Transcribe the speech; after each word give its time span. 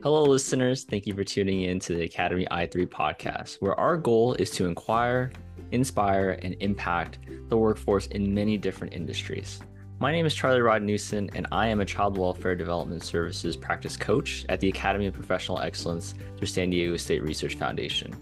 Hello, 0.00 0.22
listeners. 0.22 0.84
Thank 0.84 1.08
you 1.08 1.14
for 1.14 1.24
tuning 1.24 1.62
in 1.62 1.80
to 1.80 1.92
the 1.92 2.04
Academy 2.04 2.46
i3 2.52 2.86
podcast, 2.86 3.56
where 3.56 3.74
our 3.80 3.96
goal 3.96 4.34
is 4.34 4.48
to 4.52 4.66
inquire, 4.66 5.32
inspire, 5.72 6.38
and 6.40 6.54
impact 6.60 7.18
the 7.48 7.56
workforce 7.56 8.06
in 8.06 8.32
many 8.32 8.56
different 8.56 8.92
industries. 8.92 9.58
My 9.98 10.12
name 10.12 10.24
is 10.24 10.36
Charlie 10.36 10.60
Rod 10.60 10.82
Newson, 10.82 11.28
and 11.34 11.48
I 11.50 11.66
am 11.66 11.80
a 11.80 11.84
Child 11.84 12.16
Welfare 12.16 12.54
Development 12.54 13.02
Services 13.02 13.56
practice 13.56 13.96
coach 13.96 14.46
at 14.48 14.60
the 14.60 14.68
Academy 14.68 15.06
of 15.06 15.14
Professional 15.14 15.58
Excellence 15.58 16.14
through 16.36 16.46
San 16.46 16.70
Diego 16.70 16.96
State 16.96 17.24
Research 17.24 17.56
Foundation, 17.56 18.14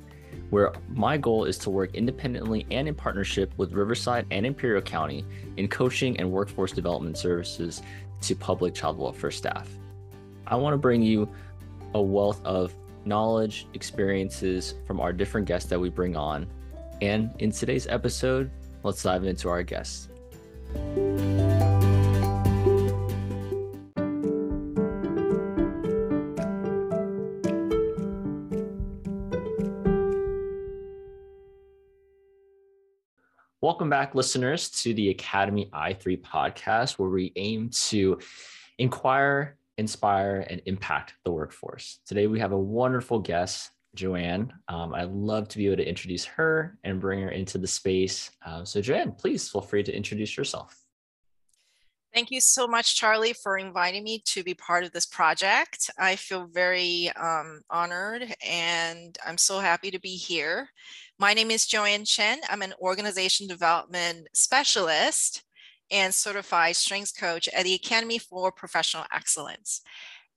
where 0.48 0.72
my 0.88 1.18
goal 1.18 1.45
is 1.45 1.58
to 1.58 1.68
work 1.68 1.95
independently 1.95 2.66
and 2.70 2.88
in 2.88 2.95
partnership 2.95 3.52
with 3.58 3.74
Riverside 3.74 4.24
and 4.30 4.46
Imperial 4.46 4.80
County 4.80 5.27
in 5.58 5.68
coaching 5.68 6.18
and 6.18 6.32
workforce 6.32 6.72
development 6.72 7.18
services 7.18 7.82
to 8.22 8.34
public 8.34 8.72
child 8.72 8.96
welfare 8.96 9.30
staff. 9.30 9.68
I 10.46 10.54
want 10.54 10.74
to 10.74 10.78
bring 10.78 11.02
you 11.02 11.28
a 11.96 12.02
wealth 12.02 12.45
of 12.45 12.74
knowledge, 13.06 13.66
experiences 13.73 14.74
from 14.86 15.00
our 15.00 15.14
different 15.14 15.46
guests 15.46 15.70
that 15.70 15.80
we 15.80 15.88
bring 15.88 16.14
on. 16.14 16.46
And 17.00 17.30
in 17.38 17.50
today's 17.50 17.86
episode, 17.86 18.50
let's 18.82 19.02
dive 19.02 19.24
into 19.24 19.48
our 19.48 19.62
guests. 19.62 20.10
Welcome 33.62 33.88
back, 33.88 34.14
listeners, 34.14 34.69
to 34.83 34.92
the 34.92 35.08
Academy 35.08 35.70
i3 35.72 36.20
podcast, 36.20 36.98
where 36.98 37.08
we 37.08 37.33
aim 37.36 37.70
to 37.88 38.19
inquire, 38.78 39.56
inspire, 39.78 40.46
and 40.48 40.62
impact 40.66 41.14
the 41.24 41.30
workforce. 41.30 42.00
Today, 42.06 42.27
we 42.27 42.41
have 42.41 42.52
a 42.52 42.58
wonderful 42.58 43.19
guest, 43.19 43.70
Joanne. 43.94 44.52
Um, 44.68 44.94
I'd 44.94 45.10
love 45.10 45.48
to 45.48 45.58
be 45.58 45.66
able 45.66 45.77
to 45.77 45.88
introduce 45.88 46.24
her 46.24 46.78
and 46.84 47.00
bring 47.00 47.20
her 47.20 47.30
into 47.30 47.58
the 47.58 47.66
space. 47.66 48.30
Uh, 48.44 48.64
so, 48.64 48.80
Joanne, 48.80 49.12
please 49.12 49.48
feel 49.48 49.62
free 49.62 49.83
to 49.83 49.94
introduce 49.94 50.36
yourself. 50.36 50.86
Thank 52.16 52.30
you 52.30 52.41
so 52.41 52.66
much, 52.66 52.96
Charlie, 52.96 53.34
for 53.34 53.58
inviting 53.58 54.02
me 54.02 54.22
to 54.28 54.42
be 54.42 54.55
part 54.55 54.84
of 54.84 54.92
this 54.92 55.05
project. 55.05 55.90
I 55.98 56.16
feel 56.16 56.46
very 56.46 57.11
um, 57.11 57.61
honored 57.68 58.34
and 58.42 59.18
I'm 59.27 59.36
so 59.36 59.58
happy 59.58 59.90
to 59.90 60.00
be 60.00 60.16
here. 60.16 60.70
My 61.18 61.34
name 61.34 61.50
is 61.50 61.66
Joanne 61.66 62.06
Chen. 62.06 62.38
I'm 62.48 62.62
an 62.62 62.72
organization 62.80 63.46
development 63.46 64.28
specialist 64.33 65.44
and 65.91 66.15
certified 66.15 66.77
strengths 66.77 67.12
coach 67.12 67.48
at 67.48 67.65
the 67.65 67.75
Academy 67.75 68.19
for 68.19 68.51
Professional 68.53 69.05
Excellence. 69.12 69.83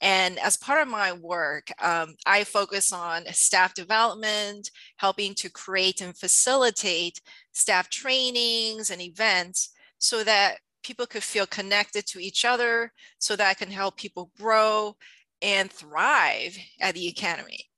And 0.02 0.40
as 0.40 0.56
part 0.56 0.82
of 0.82 0.88
my 0.88 1.12
work, 1.12 1.72
um, 1.82 2.16
I 2.26 2.46
focus 2.46 2.94
on 2.94 3.26
staff 3.32 3.74
development, 3.74 4.72
helping 4.98 5.34
to 5.36 5.50
create 5.50 6.02
and 6.02 6.16
facilitate 6.16 7.20
staff 7.52 7.90
trainings 7.90 8.92
and 8.92 9.02
events 9.02 9.74
so 9.98 10.24
that 10.24 10.60
people 10.84 11.06
could 11.06 11.24
feel 11.24 11.46
connected 11.46 12.06
to 12.08 12.20
each 12.20 12.46
other 12.46 12.94
so 13.18 13.36
that 13.36 13.50
I 13.50 13.54
can 13.54 13.70
help 13.70 13.98
people 13.98 14.32
grow 14.40 14.96
and 15.42 15.70
thrive 15.72 16.58
at 16.80 16.96
the 16.96 17.08
academy 17.08 17.70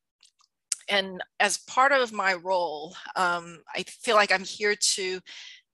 and 0.91 1.23
as 1.39 1.57
part 1.59 1.91
of 1.91 2.11
my 2.11 2.33
role 2.35 2.95
um, 3.15 3.59
i 3.75 3.83
feel 3.83 4.15
like 4.15 4.31
i'm 4.31 4.43
here 4.43 4.75
to 4.75 5.19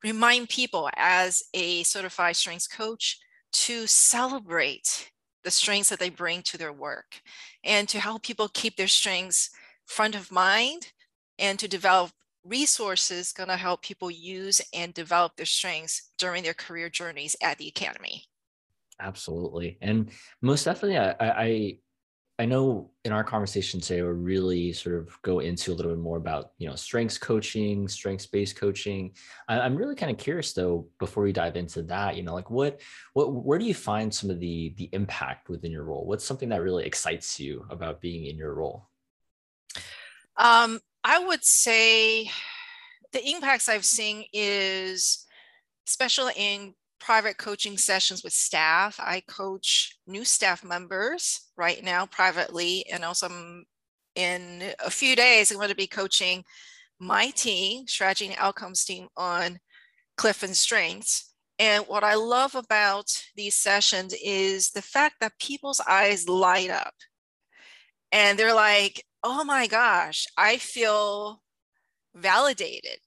remind 0.03 0.49
people 0.49 0.89
as 0.95 1.43
a 1.53 1.83
certified 1.83 2.35
strengths 2.35 2.67
coach 2.67 3.17
to 3.53 3.87
celebrate 3.87 5.11
the 5.43 5.51
strengths 5.51 5.89
that 5.89 5.99
they 5.99 6.09
bring 6.09 6.41
to 6.41 6.57
their 6.57 6.73
work 6.73 7.21
and 7.63 7.87
to 7.89 7.99
help 7.99 8.23
people 8.23 8.49
keep 8.53 8.75
their 8.75 8.87
strengths 8.87 9.49
front 9.85 10.15
of 10.15 10.31
mind 10.31 10.91
and 11.39 11.57
to 11.59 11.67
develop 11.67 12.11
resources 12.43 13.31
going 13.31 13.49
to 13.49 13.55
help 13.55 13.81
people 13.81 14.09
use 14.09 14.61
and 14.73 14.93
develop 14.93 15.35
their 15.35 15.45
strengths 15.45 16.11
during 16.17 16.43
their 16.43 16.53
career 16.53 16.89
journeys 16.89 17.35
at 17.41 17.57
the 17.57 17.67
academy. 17.67 18.23
Absolutely. 18.99 19.77
And 19.81 20.09
most 20.41 20.63
definitely 20.63 20.97
i 20.97 21.15
i 21.19 21.77
i 22.39 22.45
know 22.45 22.91
in 23.03 23.11
our 23.11 23.23
conversation 23.23 23.79
today 23.79 24.01
we'll 24.01 24.11
really 24.11 24.71
sort 24.71 24.95
of 24.95 25.21
go 25.21 25.39
into 25.39 25.71
a 25.71 25.75
little 25.75 25.91
bit 25.91 26.01
more 26.01 26.17
about 26.17 26.51
you 26.57 26.67
know 26.67 26.75
strengths 26.75 27.17
coaching 27.17 27.87
strengths 27.87 28.25
based 28.25 28.55
coaching. 28.55 29.11
I, 29.47 29.59
i'm 29.59 29.75
really 29.75 29.95
kind 29.95 30.11
of 30.11 30.17
curious 30.17 30.53
though 30.53 30.87
before 30.99 31.23
we 31.23 31.31
dive 31.31 31.55
into 31.55 31.81
that 31.83 32.15
you 32.15 32.23
know 32.23 32.33
like 32.33 32.49
what 32.49 32.81
what 33.13 33.33
where 33.33 33.59
do 33.59 33.65
you 33.65 33.73
find 33.73 34.13
some 34.13 34.29
of 34.29 34.39
the 34.39 34.73
the 34.77 34.89
impact 34.93 35.49
within 35.49 35.71
your 35.71 35.83
role? 35.83 36.05
What's 36.05 36.25
something 36.25 36.49
that 36.49 36.61
really 36.61 36.85
excites 36.85 37.39
you 37.39 37.65
about 37.69 38.01
being 38.01 38.25
in 38.25 38.37
your 38.37 38.53
role? 38.53 38.89
Um 40.37 40.79
I 41.03 41.19
would 41.19 41.43
say 41.43 42.29
the 43.13 43.25
impacts 43.29 43.69
I've 43.69 43.85
seen 43.85 44.25
is 44.33 45.25
especially 45.87 46.33
in 46.35 46.73
private 46.99 47.37
coaching 47.37 47.77
sessions 47.77 48.23
with 48.23 48.33
staff. 48.33 48.99
I 48.99 49.21
coach 49.27 49.97
new 50.07 50.25
staff 50.25 50.63
members 50.63 51.41
right 51.57 51.83
now 51.83 52.05
privately, 52.05 52.85
and 52.91 53.03
also 53.03 53.29
in 54.15 54.73
a 54.83 54.89
few 54.89 55.15
days, 55.15 55.51
I'm 55.51 55.57
going 55.57 55.69
to 55.69 55.75
be 55.75 55.87
coaching 55.87 56.43
my 56.99 57.29
team, 57.29 57.87
strategy 57.87 58.27
and 58.27 58.35
outcomes 58.37 58.83
team 58.83 59.07
on 59.15 59.59
Clifton 60.17 60.55
Strengths. 60.55 61.33
And 61.59 61.85
what 61.87 62.03
I 62.03 62.15
love 62.15 62.55
about 62.55 63.05
these 63.35 63.55
sessions 63.55 64.13
is 64.23 64.71
the 64.71 64.81
fact 64.81 65.15
that 65.21 65.39
people's 65.39 65.81
eyes 65.87 66.27
light 66.27 66.69
up 66.69 66.93
and 68.11 68.37
they're 68.37 68.53
like, 68.53 69.03
oh 69.23 69.43
my 69.43 69.67
gosh, 69.67 70.27
I 70.37 70.57
feel 70.57 71.41
validated. 72.15 72.99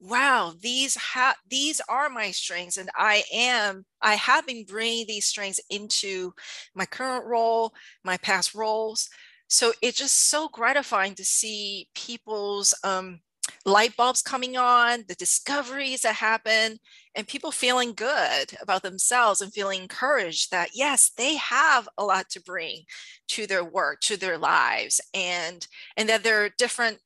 Wow, 0.00 0.54
these 0.58 0.96
ha- 0.96 1.36
these 1.48 1.80
are 1.88 2.08
my 2.08 2.30
strengths, 2.30 2.78
and 2.78 2.88
I 2.96 3.22
am 3.32 3.84
I 4.00 4.14
have 4.14 4.46
been 4.46 4.64
bringing 4.64 5.06
these 5.06 5.26
strengths 5.26 5.60
into 5.68 6.32
my 6.74 6.86
current 6.86 7.26
role, 7.26 7.74
my 8.02 8.16
past 8.16 8.54
roles. 8.54 9.10
So 9.48 9.72
it's 9.82 9.98
just 9.98 10.28
so 10.30 10.48
gratifying 10.48 11.14
to 11.16 11.24
see 11.24 11.88
people's 11.94 12.72
um, 12.84 13.20
light 13.66 13.94
bulbs 13.96 14.22
coming 14.22 14.56
on, 14.56 15.04
the 15.08 15.14
discoveries 15.16 16.00
that 16.02 16.14
happen, 16.14 16.78
and 17.14 17.28
people 17.28 17.50
feeling 17.50 17.92
good 17.92 18.52
about 18.62 18.82
themselves 18.82 19.40
and 19.42 19.52
feeling 19.52 19.82
encouraged 19.82 20.50
that 20.50 20.70
yes, 20.74 21.10
they 21.16 21.36
have 21.36 21.88
a 21.98 22.04
lot 22.04 22.30
to 22.30 22.40
bring 22.42 22.84
to 23.28 23.46
their 23.46 23.64
work, 23.64 24.00
to 24.02 24.16
their 24.16 24.38
lives, 24.38 25.00
and 25.14 25.66
and 25.96 26.08
that 26.08 26.22
there 26.22 26.42
are 26.44 26.50
different 26.58 27.00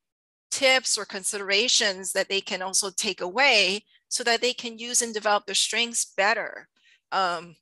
tips 0.55 0.97
or 0.97 1.05
considerations 1.05 2.13
that 2.13 2.29
they 2.29 2.41
can 2.41 2.63
also 2.63 2.89
take 2.91 3.21
away 3.21 3.85
so 4.09 4.23
that 4.23 4.41
they 4.41 4.53
can 4.53 4.79
use 4.79 5.03
and 5.03 5.13
develop 5.13 5.45
their 5.45 5.55
strengths 5.55 6.15
better 6.17 6.69
um, 7.11 7.57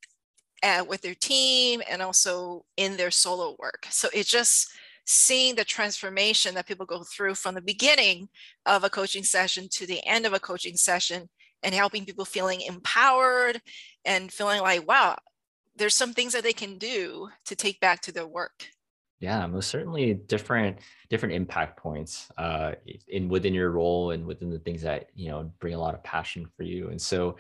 with 0.86 1.00
their 1.00 1.14
team 1.14 1.81
and 1.91 2.02
also 2.02 2.66
in 2.76 2.98
their 2.98 3.10
solo 3.10 3.56
work. 3.58 3.86
So 3.88 4.08
it's 4.12 4.28
just 4.28 4.69
seeing 5.06 5.54
the 5.54 5.64
transformation 5.64 6.54
that 6.54 6.66
people 6.66 6.84
go 6.84 7.02
through 7.02 7.34
from 7.34 7.54
the 7.54 7.62
beginning 7.62 8.28
of 8.66 8.84
a 8.84 8.91
coaching 8.91 9.25
session 9.25 9.69
to 9.70 9.86
the 9.86 10.06
end 10.06 10.26
of 10.26 10.34
a 10.34 10.38
coaching 10.38 10.76
session 10.76 11.31
and 11.62 11.75
helping 11.75 12.04
people 12.04 12.26
feeling 12.26 12.60
empowered 12.60 13.62
and 14.04 14.31
feeling 14.31 14.60
like, 14.60 14.86
wow, 14.86 15.16
there's 15.76 15.94
some 15.94 16.12
things 16.12 16.34
that 16.34 16.42
they 16.42 16.52
can 16.52 16.76
do 16.76 17.31
to 17.47 17.56
take 17.56 17.81
back 17.81 18.02
to 18.02 18.12
their 18.12 18.26
work. 18.26 18.66
Yeah, 19.22 19.47
most 19.47 19.71
certainly 19.71 20.15
different 20.15 20.78
different 21.09 21.37
impact 21.37 21.77
points 21.78 22.28
uh, 22.38 22.72
in 23.06 23.28
within 23.28 23.55
your 23.55 23.71
role 23.71 24.10
and 24.10 24.27
within 24.27 24.50
the 24.50 24.59
things 24.59 24.83
that 24.83 25.10
you 25.15 25.31
know 25.31 25.49
bring 25.60 25.75
a 25.75 25.78
lot 25.78 25.94
of 25.94 26.03
passion 26.03 26.44
for 26.56 26.65
you. 26.65 26.88
And 26.88 27.00
so, 27.00 27.37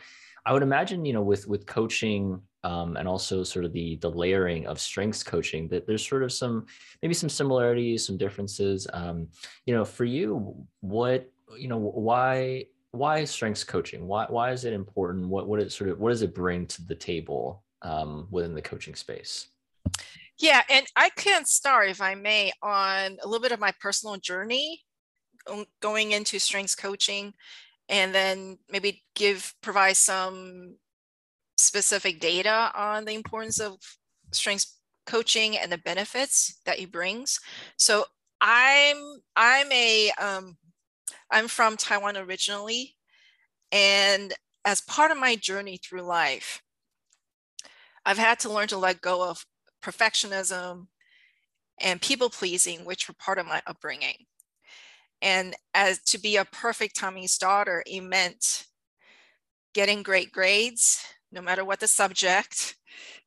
I 0.46 0.52
would 0.52 0.62
imagine 0.62 1.04
you 1.04 1.12
know 1.12 1.22
with 1.22 1.48
with 1.48 1.66
coaching 1.66 2.40
um, 2.62 2.96
and 2.96 3.08
also 3.08 3.42
sort 3.42 3.64
of 3.64 3.72
the 3.72 3.96
the 3.96 4.08
layering 4.08 4.64
of 4.68 4.78
strengths 4.78 5.24
coaching 5.24 5.66
that 5.68 5.88
there's 5.88 6.06
sort 6.06 6.22
of 6.22 6.30
some 6.30 6.66
maybe 7.02 7.14
some 7.14 7.28
similarities 7.28 8.06
some 8.06 8.16
differences. 8.16 8.86
Um, 8.92 9.26
you 9.66 9.74
know 9.74 9.84
for 9.84 10.04
you 10.04 10.54
what 10.82 11.32
you 11.58 11.66
know 11.66 11.78
why 11.78 12.66
why 12.92 13.24
strengths 13.24 13.64
coaching? 13.64 14.06
Why 14.06 14.26
why 14.28 14.52
is 14.52 14.64
it 14.64 14.72
important? 14.72 15.26
What 15.28 15.48
what 15.48 15.58
it 15.58 15.72
sort 15.72 15.90
of 15.90 15.98
what 15.98 16.10
does 16.10 16.22
it 16.22 16.32
bring 16.32 16.64
to 16.66 16.86
the 16.86 16.94
table 16.94 17.64
um, 17.82 18.28
within 18.30 18.54
the 18.54 18.62
coaching 18.62 18.94
space 18.94 19.48
yeah 20.38 20.62
and 20.70 20.86
i 20.96 21.08
can 21.10 21.44
start 21.44 21.88
if 21.88 22.00
i 22.00 22.14
may 22.14 22.52
on 22.62 23.16
a 23.22 23.26
little 23.26 23.42
bit 23.42 23.52
of 23.52 23.60
my 23.60 23.72
personal 23.80 24.16
journey 24.16 24.80
going 25.80 26.12
into 26.12 26.38
strengths 26.38 26.74
coaching 26.74 27.32
and 27.88 28.14
then 28.14 28.58
maybe 28.70 29.02
give 29.14 29.54
provide 29.60 29.96
some 29.96 30.76
specific 31.56 32.20
data 32.20 32.70
on 32.74 33.04
the 33.04 33.14
importance 33.14 33.60
of 33.60 33.76
strengths 34.32 34.78
coaching 35.06 35.56
and 35.58 35.70
the 35.70 35.78
benefits 35.78 36.60
that 36.64 36.78
it 36.78 36.92
brings. 36.92 37.40
So 37.76 38.04
I'm 38.40 38.96
I'm 39.36 39.70
a 39.72 40.10
um, 40.20 40.56
I'm 41.30 41.48
from 41.48 41.76
Taiwan 41.76 42.16
originally, 42.16 42.96
and 43.72 44.34
as 44.64 44.80
part 44.82 45.10
of 45.10 45.18
my 45.18 45.36
journey 45.36 45.78
through 45.78 46.02
life, 46.02 46.62
I've 48.04 48.18
had 48.18 48.40
to 48.40 48.52
learn 48.52 48.68
to 48.68 48.78
let 48.78 49.00
go 49.00 49.28
of 49.28 49.44
perfectionism 49.82 50.86
and 51.80 52.00
people 52.00 52.30
pleasing, 52.30 52.84
which 52.84 53.08
were 53.08 53.14
part 53.18 53.38
of 53.38 53.46
my 53.46 53.62
upbringing. 53.66 54.16
And 55.20 55.54
as 55.74 56.02
to 56.04 56.18
be 56.18 56.36
a 56.36 56.44
perfect 56.44 56.98
Taiwanese 56.98 57.38
daughter, 57.38 57.82
it 57.86 58.00
meant 58.00 58.64
getting 59.74 60.02
great 60.02 60.32
grades, 60.32 61.04
no 61.30 61.40
matter 61.40 61.64
what 61.64 61.80
the 61.80 61.88
subject 61.88 62.76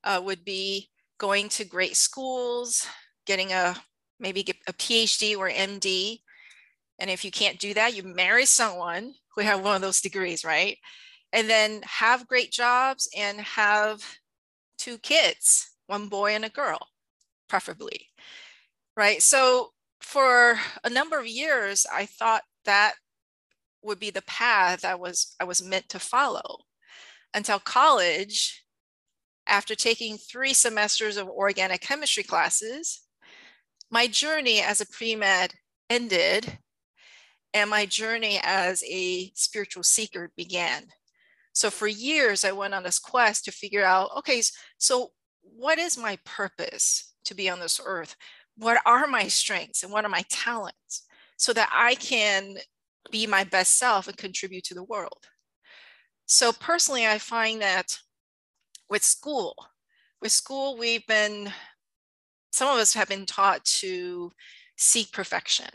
uh, 0.04 0.22
would 0.24 0.44
be, 0.44 0.90
going 1.18 1.50
to 1.50 1.66
great 1.66 1.96
schools, 1.96 2.86
getting 3.26 3.52
a 3.52 3.76
maybe 4.20 4.44
get 4.44 4.58
a 4.68 4.74
PhD 4.74 5.38
or 5.38 5.50
MD. 5.50 6.20
And 7.00 7.10
if 7.10 7.26
you 7.26 7.32
can't 7.32 7.60
do 7.60 7.74
that, 7.74 7.96
you 7.96 8.04
marry 8.04 8.46
someone 8.46 9.14
who 9.36 9.42
have 9.42 9.62
one 9.62 9.76
of 9.76 9.82
those 9.82 10.02
degrees, 10.02 10.46
right? 10.46 10.78
And 11.34 11.50
then 11.50 11.82
have 11.84 12.28
great 12.28 12.52
jobs 12.52 13.10
and 13.18 13.42
have 13.42 14.02
two 14.78 14.98
kids, 14.98 15.75
one 15.88 16.08
boy 16.08 16.36
and 16.36 16.46
a 16.46 16.50
girl, 16.50 16.80
preferably. 17.48 18.10
Right. 18.96 19.22
So 19.22 19.72
for 20.02 20.60
a 20.84 20.90
number 20.90 21.20
of 21.20 21.28
years, 21.28 21.86
I 21.92 22.06
thought 22.06 22.44
that 22.66 22.96
would 23.86 24.00
be 24.00 24.10
the 24.10 24.24
path 24.24 24.84
I 24.84 24.96
was 24.96 25.36
I 25.40 25.44
was 25.44 25.64
meant 25.64 25.88
to 25.90 26.00
follow 26.00 26.60
until 27.34 27.60
college 27.60 28.64
after 29.48 29.76
taking 29.76 30.18
three 30.18 30.54
semesters 30.54 31.18
of 31.18 31.30
organic 31.30 31.82
chemistry 31.82 32.24
classes 32.24 33.02
my 33.92 34.08
journey 34.08 34.62
as 34.62 34.82
a 34.82 34.88
pre-med 34.88 35.54
ended 35.90 36.58
and 37.54 37.70
my 37.70 37.86
journey 37.86 38.40
as 38.44 38.84
a 38.84 39.32
spiritual 39.36 39.84
seeker 39.84 40.32
began 40.36 40.88
so 41.54 41.70
for 41.70 41.88
years 41.88 42.44
i 42.44 42.52
went 42.52 42.74
on 42.74 42.84
this 42.84 43.00
quest 43.00 43.46
to 43.46 43.52
figure 43.52 43.86
out 43.86 44.10
okay 44.18 44.42
so 44.80 45.12
what 45.58 45.80
is 45.80 45.98
my 45.98 46.18
purpose 46.26 47.14
to 47.24 47.36
be 47.36 47.50
on 47.50 47.60
this 47.60 47.80
earth 47.84 48.16
what 48.58 48.82
are 48.86 49.08
my 49.08 49.28
strengths 49.28 49.84
and 49.84 49.92
what 49.92 50.06
are 50.06 50.10
my 50.10 50.24
talents 50.30 51.06
so 51.38 51.54
that 51.54 51.70
I 51.74 51.96
can 51.96 52.58
be 53.12 53.28
my 53.28 53.44
best 53.44 53.78
self 53.78 54.08
and 54.08 54.18
contribute 54.18 54.64
to 54.66 54.74
the 54.74 54.84
world. 54.84 55.28
So 56.26 56.52
personally, 56.52 57.06
I 57.06 57.18
find 57.18 57.62
that 57.62 58.00
with 58.90 59.04
school, 59.04 59.56
with 60.22 60.32
school, 60.32 60.78
we've 60.78 61.06
been, 61.06 61.52
some 62.52 62.74
of 62.74 62.80
us 62.80 62.94
have 62.94 63.10
been 63.10 63.26
taught 63.26 63.64
to 63.66 64.32
seek 64.78 65.12
perfection, 65.12 65.70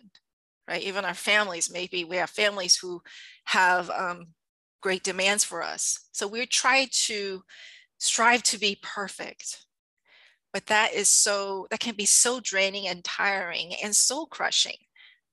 right? 0.66 0.82
Even 0.82 1.04
our 1.04 1.14
families, 1.14 1.70
maybe 1.72 2.04
we 2.04 2.16
have 2.16 2.30
families 2.30 2.76
who 2.76 3.00
have 3.44 3.90
um, 3.90 4.28
great 4.80 5.04
demands 5.04 5.44
for 5.44 5.62
us. 5.62 6.08
So 6.12 6.26
we 6.26 6.46
try 6.46 6.88
to 7.06 7.42
strive 8.00 8.42
to 8.44 8.58
be 8.58 8.78
perfect. 8.82 9.66
But 10.52 10.66
that 10.66 10.92
is 10.94 11.08
so 11.08 11.66
that 11.70 11.80
can 11.80 11.94
be 11.94 12.06
so 12.06 12.40
draining 12.40 12.88
and 12.88 13.04
tiring 13.04 13.74
and 13.82 13.94
soul 13.96 14.26
crushing 14.26 14.76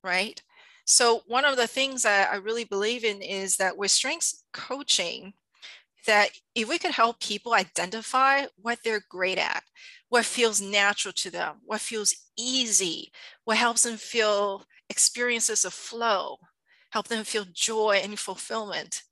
right? 0.04 0.42
So 0.86 1.24
one 1.28 1.46
of 1.46 1.58
the 1.58 1.68
things 1.68 2.04
that 2.04 2.32
i 2.32 2.38
really 2.38 2.64
believe 2.66 3.04
in 3.04 3.22
is 3.22 3.58
that 3.58 3.78
with 3.78 3.92
strengths 3.92 4.44
coaching 4.54 5.34
that 6.06 6.30
if 6.56 6.70
we 6.70 6.80
could 6.80 6.92
help 6.92 7.20
people 7.20 7.54
identify 7.54 8.46
what 8.58 8.80
they're 8.84 9.04
great 9.10 9.38
at 9.38 9.64
what 10.10 10.26
feels 10.26 10.62
natural 10.62 11.14
to 11.14 11.32
them 11.32 11.58
what 11.66 11.82
feels 11.82 12.16
easy 12.38 13.12
what 13.46 13.58
helps 13.58 13.84
them 13.84 13.98
feel 13.98 14.66
experiences 14.90 15.66
of 15.66 15.74
flow 15.74 16.38
help 16.92 17.08
them 17.10 17.24
feel 17.24 17.46
joy 17.54 18.00
and 18.04 18.20
fulfillment 18.20 19.04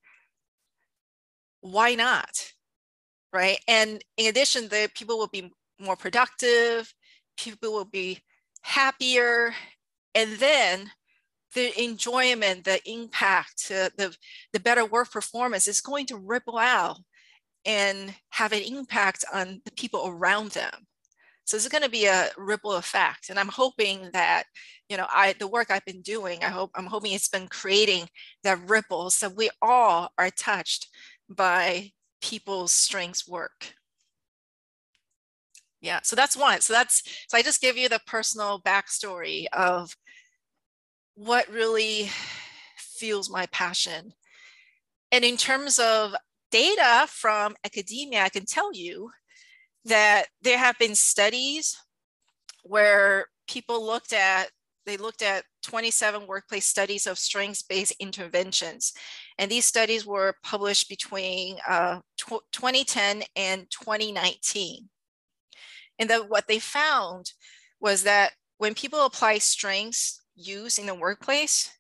why 1.62 1.96
not 1.96 2.54
right 3.36 3.60
and 3.68 4.04
in 4.18 4.28
addition 4.28 4.68
the 4.70 4.90
people 4.96 5.18
will 5.18 5.28
be 5.28 5.52
more 5.80 5.96
productive, 5.96 6.94
people 7.38 7.74
will 7.74 7.86
be 7.86 8.20
happier, 8.62 9.54
and 10.14 10.34
then 10.38 10.92
the 11.54 11.82
enjoyment, 11.82 12.66
the 12.66 12.80
impact, 12.90 13.72
uh, 13.72 13.90
the, 13.98 14.16
the 14.54 14.60
better 14.60 14.86
work 14.86 15.12
performance 15.12 15.68
is 15.68 15.82
going 15.82 16.06
to 16.08 16.18
ripple 16.18 16.58
out 16.58 16.98
and 17.66 18.14
have 18.30 18.52
an 18.52 18.62
impact 18.62 19.24
on 19.34 19.62
the 19.66 19.72
people 19.72 20.08
around 20.08 20.52
them. 20.52 20.72
So 21.46 21.56
it's 21.56 21.68
going 21.68 21.84
to 21.84 21.90
be 21.90 22.06
a 22.06 22.30
ripple 22.38 22.74
effect. 22.74 23.30
And 23.30 23.40
I'm 23.40 23.50
hoping 23.50 24.10
that, 24.14 24.44
you 24.90 24.98
know, 24.98 25.06
I 25.10 25.34
the 25.40 25.48
work 25.48 25.70
I've 25.70 25.86
been 25.86 26.02
doing, 26.02 26.44
I 26.44 26.50
hope 26.50 26.72
I'm 26.76 26.88
hoping 26.88 27.12
it's 27.12 27.30
been 27.30 27.48
creating 27.48 28.10
that 28.44 28.68
ripple 28.68 29.10
so 29.10 29.30
we 29.30 29.50
all 29.62 30.10
are 30.18 30.32
touched 30.32 30.88
by 31.30 31.92
people's 32.26 32.72
strengths 32.72 33.28
work. 33.28 33.76
Yeah 35.82 36.00
so 36.04 36.16
that's 36.16 36.36
one. 36.36 36.62
So 36.62 36.74
that's 36.74 37.04
so 37.28 37.38
i 37.38 37.42
just 37.44 37.62
give 37.62 37.78
you 37.78 37.88
the 37.88 38.02
personal 38.08 38.60
backstory 38.62 39.46
of 39.54 39.96
what 41.16 41.48
really 41.50 42.10
fuels 42.78 43.30
my 43.30 43.46
passion. 43.48 44.14
And 45.12 45.24
in 45.24 45.38
terms 45.38 45.78
of 45.80 46.16
data 46.52 47.08
from 47.10 47.56
academia 47.66 48.22
i 48.24 48.30
can 48.30 48.46
tell 48.46 48.72
you 48.74 49.10
that 49.84 50.26
there 50.42 50.58
have 50.58 50.78
been 50.78 50.96
studies 50.96 51.76
where 52.64 53.26
people 53.48 53.86
looked 53.86 54.14
at 54.14 54.50
they 54.86 54.98
looked 54.98 55.22
at 55.22 55.44
27 55.64 56.28
workplace 56.28 56.66
studies 56.66 57.08
of 57.08 57.18
strengths-based 57.18 57.96
interventions 58.00 58.94
and 59.38 59.52
these 59.52 59.66
studies 59.66 60.06
were 60.06 60.36
published 60.44 60.90
between 60.90 61.58
uh, 61.68 62.00
2010 62.52 63.24
and 63.36 63.70
2019 63.70 64.90
and 66.00 66.10
that 66.10 66.30
what 66.30 66.48
they 66.48 66.60
found 66.60 67.32
was 67.80 68.04
that 68.04 68.34
when 68.58 68.74
people 68.74 69.06
apply 69.06 69.38
strengths 69.38 70.22
used 70.36 70.80
in 70.80 70.86
the 70.86 70.96
workplace, 70.96 71.72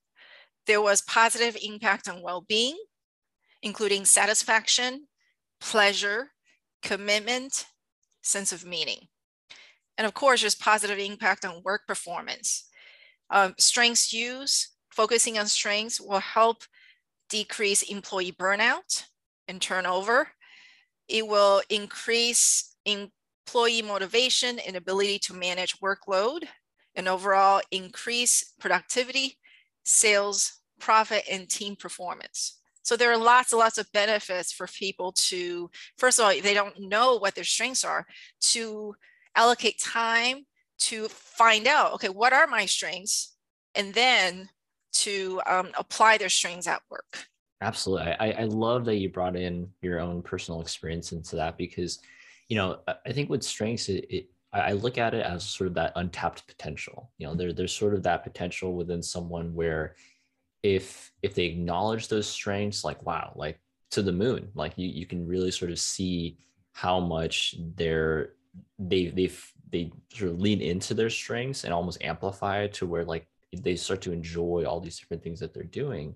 there 0.67 0.81
was 0.81 1.01
positive 1.01 1.57
impact 1.61 2.07
on 2.07 2.21
well-being, 2.21 2.77
including 3.61 4.05
satisfaction, 4.05 5.07
pleasure, 5.59 6.31
commitment, 6.81 7.65
sense 8.21 8.51
of 8.51 8.65
meaning. 8.65 9.07
And 9.97 10.05
of 10.05 10.13
course, 10.13 10.41
there's 10.41 10.55
positive 10.55 10.99
impact 10.99 11.45
on 11.45 11.61
work 11.63 11.87
performance. 11.87 12.67
Um, 13.29 13.53
strengths 13.57 14.11
use, 14.11 14.69
focusing 14.91 15.37
on 15.37 15.47
strengths 15.47 16.01
will 16.01 16.19
help 16.19 16.63
decrease 17.29 17.83
employee 17.83 18.31
burnout 18.31 19.03
and 19.47 19.61
turnover. 19.61 20.29
It 21.07 21.27
will 21.27 21.61
increase 21.69 22.75
employee 22.85 23.81
motivation 23.81 24.59
and 24.59 24.75
ability 24.75 25.19
to 25.19 25.33
manage 25.33 25.79
workload 25.79 26.45
and 26.95 27.07
overall 27.07 27.61
increase 27.71 28.53
productivity, 28.59 29.37
sales, 29.83 30.61
profit, 30.79 31.23
and 31.29 31.49
team 31.49 31.75
performance. 31.75 32.59
So 32.83 32.95
there 32.95 33.11
are 33.11 33.17
lots 33.17 33.51
and 33.51 33.59
lots 33.59 33.77
of 33.77 33.91
benefits 33.93 34.51
for 34.51 34.67
people 34.67 35.11
to, 35.29 35.69
first 35.97 36.19
of 36.19 36.25
all, 36.25 36.31
they 36.31 36.53
don't 36.53 36.79
know 36.79 37.17
what 37.17 37.33
their 37.33 37.43
strengths 37.43 37.83
are, 37.83 38.05
to 38.51 38.95
allocate 39.35 39.79
time 39.79 40.45
to 40.77 41.07
find 41.09 41.67
out, 41.67 41.93
okay, 41.93 42.09
what 42.09 42.33
are 42.33 42.47
my 42.47 42.65
strengths? 42.65 43.35
And 43.73 43.93
then 43.93 44.49
to 44.95 45.41
um, 45.45 45.69
apply 45.77 46.17
their 46.17 46.29
strengths 46.29 46.67
at 46.67 46.81
work. 46.89 47.27
Absolutely. 47.61 48.13
I, 48.19 48.31
I 48.31 48.43
love 48.43 48.85
that 48.85 48.97
you 48.97 49.09
brought 49.09 49.35
in 49.35 49.69
your 49.81 49.99
own 49.99 50.21
personal 50.21 50.61
experience 50.61 51.11
into 51.11 51.35
that 51.37 51.57
because 51.57 51.99
you 52.49 52.57
know, 52.57 52.79
I 52.87 53.11
think 53.11 53.29
with 53.29 53.43
strengths, 53.43 53.89
it, 53.89 54.05
it 54.09 54.29
I 54.53 54.71
look 54.71 54.97
at 54.97 55.13
it 55.13 55.25
as 55.25 55.43
sort 55.43 55.67
of 55.67 55.73
that 55.73 55.91
untapped 55.95 56.47
potential. 56.47 57.11
You 57.17 57.27
know, 57.27 57.35
there, 57.35 57.51
there's 57.51 57.75
sort 57.75 57.93
of 57.93 58.03
that 58.03 58.23
potential 58.23 58.73
within 58.73 59.03
someone 59.03 59.53
where 59.53 59.95
if 60.63 61.11
if 61.21 61.35
they 61.35 61.45
acknowledge 61.45 62.07
those 62.07 62.27
strengths, 62.27 62.83
like 62.83 63.03
wow, 63.05 63.33
like 63.35 63.59
to 63.91 64.01
the 64.01 64.11
moon, 64.11 64.49
like 64.55 64.77
you 64.77 64.87
you 64.87 65.05
can 65.05 65.27
really 65.27 65.51
sort 65.51 65.71
of 65.71 65.79
see 65.79 66.37
how 66.71 66.99
much 66.99 67.55
they're 67.75 68.33
they 68.79 69.07
they 69.07 69.29
they 69.71 69.91
sort 70.13 70.31
of 70.31 70.39
lean 70.39 70.61
into 70.61 70.93
their 70.93 71.09
strengths 71.09 71.65
and 71.65 71.73
almost 71.73 72.01
amplify 72.01 72.61
it 72.61 72.73
to 72.75 72.85
where 72.85 73.03
like 73.03 73.27
they 73.55 73.75
start 73.75 74.01
to 74.01 74.11
enjoy 74.11 74.65
all 74.65 74.79
these 74.79 74.99
different 74.99 75.23
things 75.23 75.39
that 75.39 75.53
they're 75.53 75.63
doing. 75.63 76.15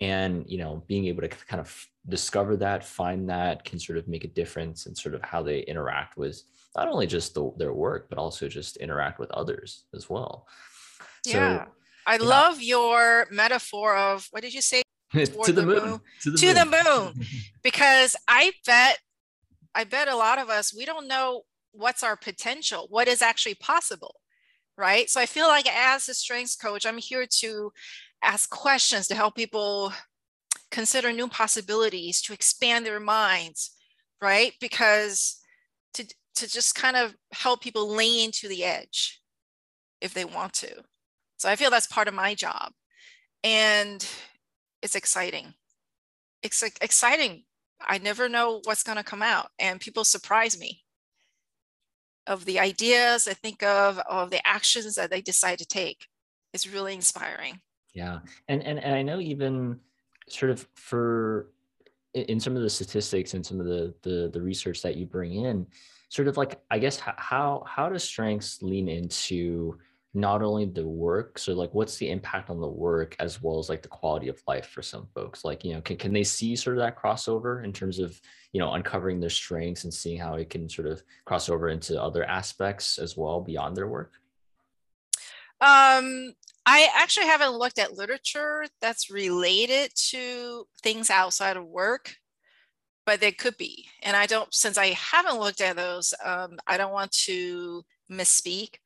And 0.00 0.44
you 0.48 0.56
know 0.56 0.82
being 0.86 1.06
able 1.06 1.22
to 1.22 1.28
kind 1.28 1.60
of 1.60 1.86
discover 2.08 2.56
that 2.56 2.84
find 2.84 3.28
that 3.28 3.64
can 3.64 3.78
sort 3.78 3.98
of 3.98 4.08
make 4.08 4.24
a 4.24 4.28
difference 4.28 4.86
in 4.86 4.94
sort 4.94 5.14
of 5.14 5.22
how 5.22 5.42
they 5.42 5.60
interact 5.60 6.16
with 6.16 6.42
not 6.74 6.88
only 6.88 7.06
just 7.06 7.34
the, 7.34 7.52
their 7.58 7.74
work 7.74 8.08
but 8.08 8.16
also 8.16 8.48
just 8.48 8.78
interact 8.78 9.18
with 9.18 9.30
others 9.32 9.84
as 9.94 10.08
well. 10.08 10.46
Yeah. 11.26 11.64
So, 11.66 11.70
i 12.06 12.14
yeah. 12.14 12.22
love 12.22 12.62
your 12.62 13.26
metaphor 13.30 13.94
of 13.94 14.26
what 14.30 14.42
did 14.42 14.54
you 14.54 14.62
say? 14.62 14.82
To 15.12 15.26
the, 15.26 15.52
the 15.52 15.66
moon. 15.66 15.84
moon, 15.84 16.00
to, 16.22 16.30
the, 16.30 16.38
to 16.38 16.46
moon. 16.46 16.54
the 16.54 16.90
moon. 16.90 17.26
Because 17.62 18.16
i 18.26 18.52
bet 18.64 18.98
i 19.74 19.84
bet 19.84 20.08
a 20.08 20.16
lot 20.16 20.38
of 20.38 20.48
us 20.48 20.74
we 20.74 20.84
don't 20.86 21.08
know 21.08 21.42
what's 21.72 22.02
our 22.02 22.16
potential 22.16 22.86
what 22.90 23.08
is 23.08 23.20
actually 23.20 23.54
possible 23.56 24.19
right 24.80 25.10
so 25.10 25.20
i 25.20 25.26
feel 25.26 25.46
like 25.46 25.68
as 25.68 26.08
a 26.08 26.14
strengths 26.14 26.56
coach 26.56 26.86
i'm 26.86 26.98
here 26.98 27.26
to 27.30 27.70
ask 28.22 28.50
questions 28.50 29.06
to 29.06 29.14
help 29.14 29.34
people 29.34 29.92
consider 30.70 31.12
new 31.12 31.28
possibilities, 31.28 32.20
to 32.22 32.32
expand 32.32 32.86
their 32.86 33.00
minds, 33.00 33.72
right? 34.22 34.52
Because 34.60 35.40
to, 35.94 36.06
to 36.36 36.48
just 36.48 36.74
kind 36.74 36.96
of 36.96 37.14
help 37.32 37.62
people 37.62 37.88
lean 37.88 38.26
into 38.26 38.48
the 38.48 38.64
edge, 38.64 39.20
if 40.00 40.14
they 40.14 40.24
want 40.24 40.52
to. 40.54 40.82
So 41.38 41.48
I 41.48 41.56
feel 41.56 41.70
that's 41.70 41.86
part 41.86 42.08
of 42.08 42.14
my 42.14 42.34
job. 42.34 42.72
And 43.42 44.06
it's 44.82 44.94
exciting. 44.94 45.54
It's 46.42 46.62
exciting. 46.62 47.44
I 47.80 47.98
never 47.98 48.28
know 48.28 48.60
what's 48.64 48.82
going 48.82 48.98
to 48.98 49.04
come 49.04 49.22
out, 49.22 49.48
and 49.58 49.80
people 49.80 50.04
surprise 50.04 50.58
me 50.58 50.82
of 52.26 52.44
the 52.44 52.58
ideas 52.58 53.26
I 53.26 53.34
think 53.34 53.62
of, 53.62 53.98
of 53.98 54.30
the 54.30 54.46
actions 54.46 54.94
that 54.94 55.10
they 55.10 55.20
decide 55.20 55.58
to 55.58 55.66
take. 55.66 56.06
It's 56.52 56.66
really 56.66 56.94
inspiring. 56.94 57.60
Yeah, 57.94 58.20
and 58.48 58.62
and 58.62 58.78
and 58.82 58.94
I 58.94 59.02
know 59.02 59.20
even 59.20 59.80
sort 60.28 60.50
of 60.50 60.66
for 60.74 61.48
in 62.14 62.40
some 62.40 62.56
of 62.56 62.62
the 62.62 62.70
statistics 62.70 63.34
and 63.34 63.44
some 63.44 63.60
of 63.60 63.66
the 63.66 63.94
the, 64.02 64.30
the 64.32 64.40
research 64.40 64.82
that 64.82 64.96
you 64.96 65.06
bring 65.06 65.44
in, 65.44 65.66
sort 66.08 66.28
of 66.28 66.36
like 66.36 66.60
I 66.70 66.78
guess 66.78 66.98
how 66.98 67.64
how 67.66 67.88
does 67.88 68.04
strengths 68.04 68.62
lean 68.62 68.88
into 68.88 69.78
not 70.12 70.42
only 70.42 70.64
the 70.64 70.84
work 70.84 71.38
so 71.38 71.52
like 71.52 71.72
what's 71.72 71.96
the 71.98 72.10
impact 72.10 72.50
on 72.50 72.60
the 72.60 72.68
work 72.68 73.14
as 73.20 73.40
well 73.40 73.60
as 73.60 73.68
like 73.68 73.80
the 73.80 73.88
quality 73.88 74.26
of 74.26 74.42
life 74.48 74.66
for 74.66 74.82
some 74.82 75.06
folks 75.14 75.44
like 75.44 75.64
you 75.64 75.72
know 75.72 75.80
can, 75.80 75.96
can 75.96 76.12
they 76.12 76.24
see 76.24 76.56
sort 76.56 76.76
of 76.76 76.82
that 76.82 76.98
crossover 76.98 77.62
in 77.62 77.72
terms 77.72 78.00
of 78.00 78.20
you 78.52 78.60
know 78.60 78.72
uncovering 78.72 79.20
their 79.20 79.30
strengths 79.30 79.84
and 79.84 79.92
seeing 79.92 80.18
how 80.18 80.34
it 80.34 80.50
can 80.50 80.68
sort 80.68 80.88
of 80.88 81.02
cross 81.24 81.48
over 81.48 81.68
into 81.68 82.00
other 82.00 82.24
aspects 82.24 82.98
as 82.98 83.16
well 83.16 83.40
beyond 83.40 83.76
their 83.76 83.88
work 83.88 84.12
um 85.60 86.32
i 86.66 86.88
actually 86.96 87.26
haven't 87.26 87.58
looked 87.58 87.78
at 87.78 87.96
literature 87.96 88.64
that's 88.80 89.10
related 89.10 89.90
to 89.94 90.64
things 90.82 91.10
outside 91.10 91.56
of 91.56 91.66
work 91.66 92.14
but 93.06 93.20
they 93.20 93.32
could 93.32 93.56
be 93.56 93.86
and 94.02 94.16
i 94.16 94.26
don't 94.26 94.52
since 94.54 94.78
i 94.78 94.88
haven't 94.88 95.40
looked 95.40 95.60
at 95.60 95.76
those 95.76 96.14
um, 96.24 96.58
i 96.66 96.76
don't 96.76 96.92
want 96.92 97.10
to 97.12 97.82
misspeak 98.10 98.76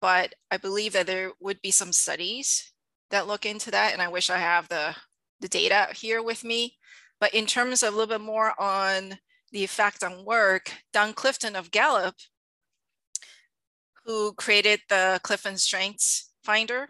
but 0.00 0.34
I 0.50 0.56
believe 0.56 0.94
that 0.94 1.06
there 1.06 1.32
would 1.40 1.60
be 1.60 1.70
some 1.70 1.92
studies 1.92 2.72
that 3.10 3.26
look 3.26 3.44
into 3.44 3.70
that. 3.70 3.92
And 3.92 4.00
I 4.00 4.08
wish 4.08 4.30
I 4.30 4.38
have 4.38 4.68
the, 4.68 4.94
the 5.40 5.48
data 5.48 5.88
here 5.94 6.22
with 6.22 6.42
me. 6.42 6.76
But 7.20 7.34
in 7.34 7.46
terms 7.46 7.82
of 7.82 7.92
a 7.92 7.96
little 7.96 8.18
bit 8.18 8.24
more 8.24 8.58
on 8.60 9.18
the 9.52 9.62
effect 9.62 10.02
on 10.02 10.24
work, 10.24 10.72
Don 10.92 11.12
Clifton 11.12 11.54
of 11.54 11.70
Gallup, 11.70 12.16
who 14.04 14.32
created 14.32 14.80
the 14.88 15.20
Clifton 15.22 15.58
Strengths 15.58 16.32
Finder, 16.42 16.88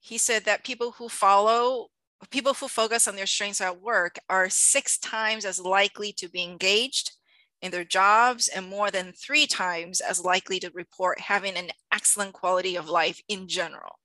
he 0.00 0.16
said 0.16 0.44
that 0.46 0.64
people 0.64 0.92
who 0.92 1.08
follow, 1.10 1.88
people 2.30 2.54
who 2.54 2.66
focus 2.66 3.06
on 3.06 3.14
their 3.14 3.26
strengths 3.26 3.60
at 3.60 3.82
work 3.82 4.18
are 4.30 4.48
six 4.48 4.98
times 4.98 5.44
as 5.44 5.60
likely 5.60 6.12
to 6.14 6.28
be 6.28 6.42
engaged 6.42 7.12
in 7.60 7.70
their 7.70 7.84
jobs 7.84 8.48
and 8.48 8.66
more 8.66 8.90
than 8.90 9.12
three 9.12 9.46
times 9.46 10.00
as 10.00 10.24
likely 10.24 10.58
to 10.60 10.70
report 10.72 11.20
having 11.20 11.56
an 11.56 11.68
excellent 11.92 12.32
quality 12.32 12.76
of 12.76 12.88
life 12.88 13.20
in 13.28 13.48
general. 13.48 13.98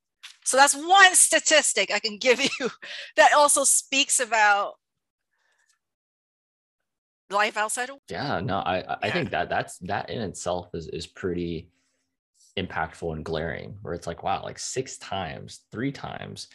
So 0.44 0.58
that's 0.58 0.76
one 0.76 1.16
statistic 1.16 1.92
I 1.92 2.00
can 2.00 2.18
give 2.18 2.40
you 2.60 2.70
that 3.16 3.34
also 3.34 3.64
speaks 3.64 4.20
about 4.20 4.74
life 7.30 7.58
outside 7.58 7.90
of 7.90 7.98
yeah 8.12 8.40
no 8.42 8.58
i 8.58 8.78
i 8.78 9.08
yeah. 9.08 9.14
think 9.14 9.32
that 9.32 9.50
that's 9.50 9.80
that 9.80 10.08
in 10.08 10.22
itself 10.22 10.70
is 10.76 10.88
is 10.90 11.08
pretty 11.08 11.68
impactful 12.60 13.12
and 13.12 13.26
glaring 13.26 13.76
where 13.82 13.96
it's 13.96 14.06
like 14.06 14.22
wow 14.22 14.44
like 14.44 14.60
six 14.60 15.00
times 15.00 15.62
three 15.72 15.92
times 15.92 16.50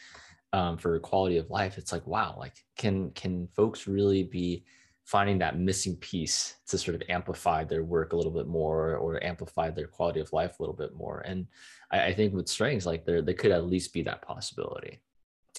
um, 0.52 0.78
for 0.78 0.96
quality 1.00 1.36
of 1.36 1.50
life 1.50 1.78
it's 1.78 1.90
like 1.90 2.06
wow 2.06 2.36
like 2.38 2.54
can 2.76 3.10
can 3.10 3.48
folks 3.56 3.88
really 3.88 4.22
be 4.22 4.62
finding 5.08 5.38
that 5.38 5.58
missing 5.58 5.96
piece 5.96 6.56
to 6.66 6.76
sort 6.76 6.94
of 6.94 7.02
amplify 7.08 7.64
their 7.64 7.82
work 7.82 8.12
a 8.12 8.16
little 8.16 8.30
bit 8.30 8.46
more 8.46 8.96
or 8.96 9.24
amplify 9.24 9.70
their 9.70 9.86
quality 9.86 10.20
of 10.20 10.30
life 10.34 10.58
a 10.58 10.62
little 10.62 10.76
bit 10.76 10.94
more. 10.94 11.20
And 11.20 11.46
I, 11.90 12.06
I 12.06 12.14
think 12.14 12.34
with 12.34 12.48
strengths, 12.48 12.86
like 12.86 13.04
there, 13.04 13.22
there 13.22 13.34
could 13.34 13.52
at 13.52 13.66
least 13.66 13.92
be 13.92 14.02
that 14.02 14.22
possibility. 14.22 15.00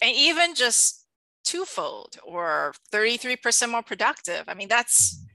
And 0.02 0.16
even 0.16 0.56
just 0.56 1.06
twofold 1.44 2.18
or 2.24 2.74
33% 2.92 3.72
more 3.72 3.82
productive. 3.82 4.44
I 4.48 4.54
mean, 4.54 4.68
that's, 4.68 5.16
mm-hmm. 5.16 5.26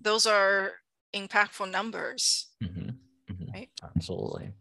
those 0.00 0.26
are 0.26 0.72
impactful 1.14 1.70
numbers. 1.70 2.48
Mm-hmm. 2.62 2.90
Mm-hmm. 3.32 3.52
Right? 3.52 3.70
Absolutely. 3.96 4.52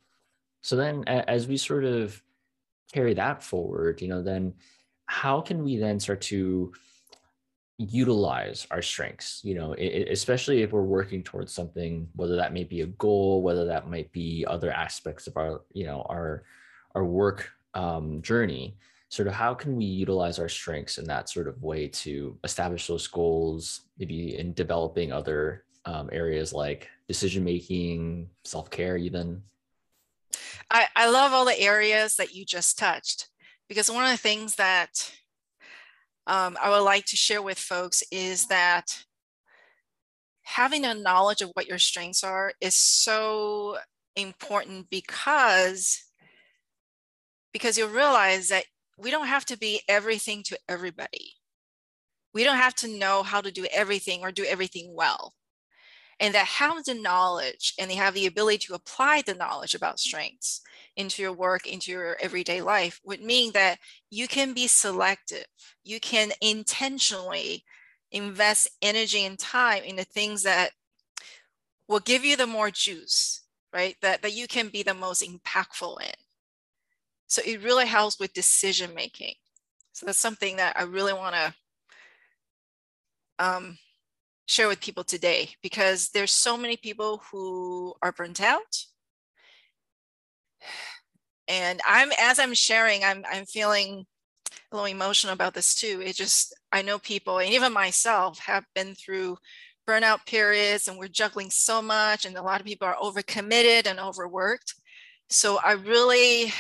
So 0.62 0.76
then 0.76 1.04
as 1.08 1.48
we 1.48 1.58
sort 1.58 1.86
of 1.86 2.22
carry 2.94 3.14
that 3.14 3.42
forward, 3.42 4.02
you 4.02 4.08
know, 4.08 4.22
then 4.22 4.54
how 5.06 5.42
can 5.42 5.64
we 5.64 5.78
then 5.78 6.00
start 6.00 6.22
to 6.22 6.74
utilize 7.80 8.66
our 8.72 8.82
strengths 8.82 9.42
you 9.44 9.54
know 9.54 9.74
especially 9.76 10.64
if 10.64 10.72
we're 10.72 10.82
working 10.82 11.22
towards 11.22 11.54
something 11.54 12.08
whether 12.16 12.36
that 12.36 12.52
may 12.52 12.64
be 12.64 12.82
a 12.82 12.88
goal 12.88 13.44
whether 13.44 13.66
that 13.66 13.88
might 13.88 14.12
be 14.12 14.44
other 14.48 14.72
aspects 14.72 15.28
of 15.28 15.38
our 15.38 15.62
you 15.74 15.86
know 15.86 16.02
our 16.10 16.44
our 16.96 17.06
work 17.06 17.52
um, 17.76 18.20
journey 18.24 18.76
sort 19.10 19.28
of 19.28 19.34
how 19.34 19.54
can 19.54 19.76
we 19.76 19.86
utilize 19.86 20.40
our 20.40 20.50
strengths 20.50 20.98
in 20.98 21.06
that 21.06 21.30
sort 21.30 21.48
of 21.48 21.62
way 21.62 21.88
to 21.88 22.38
establish 22.44 22.88
those 22.88 23.08
goals 23.08 23.82
maybe 23.98 24.38
in 24.38 24.54
developing 24.54 25.12
other 25.12 25.64
um, 25.86 26.10
areas 26.12 26.54
like 26.54 26.90
decision 27.08 27.44
making 27.44 28.30
self-care 28.44 28.98
even? 28.98 29.42
I, 30.70 30.88
I 30.96 31.10
love 31.10 31.32
all 31.32 31.46
the 31.46 31.60
areas 31.60 32.16
that 32.18 32.36
you 32.36 32.44
just 32.44 32.78
touched 32.78 33.30
because 33.70 33.90
one 33.90 34.04
of 34.04 34.12
the 34.12 34.18
things 34.18 34.56
that 34.56 35.12
um, 36.28 36.58
I 36.62 36.70
would 36.70 36.84
like 36.84 37.06
to 37.06 37.16
share 37.16 37.42
with 37.42 37.58
folks 37.58 38.04
is 38.12 38.48
that 38.48 39.04
having 40.44 40.86
a 40.86 40.94
knowledge 40.94 41.42
of 41.42 41.52
what 41.54 41.68
your 41.68 41.80
strengths 41.80 42.24
are 42.24 42.54
is 42.62 42.76
so 42.76 43.78
important 44.16 44.90
because 44.90 46.04
because 47.54 47.78
you'll 47.78 47.90
realize 47.90 48.50
that 48.50 48.66
we 48.98 49.10
don't 49.10 49.28
have 49.28 49.46
to 49.46 49.58
be 49.58 49.82
everything 49.88 50.44
to 50.44 50.58
everybody. 50.68 51.34
We 52.34 52.44
don't 52.44 52.58
have 52.58 52.76
to 52.76 52.88
know 52.88 53.24
how 53.24 53.42
to 53.42 53.52
do 53.52 53.66
everything 53.72 54.22
or 54.22 54.32
do 54.32 54.44
everything 54.44 54.94
well. 54.94 55.34
And 56.20 56.34
that 56.34 56.48
have 56.48 56.84
the 56.84 56.96
knowledge 56.96 57.74
and 57.78 57.92
they 57.92 57.96
have 57.96 58.16
the 58.16 58.26
ability 58.26 58.60
to 58.68 58.74
apply 58.74 59.22
the 59.22 59.36
knowledge 59.36 59.76
about 59.76 60.00
strengths 60.00 60.62
into 60.96 61.22
your 61.22 61.34
work, 61.34 61.68
into 61.68 61.92
your 61.92 62.18
everyday 62.20 62.62
life, 62.62 63.00
would 63.04 63.22
mean 63.22 63.52
that 63.54 63.78
you 64.10 64.28
can 64.28 64.54
be 64.54 64.68
selective. 64.68 65.46
You 65.84 66.00
can 66.00 66.32
intentionally 66.42 67.64
invest 68.12 68.68
energy 68.82 69.26
and 69.26 69.38
time 69.38 69.84
in 69.84 69.96
the 69.96 70.06
things 70.06 70.42
that 70.44 70.72
will 71.88 72.00
give 72.00 72.26
you 72.26 72.36
the 72.36 72.48
more 72.48 72.72
juice, 72.72 73.44
right? 73.74 73.96
That, 74.02 74.22
that 74.24 74.34
you 74.34 74.48
can 74.48 74.70
be 74.70 74.84
the 74.84 74.94
most 74.94 75.24
impactful 75.24 76.02
in. 76.02 76.14
So 77.28 77.42
it 77.46 77.64
really 77.64 77.86
helps 77.86 78.20
with 78.20 78.34
decision 78.34 78.94
making. 78.96 79.34
So 79.94 80.06
that's 80.06 80.18
something 80.18 80.56
that 80.58 80.78
I 80.78 80.84
really 80.84 81.14
want 81.14 81.36
to 81.36 81.54
um, 83.40 83.78
share 84.48 84.70
with 84.70 84.80
people 84.80 85.04
today 85.04 85.50
because 85.62 86.10
there's 86.10 86.32
so 86.32 86.58
many 86.58 86.78
people 86.78 87.22
who 87.30 87.94
are 88.02 88.14
burnt 88.14 88.42
out. 88.42 88.86
And 91.50 91.80
i'm 91.88 92.10
as 92.20 92.40
i'm 92.40 92.54
sharing 92.54 93.04
i'm 93.04 93.24
i'm 93.32 93.46
feeling 93.46 94.06
a 94.72 94.76
little 94.76 94.88
emotional 94.88 95.34
about 95.34 95.54
this 95.54 95.76
too. 95.76 96.02
It 96.04 96.16
just 96.16 96.56
i 96.72 96.82
know 96.82 96.98
people 96.98 97.40
and 97.40 97.54
even 97.54 97.72
myself 97.72 98.40
have 98.40 98.66
been 98.74 98.96
through 98.96 99.38
burnout 99.88 100.26
periods 100.26 100.88
and 100.88 100.98
we're 100.98 101.08
juggling 101.08 101.50
so 101.50 101.82
much 101.82 102.26
and 102.26 102.36
a 102.36 102.42
lot 102.42 102.60
of 102.60 102.66
people 102.66 102.88
are 102.88 102.96
overcommitted 102.96 103.86
and 103.86 104.00
overworked. 104.00 104.74
So 105.30 105.60
i 105.64 105.74
really 105.74 106.54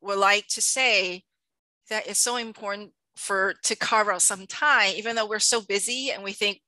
would 0.00 0.18
like 0.18 0.46
to 0.48 0.60
say 0.60 1.22
that 1.90 2.06
it's 2.08 2.18
so 2.18 2.36
important 2.36 2.92
for 3.16 3.54
to 3.64 3.74
carve 3.74 4.08
out 4.08 4.22
some 4.22 4.46
time 4.46 4.92
even 4.94 5.16
though 5.16 5.26
we're 5.26 5.38
so 5.38 5.60
busy 5.60 6.10
and 6.10 6.22
we 6.22 6.32
think 6.32 6.60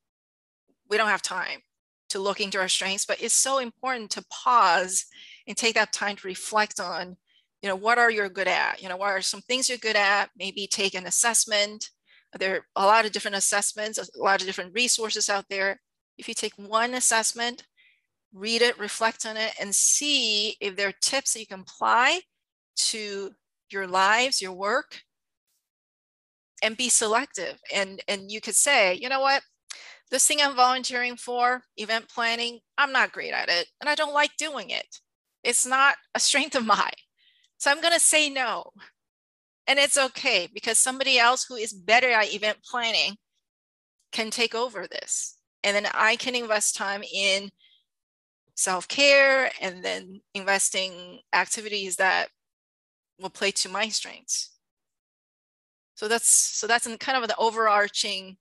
we 0.89 0.97
don't 0.97 1.09
have 1.09 1.23
time 1.23 1.61
to 2.09 2.19
look 2.19 2.41
into 2.41 2.59
our 2.59 2.69
strengths 2.69 3.05
but 3.05 3.23
it's 3.23 3.35
so 3.35 3.59
important 3.59 4.11
to 4.11 4.25
pause 4.31 5.05
and 5.49 5.57
take 5.57 5.75
that 5.75 5.93
time 5.93 6.15
to 6.15 6.29
reflect 6.29 6.79
on, 6.79 7.17
you 7.63 7.69
know, 7.69 7.75
what 7.75 7.99
are 7.99 8.11
you 8.11 8.29
good 8.29 8.47
at? 8.47 8.81
You 8.81 8.89
know, 8.89 8.99
what 8.99 9.11
are 9.11 9.23
some 9.23 9.41
things 9.41 9.69
you're 9.69 9.79
good 9.79 9.97
at? 9.97 10.29
Maybe 10.37 10.69
take 10.69 10.95
an 10.95 11.07
assessment. 11.07 11.91
There 12.39 12.57
are 12.57 12.65
a 12.77 12.87
lot 12.87 13.07
of 13.07 13.13
different 13.13 13.39
assessments, 13.39 13.99
a 13.99 14.23
lot 14.23 14.41
of 14.43 14.47
different 14.47 14.75
resources 14.75 15.31
out 15.31 15.47
there. 15.49 15.81
If 16.19 16.29
you 16.29 16.35
take 16.35 16.53
one 16.57 16.95
assessment, 16.95 17.65
read 18.35 18.61
it, 18.61 18.79
reflect 18.79 19.25
on 19.25 19.39
it, 19.39 19.55
and 19.59 19.75
see 19.75 20.57
if 20.61 20.77
there 20.77 20.89
are 20.89 20.95
tips 21.01 21.33
that 21.33 21.41
you 21.41 21.47
can 21.47 21.61
apply 21.61 22.21
to 22.77 23.31
your 23.71 23.87
lives, 23.87 24.43
your 24.43 24.53
work, 24.53 25.01
and 26.63 26.77
be 26.77 26.89
selective. 26.89 27.59
And, 27.75 28.03
and 28.09 28.31
you 28.31 28.41
could 28.41 28.55
say, 28.55 28.95
you 28.95 29.09
know 29.09 29.21
what, 29.21 29.43
this 30.11 30.27
thing 30.27 30.39
I'm 30.41 30.57
volunteering 30.57 31.17
for, 31.17 31.63
event 31.77 32.09
planning, 32.09 32.61
I'm 32.79 32.93
not 32.93 33.13
great 33.13 33.33
at 33.33 33.49
it, 33.49 33.67
and 33.81 33.89
I 33.89 33.95
don't 33.95 34.15
like 34.15 34.31
doing 34.39 34.71
it. 34.71 34.87
It's 35.45 35.67
not 35.67 35.97
a 36.15 36.21
strength 36.21 36.55
of 36.57 36.67
mine. 36.67 36.91
So 37.59 37.71
I'm 37.71 37.81
going 37.81 37.95
to 37.95 38.01
say 38.01 38.31
no. 38.31 38.71
And 39.67 39.79
it's 39.79 39.99
okay 39.99 40.49
because 40.53 40.79
somebody 40.79 41.19
else 41.19 41.45
who 41.45 41.57
is 41.57 41.73
better 41.73 42.09
at 42.09 42.33
event 42.33 42.59
planning 42.65 43.17
can 44.13 44.31
take 44.31 44.55
over 44.55 44.87
this. 44.87 45.37
And 45.63 45.77
then 45.77 45.87
I 45.93 46.17
can 46.17 46.35
invest 46.35 46.77
time 46.77 47.03
in 47.03 47.51
self-care 48.55 49.51
and 49.61 49.85
then 49.85 50.21
investing 50.35 51.21
activities 51.35 51.97
that 51.97 52.29
will 53.21 53.31
play 53.31 53.51
to 53.51 53.69
my 53.69 53.89
strengths. 53.89 54.58
So 55.99 56.07
that's 56.07 56.29
so 56.29 56.69
that's 56.69 56.87
in 56.87 56.97
kind 56.97 57.21
of 57.21 57.29
the 57.29 57.37
overarching 57.39 58.37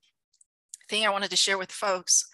thing 0.88 1.08
I 1.08 1.10
wanted 1.10 1.32
to 1.32 1.36
share 1.36 1.58
with 1.58 1.72
folks. 1.72 2.30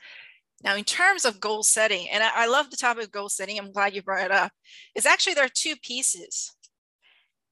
Now, 0.66 0.76
in 0.76 0.84
terms 0.84 1.24
of 1.24 1.40
goal 1.40 1.64
setting, 1.64 2.10
and 2.12 2.22
I, 2.22 2.44
I 2.44 2.48
love 2.48 2.70
the 2.70 2.76
topic 2.76 3.06
of 3.06 3.12
goal 3.12 3.30
setting, 3.30 3.58
I'm 3.58 3.72
glad 3.72 3.96
you 3.96 4.02
brought 4.02 4.26
it 4.26 4.32
up. 4.32 4.52
Is 4.96 5.06
actually 5.06 5.36
there 5.36 5.46
are 5.46 5.50
two 5.54 5.78
pieces. 5.78 6.54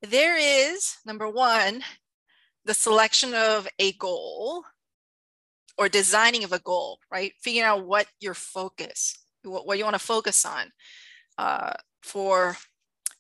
There 0.02 0.38
is 0.38 0.98
number 1.06 1.30
one, 1.30 1.82
the 2.66 2.74
selection 2.74 3.34
of 3.34 3.70
a 3.80 3.94
goal 3.94 4.66
or 5.78 5.88
designing 5.88 6.44
of 6.44 6.52
a 6.52 6.60
goal, 6.60 7.00
right? 7.10 7.32
Figuring 7.42 7.66
out 7.66 7.88
what 7.88 8.08
your 8.20 8.34
focus, 8.34 9.18
what, 9.44 9.66
what 9.66 9.78
you 9.78 9.86
want 9.86 9.96
to 9.96 10.00
focus 10.00 10.44
on 10.44 10.74
uh, 11.38 11.72
for, 12.02 12.58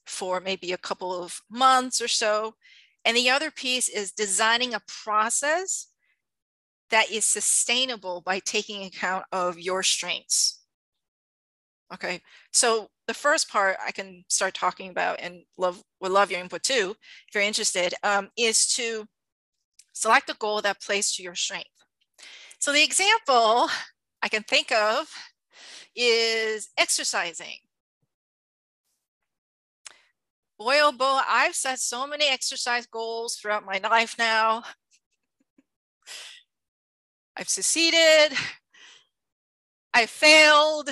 for 0.05 0.41
maybe 0.41 0.73
a 0.73 0.77
couple 0.77 1.23
of 1.23 1.39
months 1.49 2.01
or 2.01 2.09
so. 2.09 2.55
And 3.03 3.17
the 3.17 3.29
other 3.29 3.51
piece 3.51 3.89
is 3.89 4.11
designing 4.11 4.73
a 4.73 4.81
process 4.87 5.87
that 6.89 7.09
is 7.09 7.25
sustainable 7.25 8.21
by 8.21 8.39
taking 8.39 8.83
account 8.83 9.25
of 9.31 9.59
your 9.59 9.81
strengths. 9.81 10.59
Okay, 11.93 12.21
so 12.51 12.89
the 13.07 13.13
first 13.13 13.49
part 13.49 13.77
I 13.85 13.91
can 13.91 14.23
start 14.29 14.53
talking 14.53 14.89
about 14.89 15.19
and 15.19 15.43
love 15.57 15.83
would 15.99 16.11
love 16.11 16.31
your 16.31 16.39
input 16.39 16.63
too, 16.63 16.95
if 17.27 17.35
you're 17.35 17.43
interested, 17.43 17.93
um, 18.03 18.29
is 18.37 18.67
to 18.75 19.07
select 19.93 20.29
a 20.29 20.35
goal 20.35 20.61
that 20.61 20.81
plays 20.81 21.13
to 21.13 21.23
your 21.23 21.35
strength. 21.35 21.67
So 22.59 22.71
the 22.71 22.83
example 22.83 23.69
I 24.21 24.29
can 24.29 24.43
think 24.43 24.71
of 24.71 25.07
is 25.95 26.69
exercising. 26.77 27.57
Boy, 30.63 30.77
oh 30.79 30.91
boy, 30.91 31.19
I've 31.27 31.55
set 31.55 31.79
so 31.79 32.05
many 32.05 32.27
exercise 32.27 32.85
goals 32.85 33.35
throughout 33.35 33.65
my 33.65 33.79
life 33.79 34.15
now. 34.19 34.61
I've 37.35 37.49
succeeded. 37.49 38.37
I 39.91 40.05
failed. 40.05 40.91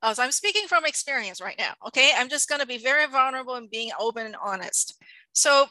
Uh, 0.00 0.14
so 0.14 0.22
I'm 0.22 0.30
speaking 0.30 0.68
from 0.68 0.84
experience 0.84 1.40
right 1.40 1.58
now. 1.58 1.72
Okay. 1.88 2.12
I'm 2.16 2.28
just 2.28 2.48
going 2.48 2.60
to 2.60 2.68
be 2.68 2.78
very 2.78 3.08
vulnerable 3.08 3.56
and 3.56 3.68
being 3.68 3.90
open 3.98 4.26
and 4.26 4.36
honest. 4.40 4.94
So 5.32 5.66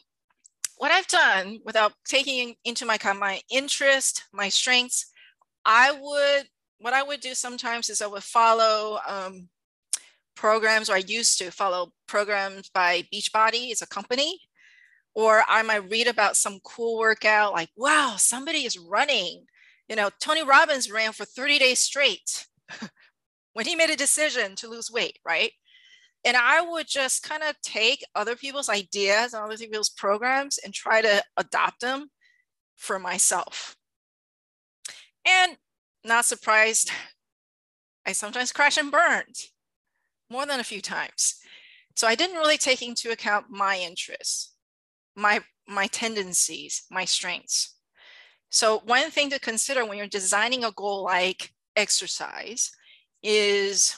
what 0.76 0.92
I've 0.92 1.08
done 1.08 1.60
without 1.64 1.94
taking 2.06 2.56
into 2.66 2.86
my 2.86 2.98
my 3.18 3.40
interest, 3.50 4.26
my 4.34 4.50
strengths, 4.50 5.14
I 5.64 5.94
would 5.94 6.50
what 6.80 6.94
I 6.94 7.04
would 7.04 7.22
do 7.22 7.36
sometimes 7.36 7.90
is 7.90 8.02
I 8.02 8.08
would 8.08 8.24
follow 8.24 9.00
um, 9.08 9.48
programs, 10.38 10.89
or 10.89 10.94
I 10.96 11.03
used 11.06 11.38
to 11.39 11.51
follow 11.51 11.91
programs 12.08 12.70
by 12.70 13.03
Beachbody, 13.13 13.72
it's 13.72 13.82
a 13.82 13.88
company, 13.88 14.39
or 15.13 15.44
I 15.48 15.62
might 15.63 15.89
read 15.89 16.08
about 16.08 16.38
some 16.38 16.60
cool 16.63 16.98
workout, 16.98 17.53
like 17.53 17.70
wow, 17.75 18.15
somebody 18.17 18.60
is 18.60 18.77
running. 18.77 19.46
You 19.89 19.96
know, 19.96 20.10
Tony 20.22 20.44
Robbins 20.44 20.91
ran 20.91 21.12
for 21.13 21.25
30 21.25 21.60
days 21.60 21.79
straight 21.79 22.48
when 23.53 23.65
he 23.65 23.75
made 23.75 23.89
a 23.89 23.96
decision 23.96 24.56
to 24.58 24.70
lose 24.70 24.91
weight, 24.91 25.20
right? 25.25 25.51
and 26.27 26.36
I 26.36 26.60
would 26.60 26.88
just 26.88 27.24
kind 27.24 27.41
of 27.41 27.56
take 27.62 28.03
other 28.13 28.36
people's 28.36 28.67
ideas 28.67 29.34
and 29.34 29.44
other 29.44 29.58
people's 29.58 29.89
programs 29.89 30.58
and 30.58 30.74
try 30.74 31.01
to 31.01 31.24
adopt 31.38 31.79
them 31.79 32.10
for 32.75 33.00
myself. 33.00 33.77
And 35.25 35.58
not 36.03 36.25
surprised, 36.25 36.91
I 38.06 38.12
sometimes 38.12 38.51
crash 38.51 38.77
and 38.77 38.91
burned 38.91 39.36
more 40.30 40.46
than 40.46 40.60
a 40.60 40.66
few 40.66 40.82
times. 40.82 41.36
So 41.96 42.08
I 42.08 42.16
didn't 42.16 42.38
really 42.38 42.58
take 42.58 42.82
into 42.82 43.12
account 43.12 43.48
my 43.50 43.78
interests, 43.78 44.54
my, 45.16 45.42
my 45.68 45.88
tendencies, 45.88 46.84
my 46.92 47.06
strengths. 47.06 47.76
So 48.50 48.80
one 48.86 49.10
thing 49.12 49.30
to 49.32 49.40
consider 49.40 49.86
when 49.86 49.98
you're 49.98 50.08
designing 50.08 50.63
a 50.63 50.72
goal 50.72 51.04
like 51.04 51.52
exercise 51.76 52.72
is 53.24 53.96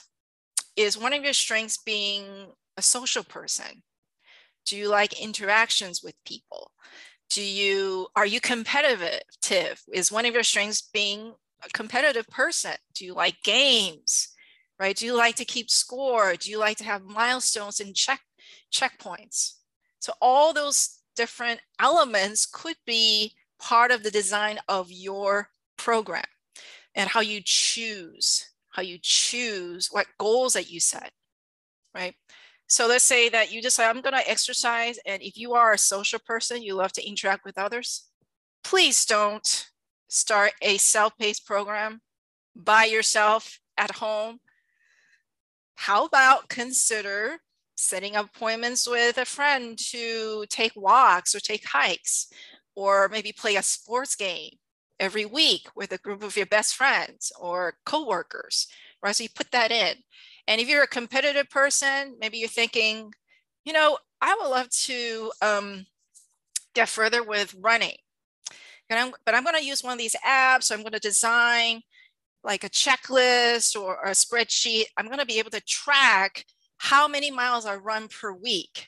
is 0.75 0.97
one 0.97 1.11
of 1.13 1.23
your 1.23 1.33
strengths 1.33 1.77
being 1.77 2.23
a 2.77 2.81
social 2.81 3.23
person? 3.23 3.83
Do 4.65 4.77
you 4.77 4.87
like 4.87 5.21
interactions 5.21 6.01
with 6.01 6.15
people? 6.25 6.71
Do 7.29 7.41
you 7.43 8.07
are 8.15 8.25
you 8.25 8.39
competitive? 8.39 9.81
Is 9.93 10.11
one 10.11 10.25
of 10.25 10.33
your 10.33 10.43
strengths 10.43 10.81
being 10.81 11.33
a 11.63 11.69
competitive 11.73 12.27
person? 12.27 12.75
Do 12.95 13.05
you 13.05 13.13
like 13.13 13.43
games? 13.43 14.29
Right? 14.79 14.95
Do 14.95 15.05
you 15.05 15.15
like 15.15 15.35
to 15.35 15.45
keep 15.45 15.69
score? 15.69 16.35
Do 16.35 16.49
you 16.49 16.57
like 16.57 16.77
to 16.77 16.85
have 16.85 17.03
milestones 17.03 17.79
and 17.79 17.95
check 17.95 18.21
checkpoints? 18.71 19.55
So 19.99 20.13
all 20.21 20.53
those 20.53 20.99
different 21.15 21.59
elements 21.79 22.45
could 22.45 22.77
be 22.85 23.33
part 23.59 23.91
of 23.91 24.03
the 24.03 24.11
design 24.11 24.59
of 24.69 24.89
your 24.89 25.49
program 25.77 26.23
and 26.95 27.09
how 27.09 27.19
you 27.19 27.41
choose 27.43 28.49
how 28.79 28.81
you 28.81 28.97
choose, 29.01 29.89
what 29.91 30.07
goals 30.17 30.53
that 30.53 30.71
you 30.71 30.79
set, 30.79 31.11
right? 31.93 32.15
So 32.67 32.87
let's 32.87 33.03
say 33.03 33.29
that 33.29 33.51
you 33.51 33.61
decide, 33.61 33.89
I'm 33.89 34.01
going 34.01 34.13
to 34.13 34.29
exercise. 34.29 34.99
And 35.05 35.21
if 35.21 35.37
you 35.37 35.53
are 35.53 35.73
a 35.73 35.77
social 35.77 36.19
person, 36.19 36.61
you 36.61 36.75
love 36.75 36.93
to 36.93 37.05
interact 37.05 37.43
with 37.45 37.57
others, 37.57 38.05
please 38.63 39.05
don't 39.05 39.69
start 40.07 40.51
a 40.61 40.77
self 40.77 41.17
paced 41.17 41.45
program 41.45 42.01
by 42.55 42.85
yourself 42.85 43.59
at 43.77 43.95
home. 43.95 44.39
How 45.79 46.03
about 46.03 46.49
consider 46.49 47.37
setting 47.75 48.17
up 48.17 48.25
appointments 48.35 48.85
with 48.85 49.17
a 49.17 49.23
friend 49.23 49.79
to 49.91 50.43
take 50.49 50.73
walks 50.75 51.33
or 51.33 51.39
take 51.39 51.65
hikes, 51.65 52.27
or 52.75 53.07
maybe 53.07 53.31
play 53.31 53.55
a 53.55 53.63
sports 53.63 54.13
game 54.13 54.55
every 54.99 55.25
week 55.25 55.69
with 55.77 55.93
a 55.93 55.97
group 55.97 56.21
of 56.21 56.35
your 56.35 56.47
best 56.47 56.75
friends 56.75 57.31
or 57.39 57.75
coworkers, 57.85 58.67
right? 59.01 59.15
So 59.15 59.23
you 59.23 59.29
put 59.33 59.51
that 59.51 59.71
in. 59.71 59.95
And 60.49 60.59
if 60.59 60.67
you're 60.67 60.83
a 60.83 60.87
competitive 60.87 61.49
person, 61.49 62.17
maybe 62.19 62.39
you're 62.39 62.49
thinking, 62.49 63.13
you 63.63 63.71
know, 63.71 63.99
I 64.19 64.35
would 64.35 64.49
love 64.49 64.69
to 64.69 65.31
um, 65.41 65.85
get 66.75 66.89
further 66.89 67.23
with 67.23 67.55
running. 67.57 67.95
I'm, 68.91 69.13
but 69.25 69.33
I'm 69.33 69.45
going 69.45 69.55
to 69.55 69.65
use 69.65 69.81
one 69.81 69.93
of 69.93 69.99
these 69.99 70.15
apps. 70.27 70.63
So 70.63 70.75
I'm 70.75 70.81
going 70.81 70.91
to 70.91 70.99
design 70.99 71.83
like 72.43 72.63
a 72.63 72.69
checklist 72.69 73.79
or, 73.79 73.97
or 73.97 74.07
a 74.07 74.11
spreadsheet. 74.11 74.85
I'm 74.97 75.07
going 75.07 75.19
to 75.19 75.25
be 75.25 75.39
able 75.39 75.51
to 75.51 75.61
track 75.61 76.45
how 76.77 77.07
many 77.07 77.31
miles 77.31 77.65
I 77.65 77.75
run 77.75 78.07
per 78.07 78.31
week. 78.31 78.87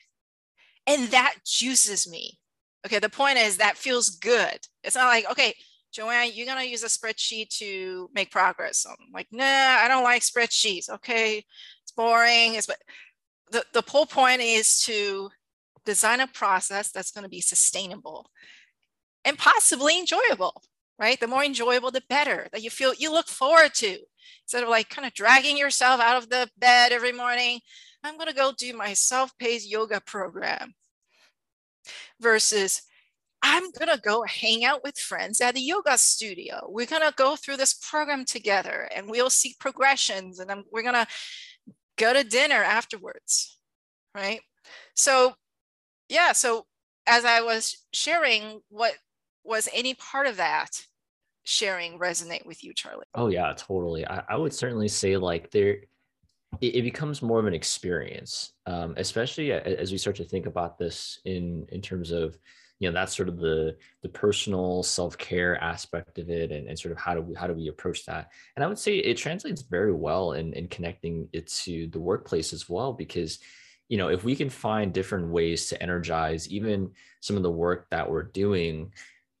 And 0.86 1.08
that 1.08 1.36
juices 1.44 2.08
me. 2.08 2.38
Okay. 2.86 2.98
The 2.98 3.08
point 3.08 3.38
is 3.38 3.58
that 3.58 3.76
feels 3.76 4.10
good. 4.10 4.58
It's 4.82 4.96
not 4.96 5.06
like, 5.06 5.30
okay, 5.30 5.54
Joanne, 5.92 6.30
you're 6.32 6.46
gonna 6.46 6.64
use 6.64 6.82
a 6.82 6.86
spreadsheet 6.86 7.50
to 7.58 8.08
make 8.14 8.30
progress. 8.30 8.86
I'm 8.88 8.96
like, 9.12 9.26
nah, 9.30 9.44
I 9.44 9.88
don't 9.88 10.02
like 10.02 10.22
spreadsheets. 10.22 10.88
Okay, 10.88 11.44
it's 11.82 11.92
boring. 11.94 12.54
It's 12.54 12.66
but 12.66 12.78
the, 13.52 13.64
the 13.74 13.84
whole 13.86 14.06
point 14.06 14.40
is 14.40 14.80
to 14.84 15.30
design 15.84 16.20
a 16.20 16.26
process 16.26 16.90
that's 16.90 17.10
going 17.10 17.24
to 17.24 17.30
be 17.30 17.40
sustainable 17.40 18.30
and 19.24 19.38
possibly 19.38 19.98
enjoyable, 19.98 20.62
right? 20.98 21.18
The 21.18 21.26
more 21.26 21.44
enjoyable, 21.44 21.90
the 21.90 22.02
better 22.08 22.48
that 22.52 22.62
you 22.62 22.70
feel 22.70 22.94
you 22.94 23.12
look 23.12 23.28
forward 23.28 23.74
to 23.74 23.98
instead 24.44 24.62
of 24.62 24.68
like 24.68 24.88
kind 24.88 25.06
of 25.06 25.14
dragging 25.14 25.56
yourself 25.56 26.00
out 26.00 26.16
of 26.16 26.28
the 26.28 26.48
bed 26.58 26.92
every 26.92 27.12
morning. 27.12 27.60
I'm 28.04 28.16
going 28.16 28.28
to 28.28 28.34
go 28.34 28.52
do 28.56 28.76
my 28.76 28.94
self 28.94 29.36
paced 29.38 29.70
yoga 29.70 30.00
program 30.00 30.74
versus 32.20 32.82
I'm 33.42 33.72
going 33.72 33.88
to 33.88 34.00
go 34.00 34.22
hang 34.22 34.64
out 34.64 34.84
with 34.84 34.98
friends 34.98 35.40
at 35.40 35.54
the 35.54 35.60
yoga 35.60 35.98
studio. 35.98 36.68
We're 36.68 36.86
going 36.86 37.02
to 37.02 37.14
go 37.16 37.34
through 37.34 37.56
this 37.56 37.74
program 37.74 38.24
together 38.24 38.88
and 38.94 39.10
we'll 39.10 39.30
see 39.30 39.56
progressions 39.58 40.38
and 40.38 40.50
I'm, 40.50 40.64
we're 40.70 40.82
going 40.82 40.94
to 40.94 41.06
go 41.96 42.12
to 42.12 42.22
dinner 42.22 42.62
afterwards. 42.62 43.58
Right. 44.14 44.40
So, 44.94 45.34
yeah. 46.08 46.32
So, 46.32 46.66
as 47.06 47.24
I 47.24 47.40
was 47.40 47.84
sharing, 47.92 48.60
what 48.68 48.92
was 49.44 49.68
any 49.72 49.94
part 49.94 50.26
of 50.26 50.36
that 50.36 50.86
sharing 51.44 51.98
resonate 51.98 52.46
with 52.46 52.62
you, 52.62 52.72
Charlie? 52.74 53.06
Oh, 53.14 53.28
yeah, 53.28 53.52
totally. 53.56 54.06
I, 54.06 54.22
I 54.28 54.36
would 54.36 54.54
certainly 54.54 54.88
say 54.88 55.16
like 55.16 55.50
there, 55.50 55.78
it, 56.60 56.76
it 56.76 56.82
becomes 56.82 57.22
more 57.22 57.40
of 57.40 57.46
an 57.46 57.54
experience, 57.54 58.52
um, 58.66 58.94
especially 58.96 59.52
as 59.52 59.90
we 59.90 59.98
start 59.98 60.16
to 60.16 60.24
think 60.24 60.46
about 60.46 60.78
this 60.78 61.20
in 61.24 61.66
in 61.70 61.80
terms 61.80 62.10
of 62.10 62.36
you 62.82 62.88
know 62.88 62.92
that's 62.92 63.16
sort 63.16 63.28
of 63.28 63.38
the 63.38 63.76
the 64.02 64.08
personal 64.08 64.82
self-care 64.82 65.56
aspect 65.62 66.18
of 66.18 66.28
it 66.28 66.50
and, 66.50 66.68
and 66.68 66.76
sort 66.76 66.90
of 66.90 66.98
how 66.98 67.14
do 67.14 67.22
we 67.22 67.32
how 67.32 67.46
do 67.46 67.54
we 67.54 67.68
approach 67.68 68.04
that 68.06 68.30
and 68.56 68.64
i 68.64 68.66
would 68.66 68.78
say 68.78 68.96
it 68.96 69.16
translates 69.16 69.62
very 69.62 69.92
well 69.92 70.32
in, 70.32 70.52
in 70.54 70.66
connecting 70.66 71.28
it 71.32 71.46
to 71.46 71.86
the 71.88 72.00
workplace 72.00 72.52
as 72.52 72.68
well 72.68 72.92
because 72.92 73.38
you 73.88 73.96
know 73.96 74.08
if 74.08 74.24
we 74.24 74.34
can 74.34 74.50
find 74.50 74.92
different 74.92 75.28
ways 75.28 75.68
to 75.68 75.80
energize 75.80 76.48
even 76.48 76.90
some 77.20 77.36
of 77.36 77.44
the 77.44 77.50
work 77.50 77.86
that 77.90 78.10
we're 78.10 78.24
doing 78.24 78.92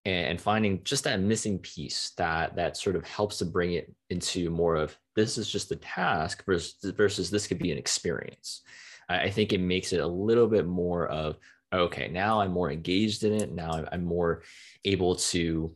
and 0.04 0.40
finding 0.40 0.82
just 0.82 1.04
that 1.04 1.20
missing 1.20 1.58
piece 1.60 2.10
that 2.16 2.56
that 2.56 2.76
sort 2.76 2.96
of 2.96 3.06
helps 3.06 3.38
to 3.38 3.44
bring 3.44 3.74
it 3.74 3.94
into 4.10 4.50
more 4.50 4.74
of 4.74 4.96
this 5.14 5.38
is 5.38 5.48
just 5.48 5.70
a 5.70 5.76
task 5.76 6.44
versus 6.44 6.74
versus 6.96 7.30
this 7.30 7.46
could 7.46 7.58
be 7.58 7.70
an 7.70 7.78
experience. 7.78 8.62
I 9.08 9.30
think 9.30 9.52
it 9.52 9.60
makes 9.60 9.92
it 9.92 10.00
a 10.00 10.06
little 10.06 10.46
bit 10.46 10.66
more 10.66 11.06
of 11.06 11.36
okay 11.72 12.08
now 12.08 12.40
i'm 12.40 12.50
more 12.50 12.70
engaged 12.70 13.24
in 13.24 13.32
it. 13.32 13.52
Now 13.52 13.84
i'm 13.92 14.04
more 14.04 14.42
able 14.84 15.16
to 15.16 15.74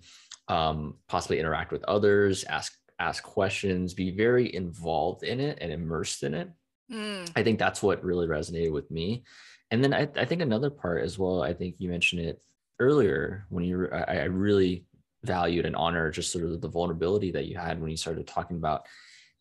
um, 0.48 0.94
possibly 1.08 1.38
interact 1.38 1.72
with 1.72 1.84
others 1.84 2.44
ask 2.44 2.72
ask 2.98 3.22
questions 3.22 3.94
be 3.94 4.10
very 4.10 4.54
involved 4.54 5.22
in 5.22 5.38
it 5.38 5.58
and 5.60 5.72
immersed 5.72 6.22
in 6.22 6.34
it. 6.34 6.50
Mm. 6.90 7.28
i 7.34 7.42
think 7.42 7.58
that's 7.58 7.82
what 7.82 8.04
really 8.04 8.28
resonated 8.28 8.72
with 8.72 8.90
me. 8.90 9.24
And 9.72 9.82
then 9.82 9.92
I, 9.92 10.08
I 10.14 10.24
think 10.24 10.40
another 10.40 10.70
part 10.70 11.02
as 11.02 11.18
well 11.18 11.42
i 11.42 11.52
think 11.52 11.76
you 11.78 11.90
mentioned 11.90 12.22
it 12.22 12.40
earlier 12.78 13.46
when 13.48 13.64
you 13.64 13.88
I, 13.92 14.18
I 14.18 14.24
really 14.24 14.84
valued 15.24 15.66
and 15.66 15.76
honored 15.76 16.14
just 16.14 16.32
sort 16.32 16.44
of 16.44 16.60
the 16.60 16.68
vulnerability 16.68 17.32
that 17.32 17.46
you 17.46 17.56
had 17.56 17.80
when 17.80 17.90
you 17.90 17.96
started 17.96 18.26
talking 18.26 18.56
about 18.56 18.86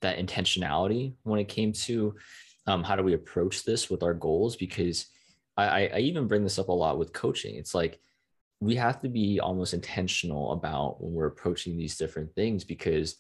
that 0.02 0.18
intentionality 0.18 1.14
when 1.24 1.40
it 1.40 1.48
came 1.48 1.72
to 1.72 2.16
um, 2.68 2.84
how 2.84 2.96
do 2.96 3.04
we 3.04 3.14
approach 3.14 3.64
this 3.64 3.90
with 3.90 4.04
our 4.04 4.14
goals? 4.14 4.56
Because 4.56 5.08
I, 5.58 5.88
I 5.88 6.00
even 6.00 6.28
bring 6.28 6.44
this 6.44 6.60
up 6.60 6.68
a 6.68 6.74
lot 6.74 6.98
with 6.98 7.14
coaching. 7.14 7.56
It's 7.56 7.74
like 7.74 8.00
we 8.60 8.76
have 8.76 9.00
to 9.02 9.10
be 9.10 9.40
almost 9.40 9.74
intentional 9.74 10.52
about 10.52 11.02
when 11.02 11.14
we're 11.14 11.28
approaching 11.28 11.78
these 11.78 11.98
different 11.98 12.34
things 12.36 12.64
because 12.64 13.16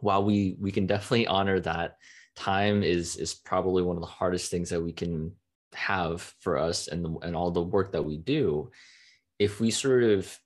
while 0.00 0.24
we 0.24 0.56
we 0.60 0.72
can 0.72 0.86
definitely 0.86 1.26
honor 1.26 1.60
that 1.60 1.96
time 2.34 2.82
is 2.82 3.16
is 3.16 3.34
probably 3.34 3.82
one 3.82 3.96
of 3.96 4.02
the 4.02 4.08
hardest 4.08 4.50
things 4.50 4.70
that 4.70 4.82
we 4.82 4.92
can 4.92 5.32
have 5.74 6.34
for 6.40 6.58
us 6.58 6.88
and 6.88 7.04
the, 7.04 7.10
and 7.22 7.36
all 7.36 7.50
the 7.50 7.62
work 7.62 7.92
that 7.92 8.04
we 8.04 8.16
do 8.16 8.70
if 9.38 9.60
we 9.60 9.70
sort 9.70 10.02
of 10.02 10.38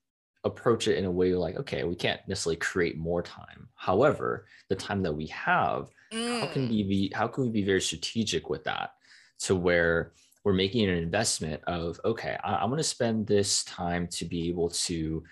approach 0.44 0.88
it 0.88 0.96
in 0.96 1.04
a 1.04 1.10
way 1.10 1.34
like 1.34 1.56
okay 1.56 1.84
we 1.84 1.94
can't 1.94 2.20
necessarily 2.26 2.56
create 2.56 2.96
more 2.96 3.22
time 3.22 3.68
however 3.74 4.46
the 4.68 4.74
time 4.74 5.02
that 5.02 5.12
we 5.12 5.26
have 5.26 5.90
mm. 6.12 6.40
how 6.40 6.46
can 6.46 6.68
we 6.68 6.82
mm. 6.82 6.88
be 6.88 7.12
how 7.14 7.26
can 7.26 7.44
we 7.44 7.50
be 7.50 7.62
very 7.62 7.80
strategic 7.80 8.48
with 8.48 8.64
that 8.64 8.94
to 9.38 9.54
where 9.54 10.12
we're 10.42 10.52
making 10.54 10.88
an 10.88 10.96
investment 10.96 11.62
of 11.66 12.00
okay 12.04 12.38
I, 12.42 12.62
am 12.62 12.70
going 12.70 12.78
to 12.78 12.84
spend 12.84 13.26
this 13.26 13.64
time 13.64 14.06
to 14.08 14.24
be 14.24 14.48
able 14.48 14.70
to 14.70 15.22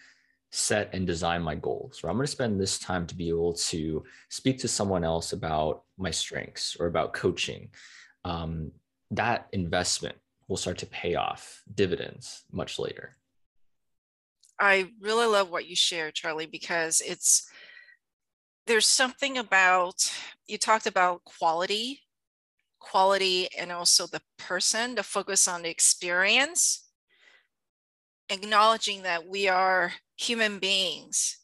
set 0.51 0.91
and 0.93 1.07
design 1.07 1.43
my 1.43 1.55
goals 1.55 2.05
or 2.05 2.11
i'm 2.11 2.17
going 2.17 2.27
to 2.27 2.33
spend 2.33 2.61
this 2.61 2.79
time 2.79 3.07
to 3.07 3.15
be 3.15 3.31
able 3.31 3.55
to 3.55 4.05
speak 4.29 4.59
to 4.59 4.69
someone 4.69 5.05
else 5.05 5.33
about 5.33 5.85
my 5.97 6.11
strengths 6.11 6.77
or 6.79 6.87
about 6.87 7.15
coaching 7.15 7.71
um, 8.25 8.71
that 9.11 9.47
investment 9.53 10.17
will 10.49 10.57
start 10.59 10.77
to 10.79 10.87
pay 10.87 11.15
off 11.15 11.63
dividends 11.75 12.45
much 12.53 12.79
later 12.79 13.17
I 14.61 14.91
really 15.01 15.27
love 15.27 15.51
what 15.51 15.67
you 15.67 15.77
share, 15.77 16.11
Charlie, 16.11 16.47
because 16.47 17.01
it's 17.01 17.49
there's 18.67 18.87
something 18.87 19.39
about 19.39 20.13
you 20.47 20.59
talked 20.59 20.87
about 20.87 21.25
quality, 21.25 22.03
quality, 22.81 23.49
and 23.59 23.73
also 23.73 24.07
the 24.07 24.21
person, 24.39 24.95
the 24.95 25.03
focus 25.03 25.49
on 25.49 25.63
the 25.63 25.71
experience, 25.71 26.87
acknowledging 28.29 29.03
that 29.03 29.27
we 29.27 29.49
are 29.49 29.93
human 30.17 30.59
beings. 30.59 31.39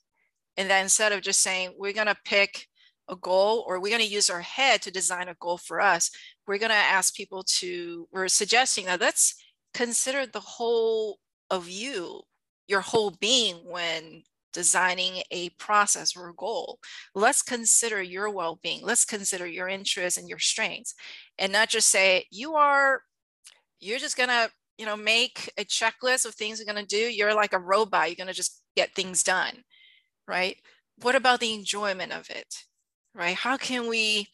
And 0.56 0.70
that 0.70 0.82
instead 0.82 1.12
of 1.12 1.22
just 1.22 1.40
saying 1.40 1.74
we're 1.78 1.92
going 1.92 2.06
to 2.06 2.16
pick 2.24 2.66
a 3.08 3.16
goal 3.16 3.64
or 3.66 3.80
we're 3.80 3.88
going 3.88 4.06
to 4.06 4.06
use 4.06 4.30
our 4.30 4.40
head 4.40 4.82
to 4.82 4.90
design 4.90 5.28
a 5.28 5.34
goal 5.40 5.58
for 5.58 5.80
us, 5.80 6.10
we're 6.46 6.58
going 6.58 6.70
to 6.70 6.76
ask 6.76 7.14
people 7.14 7.42
to, 7.44 8.06
we're 8.12 8.28
suggesting 8.28 8.86
that 8.86 9.00
let's 9.00 9.34
consider 9.72 10.26
the 10.26 10.40
whole 10.40 11.18
of 11.50 11.68
you 11.68 12.22
your 12.66 12.80
whole 12.80 13.10
being 13.10 13.56
when 13.64 14.22
designing 14.54 15.22
a 15.30 15.50
process 15.50 16.16
or 16.16 16.30
a 16.30 16.34
goal. 16.34 16.78
Let's 17.14 17.42
consider 17.42 18.00
your 18.00 18.30
well 18.30 18.58
being. 18.62 18.80
Let's 18.82 19.04
consider 19.04 19.46
your 19.46 19.68
interests 19.68 20.18
and 20.18 20.28
your 20.28 20.38
strengths 20.38 20.94
and 21.38 21.52
not 21.52 21.68
just 21.68 21.88
say, 21.88 22.26
you 22.30 22.54
are, 22.54 23.02
you're 23.80 23.98
just 23.98 24.16
to, 24.30 24.50
you 24.78 24.86
know, 24.86 24.96
make 24.96 25.52
a 25.58 25.64
checklist 25.64 26.24
of 26.24 26.34
things 26.34 26.58
you're 26.58 26.72
to 26.82 26.96
do. 26.96 26.96
You're 26.96 27.34
like 27.34 27.52
a 27.52 27.58
robot. 27.58 28.08
You're 28.08 28.16
to 28.28 28.32
just 28.32 28.62
get 28.76 28.94
things 28.94 29.22
done, 29.22 29.64
right? 30.26 30.56
What 31.02 31.16
about 31.16 31.40
the 31.40 31.52
enjoyment 31.52 32.12
of 32.12 32.30
it, 32.30 32.64
right? 33.14 33.34
How 33.34 33.56
can 33.56 33.88
we 33.88 34.28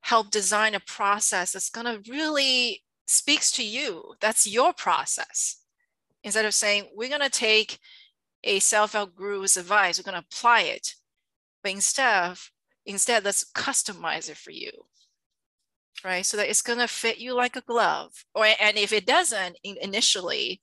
help 0.00 0.30
design 0.30 0.74
a 0.74 0.80
process 0.80 1.52
that's 1.52 1.70
to 1.86 2.10
really 2.10 2.82
speaks 3.06 3.52
to 3.52 3.64
you? 3.64 4.14
That's 4.20 4.46
your 4.46 4.72
process 4.72 5.61
instead 6.24 6.44
of 6.44 6.54
saying 6.54 6.88
we're 6.94 7.08
going 7.08 7.20
to 7.20 7.30
take 7.30 7.78
a 8.44 8.58
self-help 8.58 9.14
guru's 9.14 9.56
advice, 9.56 9.98
we're 9.98 10.10
going 10.10 10.20
to 10.20 10.26
apply 10.28 10.62
it, 10.62 10.94
but 11.62 11.72
instead, 11.72 12.36
instead 12.86 13.24
let's 13.24 13.50
customize 13.52 14.28
it 14.28 14.36
for 14.36 14.50
you, 14.50 14.70
right? 16.04 16.26
So 16.26 16.36
that 16.36 16.48
it's 16.48 16.62
going 16.62 16.80
to 16.80 16.88
fit 16.88 17.18
you 17.18 17.34
like 17.34 17.56
a 17.56 17.60
glove. 17.60 18.10
Or 18.34 18.44
and 18.44 18.76
if 18.76 18.92
it 18.92 19.06
doesn't 19.06 19.58
initially, 19.62 20.60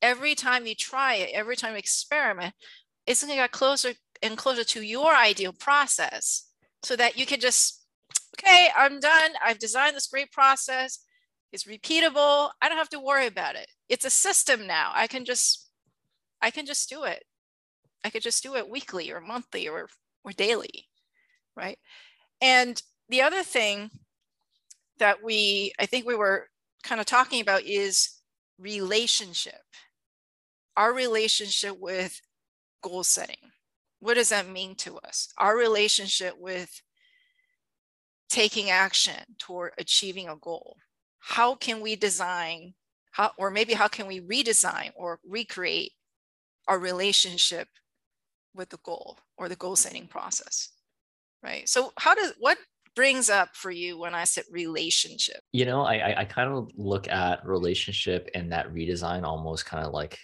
every 0.00 0.34
time 0.34 0.66
you 0.66 0.74
try 0.74 1.14
it, 1.14 1.30
every 1.34 1.56
time 1.56 1.72
you 1.72 1.78
experiment, 1.78 2.54
it's 3.06 3.22
going 3.22 3.32
to 3.32 3.42
get 3.42 3.50
closer 3.50 3.94
and 4.22 4.36
closer 4.36 4.64
to 4.64 4.82
your 4.82 5.14
ideal 5.14 5.52
process, 5.52 6.50
so 6.82 6.94
that 6.94 7.16
you 7.18 7.26
can 7.26 7.40
just, 7.40 7.84
okay, 8.38 8.68
I'm 8.76 9.00
done. 9.00 9.32
I've 9.44 9.58
designed 9.58 9.96
this 9.96 10.06
great 10.06 10.30
process. 10.30 11.00
It's 11.52 11.64
repeatable. 11.64 12.50
I 12.60 12.68
don't 12.68 12.78
have 12.78 12.90
to 12.90 13.00
worry 13.00 13.26
about 13.26 13.56
it. 13.56 13.68
It's 13.88 14.04
a 14.04 14.10
system 14.10 14.66
now. 14.66 14.90
I 14.94 15.06
can 15.06 15.24
just 15.24 15.70
I 16.40 16.50
can 16.50 16.66
just 16.66 16.88
do 16.88 17.04
it. 17.04 17.24
I 18.04 18.10
could 18.10 18.22
just 18.22 18.42
do 18.42 18.54
it 18.56 18.68
weekly 18.68 19.10
or 19.10 19.20
monthly 19.20 19.68
or 19.68 19.88
or 20.24 20.32
daily, 20.32 20.88
right? 21.56 21.78
And 22.40 22.80
the 23.08 23.22
other 23.22 23.42
thing 23.42 23.90
that 24.98 25.22
we 25.22 25.72
I 25.78 25.86
think 25.86 26.06
we 26.06 26.14
were 26.14 26.48
kind 26.82 27.00
of 27.00 27.06
talking 27.06 27.40
about 27.40 27.62
is 27.62 28.20
relationship. 28.58 29.62
Our 30.76 30.92
relationship 30.92 31.76
with 31.80 32.20
goal 32.82 33.04
setting. 33.04 33.52
What 34.00 34.14
does 34.14 34.28
that 34.28 34.48
mean 34.48 34.76
to 34.76 34.98
us? 34.98 35.32
Our 35.38 35.56
relationship 35.56 36.34
with 36.38 36.82
taking 38.28 38.70
action 38.70 39.34
toward 39.38 39.72
achieving 39.78 40.28
a 40.28 40.36
goal 40.36 40.76
how 41.20 41.54
can 41.54 41.80
we 41.80 41.96
design 41.96 42.74
how, 43.10 43.32
or 43.36 43.50
maybe 43.50 43.72
how 43.74 43.88
can 43.88 44.06
we 44.06 44.20
redesign 44.20 44.90
or 44.94 45.18
recreate 45.28 45.92
our 46.68 46.78
relationship 46.78 47.68
with 48.54 48.68
the 48.68 48.78
goal 48.84 49.18
or 49.36 49.48
the 49.48 49.56
goal 49.56 49.76
setting 49.76 50.06
process 50.06 50.70
right? 51.42 51.68
So 51.68 51.92
how 51.98 52.14
does 52.14 52.32
what 52.38 52.58
brings 52.96 53.30
up 53.30 53.54
for 53.54 53.70
you 53.70 53.96
when 53.96 54.14
i 54.14 54.24
said 54.24 54.44
relationship? 54.50 55.40
You 55.52 55.66
know 55.66 55.82
i 55.82 56.20
i 56.20 56.24
kind 56.24 56.52
of 56.52 56.70
look 56.76 57.08
at 57.08 57.46
relationship 57.46 58.28
and 58.34 58.50
that 58.52 58.72
redesign 58.72 59.22
almost 59.22 59.66
kind 59.66 59.86
of 59.86 59.92
like 59.92 60.18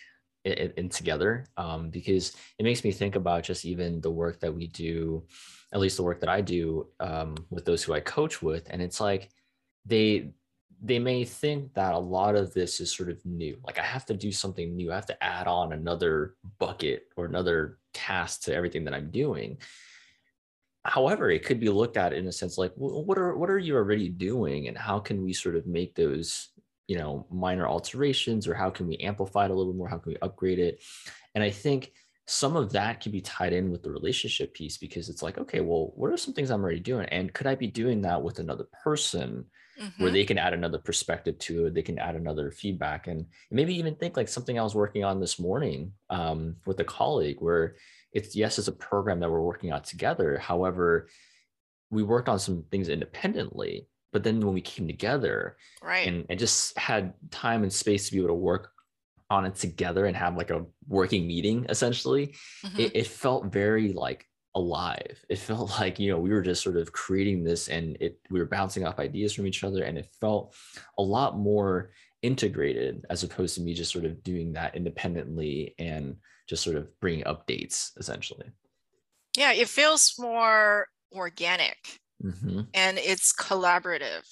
in, 0.45 0.73
in 0.77 0.89
together 0.89 1.47
um, 1.57 1.89
because 1.89 2.35
it 2.59 2.65
makes 2.65 2.85
me 2.85 2.93
think 2.93 3.17
about 3.17 3.45
just 3.45 3.65
even 3.65 4.01
the 4.01 4.11
work 4.11 4.41
that 4.41 4.55
we 4.55 4.67
do 4.67 5.25
at 5.73 5.81
least 5.81 5.97
the 5.97 6.03
work 6.03 6.21
that 6.21 6.29
i 6.29 6.41
do 6.41 6.89
um, 7.01 7.35
with 7.51 7.65
those 7.65 7.83
who 7.83 7.95
i 7.95 8.01
coach 8.01 8.43
with. 8.43 8.67
And 8.71 8.83
it's 8.83 9.01
like 9.01 9.31
they 9.87 10.33
they 10.85 10.99
may 10.99 11.25
think 11.25 11.73
that 11.73 11.95
a 11.95 11.99
lot 11.99 12.37
of 12.37 12.53
this 12.53 12.79
is 12.79 12.95
sort 12.95 13.09
of 13.09 13.25
new. 13.25 13.57
Like 13.65 13.79
I 13.79 13.83
have 13.83 14.05
to 14.07 14.15
do 14.15 14.31
something 14.31 14.77
new. 14.77 14.93
I 14.93 14.97
have 14.97 15.07
to 15.07 15.25
add 15.25 15.47
on 15.47 15.73
another 15.73 16.35
bucket 16.59 17.07
or 17.17 17.25
another 17.25 17.79
task 17.95 18.43
to 18.43 18.55
everything 18.55 18.85
that 18.85 18.93
I'm 18.93 19.11
doing. 19.11 19.57
However, 20.85 21.31
it 21.31 21.43
could 21.43 21.59
be 21.59 21.71
looked 21.71 21.97
at 21.97 22.13
in 22.13 22.27
a 22.27 22.33
sense 22.33 22.59
like, 22.59 22.73
well, 22.77 23.03
what 23.03 23.17
are 23.17 23.35
what 23.35 23.49
are 23.49 23.59
you 23.59 23.75
already 23.77 24.11
doing, 24.11 24.69
and 24.69 24.77
how 24.77 24.99
can 24.99 25.25
we 25.25 25.33
sort 25.33 25.57
of 25.57 25.67
make 25.67 25.95
those 25.95 26.51
you 26.87 26.99
know 26.99 27.27
minor 27.31 27.67
alterations, 27.67 28.47
or 28.47 28.53
how 28.53 28.69
can 28.69 28.87
we 28.87 28.99
amplify 28.99 29.47
it 29.47 29.51
a 29.51 29.55
little 29.55 29.73
bit 29.73 29.79
more? 29.79 29.89
How 29.89 29.97
can 29.97 30.13
we 30.13 30.19
upgrade 30.21 30.59
it? 30.59 30.83
And 31.35 31.43
I 31.43 31.49
think 31.49 31.93
some 32.27 32.57
of 32.57 32.73
that 32.73 33.01
can 33.01 33.11
be 33.11 33.23
tied 33.23 33.55
in 33.55 33.71
with 33.71 33.83
the 33.83 33.91
relationship 33.91 34.53
piece 34.53 34.77
because 34.77 35.09
it's 35.09 35.23
like, 35.23 35.39
okay, 35.39 35.61
well, 35.61 35.93
what 35.95 36.11
are 36.11 36.17
some 36.19 36.35
things 36.35 36.51
I'm 36.51 36.63
already 36.63 36.81
doing, 36.81 37.09
and 37.09 37.33
could 37.33 37.47
I 37.47 37.55
be 37.55 37.69
doing 37.69 38.03
that 38.03 38.23
with 38.23 38.39
another 38.39 38.67
person? 38.83 39.47
Mm-hmm. 39.81 40.03
where 40.03 40.13
they 40.13 40.25
can 40.25 40.39
add 40.39 40.53
another 40.53 40.79
perspective 40.79 41.39
to 41.39 41.67
it. 41.67 41.75
They 41.75 41.83
can 41.83 41.99
add 41.99 42.15
another 42.15 42.51
feedback 42.51 43.07
and 43.07 43.27
maybe 43.51 43.75
even 43.77 43.95
think 43.95 44.17
like 44.17 44.29
something 44.29 44.59
I 44.59 44.63
was 44.63 44.75
working 44.75 45.05
on 45.05 45.21
this 45.21 45.39
morning 45.39 45.93
um, 46.11 46.57
with 46.67 46.81
a 46.81 46.85
colleague 46.85 47.37
where 47.41 47.77
it's 48.13 48.37
yes, 48.37 48.59
it's 48.59 48.69
a 48.69 48.73
program 48.73 49.21
that 49.21 49.31
we're 49.31 49.41
working 49.41 49.73
on 49.73 49.83
together. 49.83 50.39
However, 50.39 51.09
we 51.91 52.03
worked 52.03 52.29
on 52.29 52.39
some 52.39 52.65
things 52.71 52.89
independently, 52.89 53.89
but 54.13 54.23
then 54.23 54.41
when 54.41 54.55
we 54.55 54.61
came 54.61 54.87
together 54.87 55.57
right. 55.83 56.07
and, 56.07 56.27
and 56.29 56.39
just 56.39 56.77
had 56.79 57.15
time 57.31 57.63
and 57.63 57.73
space 57.73 58.07
to 58.07 58.13
be 58.13 58.19
able 58.19 58.29
to 58.29 58.35
work 58.35 58.71
on 59.31 59.45
it 59.45 59.55
together 59.57 60.07
and 60.07 60.17
have 60.17 60.37
like 60.37 60.51
a 60.51 60.65
working 60.87 61.27
meeting 61.27 61.67
essentially, 61.69 62.35
mm-hmm. 62.65 62.81
it, 62.81 62.93
it 62.95 63.07
felt 63.07 63.47
very 63.47 63.93
like 63.93 64.27
alive. 64.55 65.25
It 65.29 65.39
felt 65.39 65.71
like, 65.81 65.99
you 65.99 66.11
know, 66.11 66.19
we 66.19 66.31
were 66.31 66.43
just 66.43 66.63
sort 66.63 66.77
of 66.77 66.93
creating 66.93 67.45
this 67.45 67.69
and 67.69 67.97
it 68.01 68.21
we 68.31 68.39
were 68.39 68.47
bouncing 68.47 68.87
off 68.87 68.99
ideas 68.99 69.33
from 69.33 69.47
each 69.47 69.65
other 69.65 69.83
and 69.85 69.99
it 69.99 70.09
felt 70.21 70.55
a 70.99 71.03
lot 71.03 71.39
more 71.39 71.91
integrated 72.23 73.05
as 73.11 73.23
opposed 73.23 73.55
to 73.55 73.61
me 73.61 73.75
just 73.75 73.93
sort 73.93 74.05
of 74.05 74.23
doing 74.23 74.53
that 74.55 74.75
independently 74.75 75.75
and 75.79 76.17
just 76.49 76.63
sort 76.63 76.77
of 76.77 76.89
bringing 77.01 77.25
updates 77.25 77.91
essentially. 77.99 78.47
Yeah, 79.37 79.53
it 79.53 79.69
feels 79.69 80.15
more 80.19 80.89
organic 81.13 82.01
Mm-hmm. 82.23 82.61
and 82.73 82.99
it's 82.99 83.35
collaborative. 83.35 84.25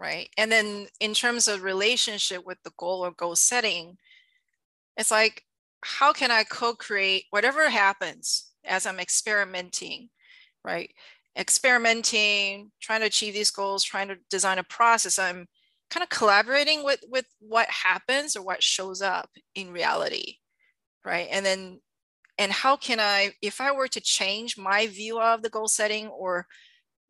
Right. 0.00 0.30
And 0.36 0.50
then 0.50 0.88
in 0.98 1.14
terms 1.14 1.46
of 1.46 1.62
relationship 1.62 2.44
with 2.44 2.58
the 2.64 2.72
goal 2.76 3.04
or 3.04 3.12
goal 3.12 3.36
setting, 3.36 3.98
it's 4.96 5.12
like, 5.12 5.44
how 5.82 6.12
can 6.12 6.30
I 6.30 6.44
co 6.44 6.74
create 6.74 7.24
whatever 7.30 7.68
happens 7.68 8.52
as 8.64 8.86
I'm 8.86 9.00
experimenting, 9.00 10.10
right? 10.64 10.90
Experimenting, 11.36 12.70
trying 12.80 13.00
to 13.00 13.06
achieve 13.06 13.34
these 13.34 13.50
goals, 13.50 13.84
trying 13.84 14.08
to 14.08 14.16
design 14.30 14.58
a 14.58 14.64
process. 14.64 15.18
I'm 15.18 15.46
kind 15.92 16.02
of 16.02 16.08
collaborating 16.08 16.82
with 16.82 17.00
with 17.06 17.26
what 17.40 17.68
happens 17.68 18.34
or 18.34 18.42
what 18.42 18.62
shows 18.62 19.02
up 19.02 19.28
in 19.54 19.70
reality 19.70 20.36
right 21.04 21.28
and 21.30 21.44
then 21.44 21.78
and 22.38 22.50
how 22.50 22.76
can 22.76 22.98
i 22.98 23.30
if 23.42 23.60
i 23.60 23.70
were 23.70 23.88
to 23.88 24.00
change 24.00 24.56
my 24.56 24.86
view 24.86 25.20
of 25.20 25.42
the 25.42 25.50
goal 25.50 25.68
setting 25.68 26.08
or 26.08 26.46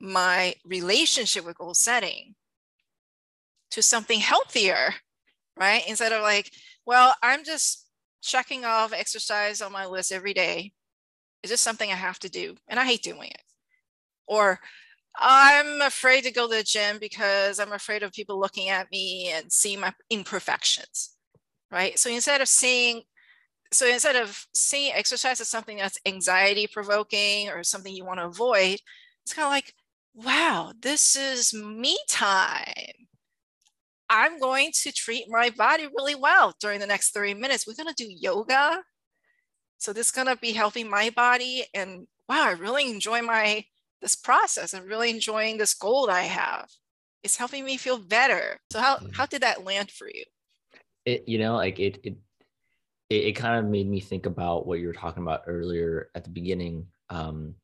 my 0.00 0.52
relationship 0.64 1.46
with 1.46 1.56
goal 1.58 1.74
setting 1.74 2.35
to 3.70 3.80
something 3.82 4.18
healthier 4.18 4.92
right 5.56 5.85
instead 5.87 6.11
of 6.11 6.20
like 6.20 6.50
well 6.85 7.14
i'm 7.22 7.44
just 7.44 7.87
checking 8.22 8.64
off 8.64 8.92
exercise 8.92 9.61
on 9.61 9.72
my 9.72 9.87
list 9.87 10.12
every 10.12 10.35
day 10.35 10.72
is 11.42 11.50
this 11.50 11.61
something 11.61 11.90
i 11.90 11.94
have 11.94 12.18
to 12.18 12.30
do 12.30 12.54
and 12.68 12.78
i 12.80 12.85
hate 12.85 13.02
doing 13.02 13.30
it 13.30 13.42
or 14.26 14.61
I'm 15.16 15.82
afraid 15.82 16.24
to 16.24 16.30
go 16.30 16.48
to 16.48 16.56
the 16.56 16.62
gym 16.62 16.98
because 16.98 17.58
I'm 17.61 17.72
afraid 17.72 18.02
of 18.02 18.12
people 18.12 18.40
looking 18.40 18.68
at 18.68 18.90
me 18.90 19.30
and 19.35 19.52
seeing 19.52 19.80
my 19.80 19.92
imperfections, 20.11 21.16
right? 21.70 21.98
So 21.98 22.11
instead 22.11 22.40
of 22.40 22.48
seeing, 22.48 23.02
so 23.72 23.87
instead 23.87 24.16
of 24.16 24.46
seeing 24.54 24.92
exercise 24.94 25.40
as 25.40 25.48
something 25.48 25.76
that's 25.78 25.98
anxiety 26.06 26.66
provoking 26.66 27.50
or 27.50 27.62
something 27.64 27.94
you 27.94 28.04
want 28.04 28.20
to 28.20 28.26
avoid, 28.26 28.78
it's 29.24 29.35
kind 29.35 29.46
of 29.46 29.52
like, 29.52 29.74
wow, 30.14 30.72
this 30.80 31.16
is 31.16 31.54
me 31.54 31.98
time. 32.08 33.02
I'm 34.12 34.38
going 34.38 34.72
to 34.83 34.92
treat 34.92 35.25
my 35.29 35.48
body 35.48 35.87
really 35.87 36.14
well 36.14 36.55
during 36.61 36.81
the 36.81 36.87
next 36.87 37.14
30 37.14 37.33
minutes. 37.33 37.66
We're 37.66 37.83
going 37.83 37.92
to 37.94 38.05
do 38.05 38.12
yoga. 38.14 38.83
So 39.79 39.94
this 39.94 40.09
is 40.09 40.12
going 40.12 40.27
to 40.27 40.37
be 40.37 40.53
helping 40.53 40.90
my 40.90 41.09
body. 41.11 41.64
And 41.72 42.07
wow, 42.29 42.44
I 42.44 42.51
really 42.51 42.90
enjoy 42.90 43.22
my 43.22 43.64
this 44.03 44.14
process. 44.14 44.75
I'm 44.75 44.85
really 44.85 45.09
enjoying 45.09 45.57
this 45.57 45.72
goal 45.72 46.11
I 46.11 46.22
have. 46.22 46.68
It's 47.22 47.37
helping 47.37 47.64
me 47.64 47.79
feel 47.79 47.98
better. 47.98 48.59
So 48.70 48.81
how 48.81 48.96
mm-hmm. 48.96 49.12
how 49.14 49.25
did 49.25 49.42
that 49.42 49.64
land 49.64 49.90
for 49.90 50.09
you? 50.09 50.25
It 51.07 51.25
you 51.27 51.38
know 51.38 51.55
like 51.55 51.81
it 51.81 52.01
it 52.05 52.16
it, 53.09 53.14
it 53.14 53.33
kind 53.33 53.59
of 53.59 53.70
made 53.70 53.88
me 53.88 54.01
think 54.01 54.27
about 54.27 54.66
what 54.66 54.79
you 54.79 54.88
were 54.88 54.92
talking 54.92 55.22
about 55.22 55.44
earlier 55.46 56.11
at 56.14 56.25
the 56.25 56.31
beginning 56.31 56.87
um, 57.09 57.55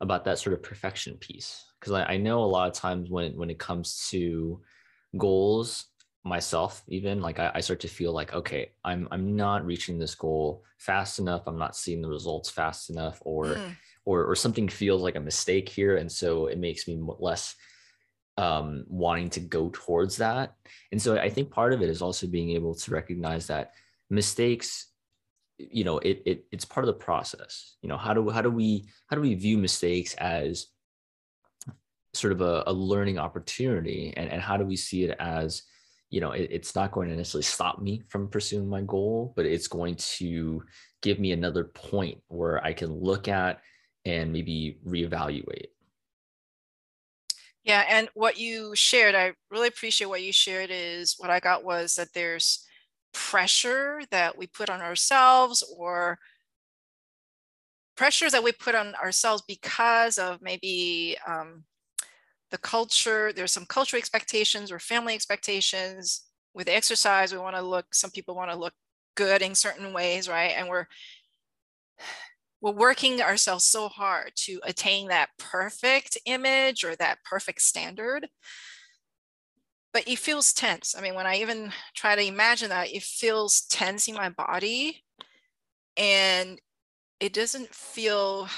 about 0.00 0.24
that 0.26 0.38
sort 0.38 0.54
of 0.54 0.62
perfection 0.62 1.16
piece 1.16 1.64
because 1.80 1.94
I, 1.94 2.04
I 2.04 2.16
know 2.18 2.42
a 2.42 2.44
lot 2.44 2.68
of 2.68 2.74
times 2.74 3.08
when 3.08 3.36
when 3.36 3.48
it 3.48 3.58
comes 3.58 4.06
to 4.10 4.60
goals 5.16 5.86
myself 6.24 6.82
even 6.88 7.20
like 7.22 7.38
I, 7.38 7.52
I, 7.54 7.60
start 7.60 7.80
to 7.80 7.88
feel 7.88 8.12
like 8.12 8.34
okay 8.34 8.72
i'm 8.84 9.08
i'm 9.10 9.34
not 9.36 9.64
reaching 9.64 9.98
this 9.98 10.14
goal 10.14 10.62
fast 10.76 11.18
enough 11.18 11.46
i'm 11.46 11.56
not 11.56 11.76
seeing 11.76 12.02
the 12.02 12.08
results 12.08 12.50
fast 12.50 12.90
enough 12.90 13.18
or 13.24 13.46
mm 13.46 13.74
or 14.08 14.24
or 14.24 14.34
something 14.34 14.66
feels 14.68 15.02
like 15.02 15.16
a 15.16 15.20
mistake 15.20 15.68
here 15.68 15.98
and 15.98 16.10
so 16.10 16.46
it 16.46 16.58
makes 16.58 16.88
me 16.88 16.98
less 17.18 17.54
um, 18.38 18.84
wanting 18.88 19.28
to 19.30 19.40
go 19.40 19.68
towards 19.70 20.16
that. 20.16 20.54
And 20.92 21.02
so 21.02 21.18
i 21.18 21.28
think 21.28 21.50
part 21.50 21.74
of 21.74 21.82
it 21.82 21.90
is 21.90 22.00
also 22.00 22.26
being 22.26 22.50
able 22.52 22.74
to 22.74 22.90
recognize 22.90 23.46
that 23.48 23.72
mistakes 24.08 24.86
you 25.58 25.84
know 25.84 25.98
it, 25.98 26.22
it 26.24 26.44
it's 26.52 26.64
part 26.64 26.84
of 26.84 26.94
the 26.94 27.04
process. 27.04 27.76
You 27.82 27.88
know 27.90 27.98
how 27.98 28.14
do 28.14 28.30
how 28.30 28.40
do 28.40 28.50
we 28.50 28.86
how 29.08 29.16
do 29.16 29.22
we 29.22 29.34
view 29.34 29.58
mistakes 29.58 30.14
as 30.14 30.68
sort 32.18 32.32
of 32.32 32.40
a, 32.40 32.64
a 32.66 32.72
learning 32.72 33.18
opportunity 33.18 34.12
and, 34.16 34.30
and 34.30 34.42
how 34.42 34.56
do 34.56 34.64
we 34.64 34.76
see 34.76 35.04
it 35.04 35.16
as 35.18 35.62
you 36.10 36.20
know 36.20 36.32
it, 36.32 36.48
it's 36.50 36.74
not 36.74 36.92
going 36.92 37.08
to 37.08 37.16
necessarily 37.16 37.44
stop 37.44 37.80
me 37.80 38.02
from 38.08 38.28
pursuing 38.28 38.68
my 38.68 38.80
goal 38.82 39.32
but 39.36 39.46
it's 39.46 39.68
going 39.68 39.94
to 39.96 40.62
give 41.02 41.18
me 41.18 41.32
another 41.32 41.64
point 41.64 42.18
where 42.28 42.64
i 42.64 42.72
can 42.72 42.92
look 42.92 43.28
at 43.28 43.60
and 44.08 44.32
maybe 44.32 44.78
reevaluate. 44.86 45.66
Yeah, 47.64 47.84
and 47.88 48.08
what 48.14 48.38
you 48.38 48.74
shared, 48.74 49.14
I 49.14 49.34
really 49.50 49.68
appreciate 49.68 50.06
what 50.08 50.22
you 50.22 50.32
shared 50.32 50.70
is 50.72 51.16
what 51.18 51.30
I 51.30 51.40
got 51.40 51.64
was 51.64 51.96
that 51.96 52.14
there's 52.14 52.64
pressure 53.12 54.00
that 54.10 54.38
we 54.38 54.46
put 54.46 54.70
on 54.70 54.80
ourselves 54.80 55.62
or 55.76 56.18
pressures 57.96 58.32
that 58.32 58.44
we 58.44 58.52
put 58.52 58.74
on 58.74 58.94
ourselves 58.94 59.42
because 59.46 60.18
of 60.18 60.40
maybe 60.40 61.16
um, 61.26 61.64
the 62.50 62.58
culture 62.58 63.32
there's 63.32 63.52
some 63.52 63.66
cultural 63.66 63.98
expectations 63.98 64.72
or 64.72 64.78
family 64.78 65.14
expectations. 65.14 66.24
With 66.54 66.68
exercise 66.68 67.32
we 67.32 67.38
want 67.38 67.56
to 67.56 67.62
look 67.62 67.94
some 67.94 68.10
people 68.10 68.34
want 68.34 68.50
to 68.50 68.56
look 68.56 68.74
good 69.14 69.42
in 69.42 69.54
certain 69.54 69.92
ways 69.92 70.28
right? 70.28 70.52
And 70.56 70.68
we're 70.68 70.86
we're 72.60 72.72
working 72.72 73.22
ourselves 73.22 73.64
so 73.64 73.88
hard 73.88 74.32
to 74.34 74.60
attain 74.64 75.08
that 75.08 75.28
perfect 75.38 76.18
image 76.26 76.82
or 76.82 76.96
that 76.96 77.18
perfect 77.24 77.62
standard. 77.62 78.26
But 79.92 80.08
it 80.08 80.18
feels 80.18 80.52
tense. 80.52 80.94
I 80.96 81.00
mean 81.00 81.14
when 81.14 81.26
i 81.26 81.36
even 81.36 81.72
try 81.94 82.16
to 82.16 82.22
imagine 82.22 82.70
that 82.70 82.88
it 82.92 83.02
feels 83.02 83.62
tense 83.62 84.08
in 84.08 84.14
my 84.14 84.30
body. 84.30 85.04
And 85.96 86.60
it 87.20 87.32
doesn't 87.32 87.74
feel 87.74 88.48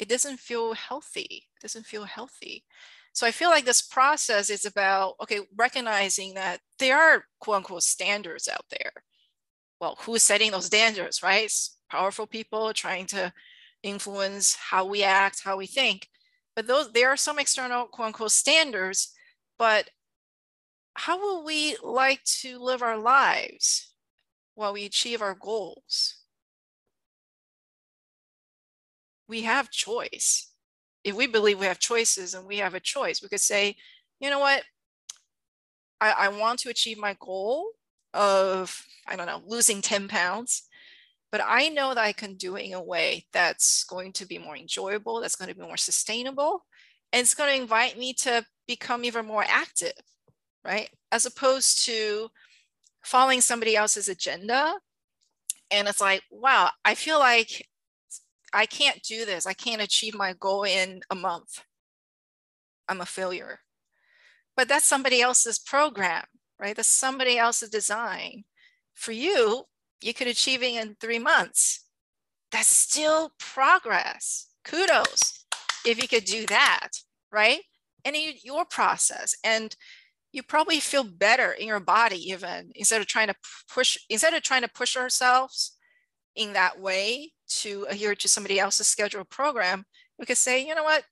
it 0.00 0.08
doesn't 0.08 0.40
feel 0.40 0.74
healthy. 0.74 1.46
It 1.56 1.62
doesn't 1.62 1.86
feel 1.86 2.04
healthy 2.04 2.64
so 3.14 3.26
i 3.26 3.30
feel 3.30 3.48
like 3.48 3.64
this 3.64 3.80
process 3.80 4.50
is 4.50 4.66
about 4.66 5.14
okay 5.22 5.40
recognizing 5.56 6.34
that 6.34 6.60
there 6.78 6.98
are 6.98 7.24
quote 7.40 7.56
unquote 7.56 7.82
standards 7.82 8.48
out 8.48 8.66
there 8.70 8.92
well 9.80 9.96
who's 10.02 10.22
setting 10.22 10.50
those 10.50 10.66
standards 10.66 11.22
right 11.22 11.50
powerful 11.90 12.26
people 12.26 12.72
trying 12.74 13.06
to 13.06 13.32
influence 13.84 14.56
how 14.56 14.84
we 14.86 15.04
act, 15.04 15.42
how 15.44 15.56
we 15.56 15.66
think. 15.66 16.08
But 16.56 16.66
those 16.66 16.92
there 16.92 17.10
are 17.10 17.16
some 17.16 17.38
external 17.38 17.86
quote 17.86 18.08
unquote 18.08 18.32
standards, 18.32 19.12
but 19.58 19.90
how 20.94 21.18
will 21.18 21.44
we 21.44 21.76
like 21.82 22.22
to 22.24 22.58
live 22.58 22.82
our 22.82 22.98
lives 22.98 23.92
while 24.54 24.72
we 24.72 24.84
achieve 24.84 25.22
our 25.22 25.34
goals? 25.34 26.16
We 29.28 29.42
have 29.42 29.70
choice. 29.70 30.50
If 31.04 31.14
we 31.14 31.26
believe 31.26 31.60
we 31.60 31.66
have 31.66 31.78
choices 31.78 32.34
and 32.34 32.46
we 32.46 32.58
have 32.58 32.74
a 32.74 32.80
choice, 32.80 33.22
we 33.22 33.28
could 33.28 33.40
say, 33.40 33.76
you 34.20 34.30
know 34.30 34.38
what? 34.38 34.62
I, 36.00 36.10
I 36.10 36.28
want 36.28 36.58
to 36.60 36.70
achieve 36.70 36.98
my 36.98 37.16
goal 37.20 37.68
of, 38.12 38.84
I 39.06 39.16
don't 39.16 39.26
know, 39.26 39.42
losing 39.46 39.82
10 39.82 40.08
pounds 40.08 40.64
but 41.34 41.42
I 41.44 41.68
know 41.68 41.94
that 41.94 42.04
I 42.04 42.12
can 42.12 42.36
do 42.36 42.54
it 42.54 42.62
in 42.62 42.74
a 42.74 42.80
way 42.80 43.26
that's 43.32 43.82
going 43.82 44.12
to 44.12 44.24
be 44.24 44.38
more 44.38 44.56
enjoyable, 44.56 45.20
that's 45.20 45.34
going 45.34 45.48
to 45.48 45.56
be 45.56 45.66
more 45.66 45.76
sustainable, 45.76 46.64
and 47.12 47.22
it's 47.22 47.34
going 47.34 47.52
to 47.52 47.60
invite 47.60 47.98
me 47.98 48.12
to 48.20 48.46
become 48.68 49.04
even 49.04 49.26
more 49.26 49.44
active, 49.44 49.94
right? 50.64 50.88
As 51.10 51.26
opposed 51.26 51.86
to 51.86 52.28
following 53.02 53.40
somebody 53.40 53.74
else's 53.74 54.08
agenda. 54.08 54.74
And 55.72 55.88
it's 55.88 56.00
like, 56.00 56.22
wow, 56.30 56.70
I 56.84 56.94
feel 56.94 57.18
like 57.18 57.66
I 58.54 58.66
can't 58.66 59.02
do 59.02 59.24
this. 59.24 59.46
I 59.46 59.52
can't 59.52 59.82
achieve 59.82 60.14
my 60.14 60.34
goal 60.38 60.64
in 60.64 61.00
a 61.10 61.14
month. 61.14 61.62
I'm 62.88 63.00
a 63.00 63.06
failure. 63.06 63.60
But 64.56 64.68
that's 64.68 64.86
somebody 64.86 65.20
else's 65.20 65.58
program, 65.58 66.24
right? 66.58 66.76
That's 66.76 66.88
somebody 66.88 67.38
else's 67.38 67.70
design. 67.70 68.44
For 68.94 69.12
you, 69.12 69.64
you 70.00 70.14
could 70.14 70.28
achieve 70.28 70.62
it 70.62 70.74
in 70.74 70.96
three 71.00 71.18
months. 71.18 71.84
That's 72.52 72.68
still 72.68 73.32
progress. 73.38 74.48
Kudos 74.64 75.44
if 75.84 76.00
you 76.00 76.08
could 76.08 76.24
do 76.24 76.46
that, 76.46 76.88
right? 77.30 77.60
And 78.04 78.16
your 78.42 78.64
process. 78.64 79.34
And 79.44 79.74
you 80.32 80.42
probably 80.42 80.80
feel 80.80 81.04
better 81.04 81.52
in 81.52 81.66
your 81.66 81.80
body 81.80 82.30
even 82.30 82.72
instead 82.74 83.00
of 83.00 83.06
trying 83.06 83.28
to 83.28 83.34
push 83.72 83.96
instead 84.10 84.34
of 84.34 84.42
trying 84.42 84.62
to 84.62 84.68
push 84.68 84.96
ourselves 84.96 85.76
in 86.36 86.52
that 86.52 86.80
way 86.80 87.32
to 87.48 87.86
adhere 87.88 88.14
to 88.14 88.28
somebody 88.28 88.58
else's 88.58 88.86
schedule 88.86 89.24
program 89.24 89.84
we 90.18 90.26
could 90.26 90.36
say 90.36 90.66
you 90.66 90.74
know 90.74 90.82
what 90.82 91.04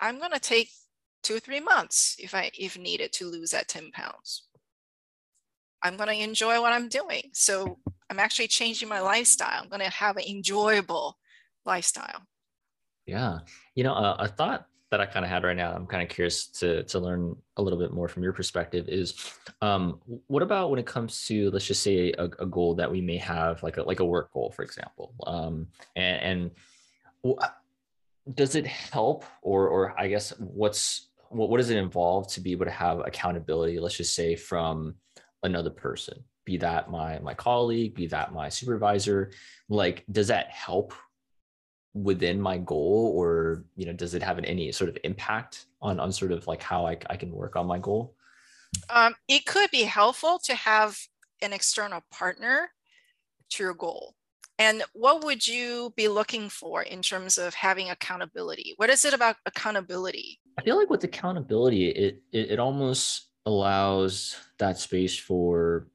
i'm 0.00 0.18
going 0.18 0.32
to 0.32 0.40
take 0.40 0.70
two 1.22 1.36
or 1.36 1.40
three 1.40 1.60
months 1.60 2.16
if 2.18 2.34
i 2.34 2.50
if 2.58 2.78
needed 2.78 3.12
to 3.12 3.26
lose 3.26 3.50
that 3.50 3.68
10 3.68 3.90
pounds 3.92 4.48
i'm 5.82 5.96
going 5.96 6.08
to 6.08 6.22
enjoy 6.22 6.60
what 6.60 6.72
i'm 6.72 6.88
doing 6.88 7.30
so 7.32 7.78
I'm 8.10 8.18
actually 8.18 8.48
changing 8.48 8.88
my 8.88 9.00
lifestyle. 9.00 9.62
I'm 9.62 9.68
going 9.68 9.80
to 9.80 9.88
have 9.88 10.16
an 10.16 10.24
enjoyable 10.28 11.16
lifestyle. 11.64 12.22
Yeah. 13.06 13.38
You 13.76 13.84
know, 13.84 13.94
uh, 13.94 14.16
a 14.18 14.28
thought 14.28 14.66
that 14.90 15.00
I 15.00 15.06
kind 15.06 15.24
of 15.24 15.30
had 15.30 15.44
right 15.44 15.56
now, 15.56 15.72
I'm 15.72 15.86
kind 15.86 16.02
of 16.02 16.08
curious 16.08 16.46
to 16.58 16.82
to 16.84 16.98
learn 16.98 17.36
a 17.56 17.62
little 17.62 17.78
bit 17.78 17.92
more 17.92 18.08
from 18.08 18.22
your 18.22 18.32
perspective. 18.32 18.86
Is 18.88 19.14
um, 19.62 20.00
what 20.26 20.42
about 20.42 20.70
when 20.70 20.80
it 20.80 20.86
comes 20.86 21.24
to 21.26 21.50
let's 21.50 21.66
just 21.66 21.82
say 21.82 22.12
a, 22.12 22.24
a 22.24 22.46
goal 22.46 22.74
that 22.74 22.90
we 22.90 23.00
may 23.00 23.16
have, 23.18 23.62
like 23.62 23.76
a 23.76 23.82
like 23.82 24.00
a 24.00 24.04
work 24.04 24.32
goal, 24.32 24.50
for 24.50 24.62
example, 24.62 25.14
um, 25.26 25.68
and, 25.94 26.50
and 27.24 27.34
does 28.34 28.54
it 28.54 28.66
help, 28.66 29.24
or 29.42 29.68
or 29.68 29.98
I 29.98 30.08
guess 30.08 30.32
what's 30.38 31.10
what, 31.28 31.48
what 31.48 31.58
does 31.58 31.70
it 31.70 31.78
involve 31.78 32.28
to 32.32 32.40
be 32.40 32.52
able 32.52 32.64
to 32.64 32.70
have 32.72 32.98
accountability? 33.00 33.78
Let's 33.78 33.96
just 33.96 34.14
say 34.14 34.34
from 34.34 34.96
another 35.42 35.70
person, 35.70 36.24
be 36.44 36.56
that 36.58 36.90
my 36.90 37.20
my 37.20 37.34
colleague, 37.34 37.94
be 37.94 38.08
that 38.08 38.34
my 38.34 38.48
supervisor. 38.48 39.30
Like, 39.68 40.04
does 40.10 40.28
that 40.28 40.50
help 40.50 40.94
within 41.94 42.40
my 42.40 42.56
goal 42.58 43.12
or 43.16 43.64
you 43.74 43.84
know 43.84 43.92
does 43.92 44.14
it 44.14 44.22
have 44.22 44.38
any 44.38 44.70
sort 44.70 44.88
of 44.88 44.96
impact 45.02 45.66
on 45.82 45.98
on 45.98 46.12
sort 46.12 46.32
of 46.32 46.46
like 46.46 46.62
how 46.62 46.86
I, 46.86 46.96
I 47.08 47.16
can 47.16 47.32
work 47.32 47.56
on 47.56 47.66
my 47.66 47.78
goal? 47.78 48.14
Um, 48.88 49.14
it 49.28 49.46
could 49.46 49.70
be 49.70 49.82
helpful 49.82 50.38
to 50.44 50.54
have 50.54 50.96
an 51.42 51.52
external 51.52 52.02
partner 52.12 52.70
to 53.50 53.62
your 53.64 53.74
goal. 53.74 54.14
And 54.58 54.84
what 54.92 55.24
would 55.24 55.46
you 55.46 55.92
be 55.96 56.06
looking 56.06 56.48
for 56.48 56.82
in 56.82 57.02
terms 57.02 57.38
of 57.38 57.54
having 57.54 57.90
accountability? 57.90 58.74
What 58.76 58.90
is 58.90 59.04
it 59.04 59.14
about 59.14 59.36
accountability? 59.46 60.38
I 60.58 60.62
feel 60.62 60.76
like 60.76 60.90
with 60.90 61.04
accountability 61.04 61.88
it 61.88 62.22
it, 62.32 62.50
it 62.52 62.58
almost 62.58 63.28
allows 63.46 64.36
that 64.58 64.78
space 64.78 65.18
for 65.18 65.88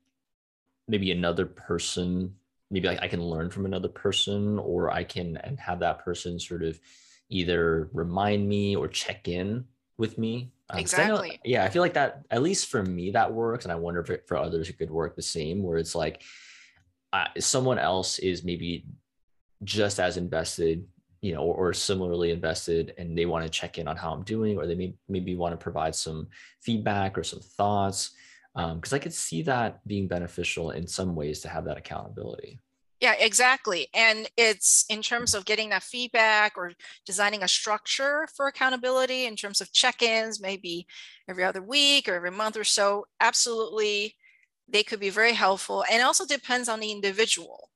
maybe 0.88 1.12
another 1.12 1.46
person 1.46 2.36
maybe 2.76 2.90
I, 2.90 2.98
I 3.04 3.08
can 3.08 3.24
learn 3.24 3.50
from 3.50 3.66
another 3.66 3.88
person 3.88 4.60
or 4.60 4.92
I 4.92 5.06
can 5.06 5.38
and 5.38 5.58
have 5.62 5.80
that 5.80 6.04
person 6.04 6.38
sort 6.38 6.62
of 6.62 6.78
either 7.30 7.90
remind 7.94 8.50
me 8.50 8.76
or 8.76 8.90
check 8.90 9.30
in 9.30 9.64
with 9.98 10.18
me. 10.18 10.52
Um, 10.70 10.80
exactly. 10.80 11.30
I 11.30 11.34
know, 11.36 11.40
yeah, 11.46 11.64
I 11.64 11.70
feel 11.70 11.82
like 11.82 11.94
that 11.94 12.26
at 12.30 12.44
least 12.44 12.68
for 12.68 12.84
me 12.84 13.12
that 13.12 13.32
works, 13.32 13.64
and 13.64 13.72
I 13.72 13.76
wonder 13.76 14.02
if 14.02 14.10
it, 14.10 14.28
for 14.28 14.36
others 14.36 14.70
it 14.70 14.78
could 14.78 14.92
work 14.92 15.16
the 15.16 15.22
same. 15.22 15.64
Where 15.64 15.78
it's 15.78 15.96
like 15.96 16.22
uh, 17.14 17.28
someone 17.40 17.80
else 17.80 18.20
is 18.20 18.44
maybe 18.44 18.86
just 19.64 19.98
as 20.02 20.18
invested, 20.18 20.86
you 21.22 21.34
know, 21.34 21.44
or, 21.44 21.70
or 21.70 21.74
similarly 21.74 22.32
invested, 22.32 22.94
and 22.98 23.18
they 23.18 23.26
want 23.26 23.46
to 23.46 23.50
check 23.50 23.78
in 23.78 23.88
on 23.88 23.96
how 23.96 24.12
I'm 24.12 24.24
doing, 24.24 24.58
or 24.58 24.68
they 24.68 24.76
may 24.76 24.96
maybe 25.08 25.36
want 25.36 25.54
to 25.54 25.64
provide 25.64 25.96
some 25.96 26.28
feedback 26.60 27.18
or 27.18 27.24
some 27.24 27.40
thoughts 27.40 28.12
because 28.54 28.94
um, 28.94 28.96
I 28.96 29.00
could 29.00 29.14
see 29.14 29.44
that 29.44 29.86
being 29.88 30.08
beneficial 30.08 30.72
in 30.72 30.88
some 30.88 31.16
ways 31.16 31.40
to 31.42 31.50
have 31.50 31.66
that 31.66 31.78
accountability. 31.78 32.60
Yeah, 33.02 33.14
exactly. 33.20 33.88
And 33.94 34.30
it's 34.38 34.86
in 34.90 35.02
terms 35.02 35.34
of 35.34 35.46
getting 35.46 35.70
that 35.70 35.84
feedback 35.84 36.54
or 36.58 36.72
designing 37.06 37.44
a 37.44 37.48
structure 37.48 38.28
for 38.36 38.48
accountability 38.48 39.26
in 39.26 39.36
terms 39.36 39.60
of 39.62 39.72
check 39.74 40.02
ins, 40.02 40.42
maybe 40.42 40.88
every 41.28 41.44
other 41.44 41.62
week 41.62 42.08
or 42.08 42.16
every 42.16 42.32
month 42.32 42.56
or 42.58 42.64
so. 42.64 43.06
Absolutely, 43.20 44.16
they 44.68 44.84
could 44.84 45.00
be 45.00 45.10
very 45.10 45.34
helpful. 45.34 45.84
And 45.92 46.02
also 46.04 46.26
depends 46.26 46.70
on 46.70 46.80
the 46.80 46.92
individual. 46.92 47.70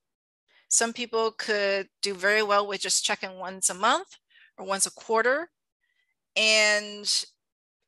Some 0.68 0.92
people 0.94 1.32
could 1.32 1.88
do 2.02 2.14
very 2.14 2.42
well 2.42 2.66
with 2.66 2.80
just 2.82 3.04
checking 3.04 3.38
once 3.38 3.70
a 3.70 3.74
month 3.74 4.08
or 4.58 4.66
once 4.66 4.86
a 4.86 4.92
quarter. 4.92 5.50
And 6.36 7.24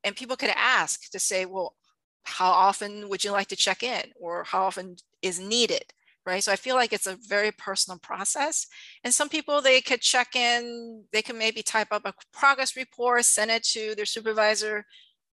and 0.05 0.17
people 0.17 0.37
could 0.37 0.53
ask 0.57 1.11
to 1.13 1.19
say, 1.21 1.47
well, 1.47 1.77
how 2.25 2.51
often 2.51 3.09
would 3.09 3.25
you 3.25 3.33
like 3.33 3.49
to 3.49 3.57
check 3.57 3.83
in 3.83 4.13
or 4.21 4.45
how 4.45 4.65
often 4.65 4.97
is 5.23 5.41
needed 5.41 5.93
right? 6.27 6.43
So 6.43 6.53
i 6.53 6.57
feel 6.57 6.77
like 6.77 6.93
it's 6.93 7.07
a 7.07 7.19
very 7.29 7.53
personal 7.53 7.99
process 7.99 8.67
and 9.05 9.13
some 9.13 9.29
people 9.29 9.61
they 9.61 9.81
could 9.81 10.01
check 10.01 10.37
in 10.37 11.05
they 11.13 11.23
can 11.23 11.39
maybe 11.39 11.63
type 11.63 11.89
up 11.91 12.03
a 12.05 12.15
progress 12.33 12.77
report 12.77 13.25
send 13.25 13.51
it 13.51 13.65
to 13.65 13.95
their 13.97 14.07
supervisor. 14.07 14.85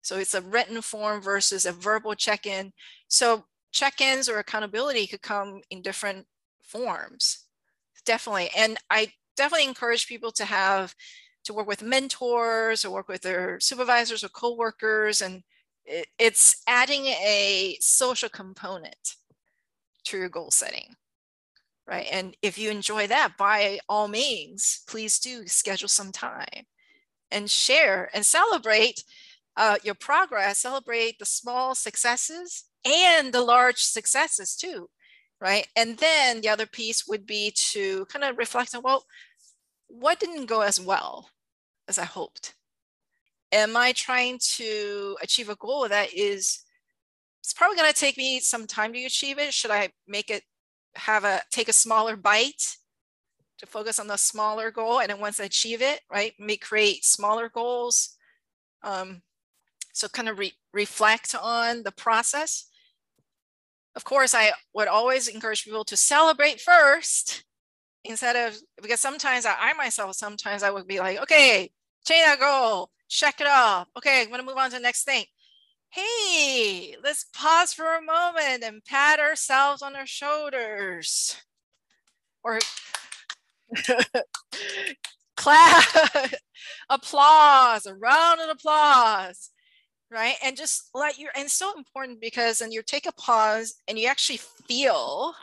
So 0.03 0.19
it's 0.19 0.35
a 0.35 0.43
written 0.43 0.83
form 0.83 1.23
versus 1.23 1.67
a 1.67 1.73
verbal 1.73 2.15
check-in. 2.15 2.73
So 3.09 3.45
check-ins 3.73 4.29
or 4.29 4.39
accountability 4.39 5.07
could 5.07 5.23
come 5.23 5.61
in 5.71 5.83
different 5.83 6.27
forms 6.63 7.45
definitely 8.05 8.51
and 8.57 8.77
i 8.91 9.09
definitely 9.37 9.67
encourage 9.67 10.07
people 10.07 10.31
to 10.33 10.45
have 10.45 10.95
to 11.45 11.53
work 11.53 11.67
with 11.67 11.83
mentors 11.83 12.85
or 12.85 12.91
work 12.93 13.09
with 13.09 13.23
their 13.23 13.59
supervisors 13.61 14.25
or 14.25 14.29
co-workers 14.29 15.21
and 15.21 15.43
it's 16.19 16.63
adding 16.67 17.07
a 17.07 17.77
social 17.81 18.29
component 18.29 19.17
to 20.05 20.19
your 20.19 20.29
goal 20.29 20.51
setting 20.51 20.97
right? 21.87 22.07
And 22.11 22.35
if 22.41 22.57
you 22.57 22.71
enjoy 22.71 23.07
that 23.09 23.37
by 23.39 23.79
all 23.89 24.09
means 24.09 24.83
please 24.89 25.19
do 25.19 25.47
schedule 25.47 25.89
some 25.89 26.13
time 26.13 26.67
and 27.31 27.51
share 27.51 28.11
and 28.15 28.25
celebrate 28.25 29.05
uh, 29.57 29.77
your 29.85 29.95
progress 29.95 30.59
celebrate 30.61 31.19
the 31.19 31.27
small 31.27 31.75
successes 31.75 32.65
and 32.85 33.33
the 33.33 33.43
large 33.43 33.79
successes 33.83 34.57
too 34.57 34.89
right? 35.41 35.67
And 35.77 35.99
then 35.99 36.41
the 36.41 36.49
other 36.49 36.67
piece 36.67 37.07
would 37.07 37.27
be 37.27 37.53
to 37.73 38.07
kind 38.07 38.25
of 38.25 38.39
reflect 38.39 38.75
on 38.75 38.83
well 38.83 39.05
what 39.89 40.21
didn't 40.21 40.47
go 40.47 40.63
as 40.63 40.81
well 40.81 41.31
as 41.89 41.99
i 41.99 42.05
hoped? 42.05 42.55
Am 43.53 43.77
I 43.77 43.93
trying 43.93 44.39
to 44.57 45.17
achieve 45.23 45.49
a 45.49 45.57
goal 45.57 45.89
that 45.89 46.13
is 46.13 46.64
it's 47.45 47.53
probably 47.53 47.77
going 47.77 47.93
to 47.93 47.99
take 47.99 48.17
me 48.17 48.41
some 48.41 48.67
time 48.67 48.95
to 48.95 49.05
achieve 49.05 49.39
it. 49.39 49.53
Should 49.53 49.71
I 49.71 49.91
make 50.09 50.31
it 50.31 50.45
have 50.97 51.25
a 51.25 51.43
take 51.51 51.69
a 51.69 51.75
smaller 51.75 52.17
bite 52.17 52.77
to 53.59 53.67
focus 53.67 53.99
on 53.99 54.07
the 54.07 54.17
smaller 54.17 54.71
goal 54.71 55.01
and 55.01 55.11
then 55.11 55.21
once 55.21 55.39
I 55.39 55.45
achieve 55.45 55.83
it, 55.83 56.01
right, 56.11 56.33
may 56.39 56.57
create 56.57 57.05
smaller 57.05 57.51
goals. 57.51 58.17
Um, 58.83 59.21
so 59.93 60.09
kind 60.09 60.29
of 60.29 60.39
re- 60.39 60.55
reflect 60.73 61.35
on 61.41 61.83
the 61.83 61.93
process. 61.93 62.67
Of 63.95 64.05
course, 64.05 64.35
I 64.35 64.53
would 64.75 64.89
always 64.89 65.29
encourage 65.29 65.65
people 65.65 65.85
to 65.85 65.97
celebrate 65.99 66.63
first 66.63 67.45
instead 68.05 68.37
of 68.37 68.57
because 68.81 69.01
sometimes 69.01 69.45
I, 69.45 69.55
I 69.59 69.73
myself 69.75 70.17
sometimes 70.17 70.63
I 70.63 70.71
would 70.71 70.89
be 70.89 70.99
like, 70.99 71.21
okay, 71.21 71.71
change 72.07 72.25
that 72.25 72.41
goal, 72.41 72.91
check 73.09 73.41
it 73.43 73.47
off. 73.47 73.89
Okay, 73.99 74.23
I'm 74.23 74.31
gonna 74.31 74.43
move 74.43 74.57
on 74.57 74.71
to 74.71 74.77
the 74.77 74.83
next 74.83 75.05
thing. 75.05 75.25
Hey, 75.95 76.97
let's 77.03 77.25
pause 77.33 77.73
for 77.73 77.95
a 77.95 78.03
moment 78.03 78.65
and 78.65 78.85
pat 78.85 79.21
ourselves 79.21 79.81
on 79.81 79.95
our 79.97 80.07
shoulders. 80.07 81.37
Or 82.45 82.61
clap, 85.37 85.85
applause, 86.91 87.87
a 87.87 87.95
round 87.95 88.41
of 88.41 88.51
applause, 88.51 89.51
right? 90.11 90.37
And 90.45 90.57
just 90.57 90.91
let 90.95 91.19
your, 91.19 91.31
and 91.37 91.51
so 91.51 91.77
important 91.79 92.21
because 92.21 92.61
then 92.61 92.73
you 92.73 92.83
take 92.83 93.07
a 93.07 93.13
pause 93.13 93.77
and 93.89 93.99
you 93.99 94.09
actually 94.09 94.41
feel 94.69 95.35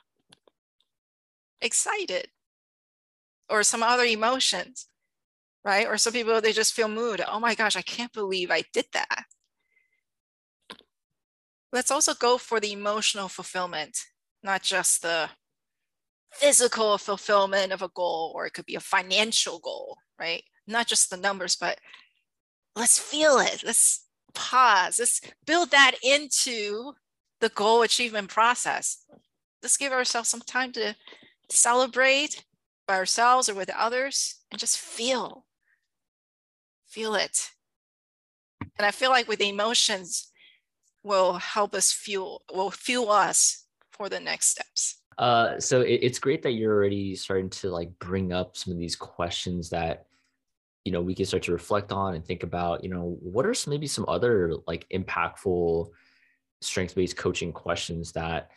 excited 1.61 2.27
or 3.49 3.63
some 3.63 3.83
other 3.83 4.03
emotions 4.03 4.87
right? 5.65 5.87
Or 5.87 5.97
some 5.97 6.13
people, 6.13 6.41
they 6.41 6.53
just 6.53 6.73
feel 6.73 6.87
mood. 6.87 7.21
Oh 7.27 7.39
my 7.39 7.55
gosh, 7.55 7.75
I 7.75 7.83
can't 7.83 8.13
believe 8.13 8.51
I 8.51 8.63
did 8.73 8.85
that. 8.93 9.25
Let's 11.71 11.91
also 11.91 12.13
go 12.13 12.37
for 12.37 12.59
the 12.59 12.73
emotional 12.73 13.29
fulfillment, 13.29 13.97
not 14.43 14.61
just 14.61 15.01
the 15.01 15.29
physical 16.33 16.97
fulfillment 16.97 17.71
of 17.71 17.81
a 17.81 17.89
goal, 17.89 18.31
or 18.35 18.45
it 18.45 18.53
could 18.53 18.65
be 18.65 18.75
a 18.75 18.81
financial 18.81 19.59
goal, 19.59 19.97
right? 20.19 20.43
Not 20.67 20.87
just 20.87 21.09
the 21.09 21.17
numbers, 21.17 21.55
but 21.55 21.79
let's 22.75 22.99
feel 22.99 23.39
it. 23.39 23.63
Let's 23.65 24.07
pause. 24.33 24.99
Let's 24.99 25.21
build 25.45 25.71
that 25.71 25.95
into 26.03 26.93
the 27.39 27.49
goal 27.49 27.81
achievement 27.81 28.29
process. 28.29 29.05
Let's 29.61 29.77
give 29.77 29.91
ourselves 29.91 30.29
some 30.29 30.41
time 30.41 30.71
to 30.73 30.95
celebrate 31.49 32.43
by 32.87 32.95
ourselves 32.95 33.49
or 33.49 33.55
with 33.55 33.69
others 33.69 34.41
and 34.51 34.59
just 34.59 34.77
feel 34.77 35.45
feel 36.87 37.15
it. 37.15 37.51
And 38.77 38.85
I 38.85 38.91
feel 38.91 39.11
like 39.11 39.27
with 39.27 39.39
emotions 39.39 40.30
will 41.03 41.33
help 41.33 41.73
us 41.73 41.91
fuel, 41.91 42.43
will 42.53 42.71
fuel 42.71 43.09
us 43.09 43.65
for 43.91 44.09
the 44.09 44.19
next 44.19 44.47
steps. 44.47 45.01
Uh, 45.17 45.59
so 45.59 45.81
it, 45.81 45.99
it's 46.01 46.19
great 46.19 46.41
that 46.43 46.51
you're 46.51 46.73
already 46.73 47.15
starting 47.15 47.49
to 47.49 47.69
like 47.69 47.97
bring 47.99 48.31
up 48.33 48.55
some 48.57 48.73
of 48.73 48.79
these 48.79 48.95
questions 48.95 49.69
that 49.69 50.05
you 50.85 50.91
know 50.91 51.01
we 51.01 51.13
can 51.13 51.25
start 51.25 51.43
to 51.43 51.51
reflect 51.51 51.91
on 51.91 52.15
and 52.15 52.25
think 52.25 52.43
about 52.43 52.83
you 52.83 52.89
know 52.89 53.17
what 53.21 53.45
are 53.45 53.53
some, 53.53 53.71
maybe 53.71 53.87
some 53.87 54.05
other 54.07 54.53
like 54.67 54.87
impactful 54.89 55.89
strength 56.61 56.95
based 56.95 57.17
coaching 57.17 57.51
questions 57.51 58.11
that 58.13 58.49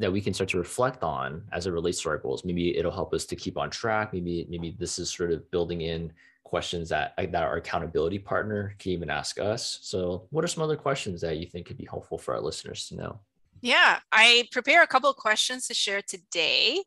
that 0.00 0.12
we 0.12 0.20
can 0.20 0.32
start 0.32 0.48
to 0.48 0.58
reflect 0.58 1.02
on 1.02 1.42
as 1.52 1.66
it 1.66 1.70
relates 1.70 2.02
to 2.02 2.08
our 2.08 2.18
goals 2.18 2.44
maybe 2.44 2.76
it'll 2.76 2.90
help 2.90 3.14
us 3.14 3.26
to 3.26 3.36
keep 3.36 3.56
on 3.56 3.70
track 3.70 4.12
maybe 4.12 4.46
maybe 4.48 4.74
this 4.78 4.98
is 4.98 5.10
sort 5.12 5.30
of 5.30 5.48
building 5.50 5.82
in 5.82 6.12
questions 6.50 6.88
that 6.88 7.14
uh, 7.16 7.26
that 7.30 7.44
our 7.44 7.56
accountability 7.56 8.18
partner 8.18 8.74
can 8.78 8.90
even 8.90 9.08
ask 9.08 9.38
us. 9.38 9.78
So, 9.82 10.26
what 10.30 10.44
are 10.44 10.48
some 10.48 10.64
other 10.64 10.76
questions 10.76 11.20
that 11.20 11.38
you 11.38 11.46
think 11.46 11.66
could 11.66 11.78
be 11.78 11.86
helpful 11.88 12.18
for 12.18 12.34
our 12.34 12.40
listeners 12.40 12.88
to 12.88 12.96
know? 12.96 13.20
Yeah, 13.62 14.00
I 14.10 14.48
prepare 14.50 14.82
a 14.82 14.86
couple 14.86 15.08
of 15.08 15.16
questions 15.16 15.68
to 15.68 15.74
share 15.74 16.02
today. 16.02 16.82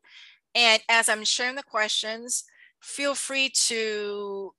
And 0.54 0.82
as 0.90 1.08
I'm 1.08 1.24
sharing 1.24 1.56
the 1.56 1.64
questions, 1.64 2.44
feel 2.82 3.16
free 3.16 3.50
to 3.68 4.54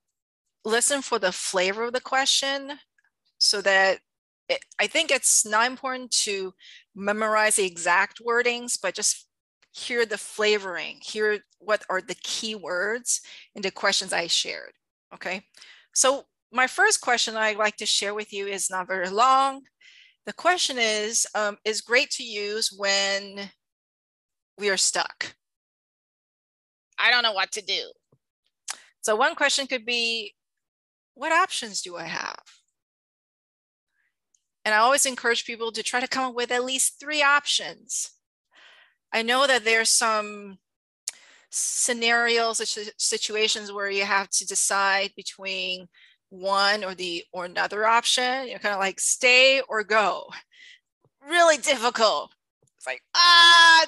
listen 0.64 1.02
for 1.02 1.18
the 1.18 1.32
flavor 1.32 1.84
of 1.84 1.92
the 1.92 2.00
question 2.00 2.72
so 3.38 3.60
that 3.60 3.98
I 4.80 4.86
think 4.86 5.10
it's 5.10 5.44
not 5.44 5.66
important 5.66 6.10
to 6.22 6.54
memorize 6.94 7.56
the 7.56 7.66
exact 7.66 8.22
wordings, 8.24 8.78
but 8.80 8.94
just 8.94 9.26
hear 9.72 10.06
the 10.06 10.18
flavoring, 10.18 10.98
hear 11.02 11.40
what 11.58 11.84
are 11.90 12.00
the 12.00 12.14
key 12.14 12.54
words 12.54 13.20
in 13.54 13.62
the 13.62 13.70
questions 13.70 14.12
I 14.12 14.28
shared. 14.28 14.72
Okay. 15.14 15.42
So 15.94 16.24
my 16.52 16.66
first 16.66 17.00
question 17.00 17.36
I'd 17.36 17.56
like 17.56 17.76
to 17.76 17.86
share 17.86 18.14
with 18.14 18.32
you 18.32 18.46
is 18.46 18.70
not 18.70 18.86
very 18.86 19.10
long. 19.10 19.62
The 20.26 20.32
question 20.32 20.76
is, 20.78 21.26
um, 21.34 21.58
is 21.64 21.80
great 21.80 22.10
to 22.12 22.24
use 22.24 22.74
when 22.76 23.50
we 24.58 24.70
are 24.70 24.76
stuck. 24.76 25.34
I 26.98 27.10
don't 27.10 27.22
know 27.22 27.32
what 27.32 27.52
to 27.52 27.62
do. 27.62 27.92
So 29.02 29.16
one 29.16 29.34
question 29.34 29.66
could 29.66 29.84
be, 29.84 30.34
what 31.14 31.32
options 31.32 31.82
do 31.82 31.96
I 31.96 32.04
have? 32.04 32.42
And 34.64 34.74
I 34.74 34.78
always 34.78 35.04
encourage 35.04 35.44
people 35.44 35.72
to 35.72 35.82
try 35.82 36.00
to 36.00 36.08
come 36.08 36.30
up 36.30 36.34
with 36.34 36.50
at 36.50 36.64
least 36.64 36.98
three 36.98 37.22
options. 37.22 38.10
I 39.12 39.22
know 39.22 39.46
that 39.46 39.64
there's 39.64 39.90
some 39.90 40.58
scenarios 41.54 42.60
or 42.60 42.66
situations 42.98 43.70
where 43.70 43.90
you 43.90 44.04
have 44.04 44.28
to 44.28 44.46
decide 44.46 45.12
between 45.16 45.86
one 46.30 46.82
or 46.82 46.94
the 46.94 47.24
or 47.32 47.44
another 47.44 47.86
option. 47.86 48.48
You're 48.48 48.58
kind 48.58 48.74
of 48.74 48.80
like 48.80 48.98
stay 48.98 49.62
or 49.68 49.84
go. 49.84 50.28
Really 51.26 51.56
difficult. 51.56 52.32
It's 52.76 52.86
like, 52.86 53.02
ah, 53.14 53.86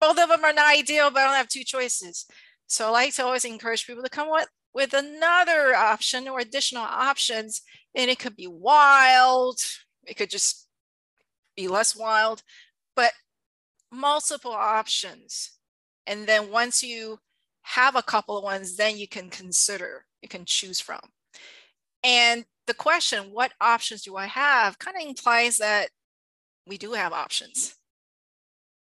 both 0.00 0.18
of 0.18 0.28
them 0.28 0.44
are 0.44 0.52
not 0.52 0.74
ideal, 0.74 1.10
but 1.10 1.20
I 1.20 1.24
don't 1.24 1.34
have 1.34 1.48
two 1.48 1.64
choices. 1.64 2.26
So 2.68 2.86
I 2.86 2.90
like 2.90 3.14
to 3.14 3.24
always 3.24 3.44
encourage 3.44 3.86
people 3.86 4.04
to 4.04 4.10
come 4.10 4.30
with, 4.30 4.46
with 4.72 4.94
another 4.94 5.74
option 5.74 6.28
or 6.28 6.38
additional 6.38 6.84
options. 6.84 7.62
And 7.94 8.10
it 8.10 8.18
could 8.18 8.36
be 8.36 8.46
wild, 8.46 9.58
it 10.06 10.16
could 10.16 10.30
just 10.30 10.68
be 11.56 11.66
less 11.66 11.96
wild, 11.96 12.42
but 12.94 13.12
multiple 13.90 14.52
options. 14.52 15.57
And 16.08 16.26
then 16.26 16.50
once 16.50 16.82
you 16.82 17.20
have 17.62 17.94
a 17.94 18.02
couple 18.02 18.36
of 18.36 18.42
ones, 18.42 18.76
then 18.76 18.96
you 18.96 19.06
can 19.06 19.28
consider, 19.28 20.06
you 20.22 20.28
can 20.28 20.44
choose 20.46 20.80
from. 20.80 21.00
And 22.02 22.46
the 22.66 22.74
question, 22.74 23.30
what 23.30 23.52
options 23.60 24.02
do 24.02 24.16
I 24.16 24.26
have, 24.26 24.78
kind 24.78 24.96
of 24.96 25.06
implies 25.06 25.58
that 25.58 25.90
we 26.66 26.78
do 26.78 26.92
have 26.92 27.12
options, 27.12 27.76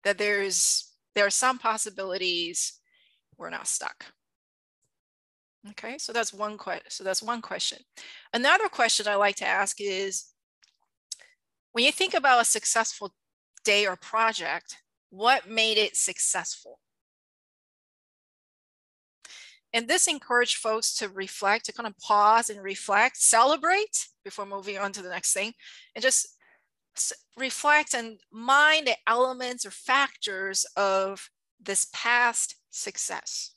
that 0.03 0.18
there's 0.18 0.86
there 1.16 1.26
are 1.26 1.32
some 1.32 1.57
possibilities 1.57 2.80
we're 3.38 3.49
not 3.49 3.68
stuck. 3.68 4.05
Okay, 5.72 5.97
so 5.97 6.14
that's 6.14 6.34
one 6.34 6.57
question. 6.57 6.86
So 6.89 7.03
that's 7.03 7.24
one 7.24 7.41
question. 7.41 7.80
Another 8.34 8.70
question 8.70 9.07
I 9.07 9.16
like 9.16 9.36
to 9.38 9.47
ask 9.47 9.78
is, 9.82 10.32
when 11.72 11.84
you 11.84 11.91
think 11.91 12.14
about 12.14 12.41
a 12.41 12.45
successful 12.45 13.14
day 13.64 13.88
or 13.88 13.95
project, 13.95 14.78
what 15.10 15.49
made 15.49 15.78
it 15.78 15.95
successful? 15.95 16.80
And 19.74 19.88
this 19.88 20.07
encouraged 20.07 20.57
folks 20.57 20.95
to 20.95 21.09
reflect, 21.09 21.65
to 21.65 21.74
kind 21.74 21.88
of 21.88 21.97
pause 21.99 22.49
and 22.49 22.61
reflect, 22.61 23.17
celebrate 23.17 24.07
before 24.24 24.45
moving 24.45 24.78
on 24.78 24.91
to 24.93 25.01
the 25.01 25.09
next 25.09 25.34
thing, 25.34 25.53
and 25.95 26.01
just 26.01 26.28
reflect 27.38 27.93
and 27.93 28.20
mind 28.32 28.88
the 28.88 28.95
elements 29.07 29.65
or 29.65 29.72
factors 29.72 30.65
of 30.76 31.30
this 31.61 31.88
past 31.93 32.55
success. 32.70 33.51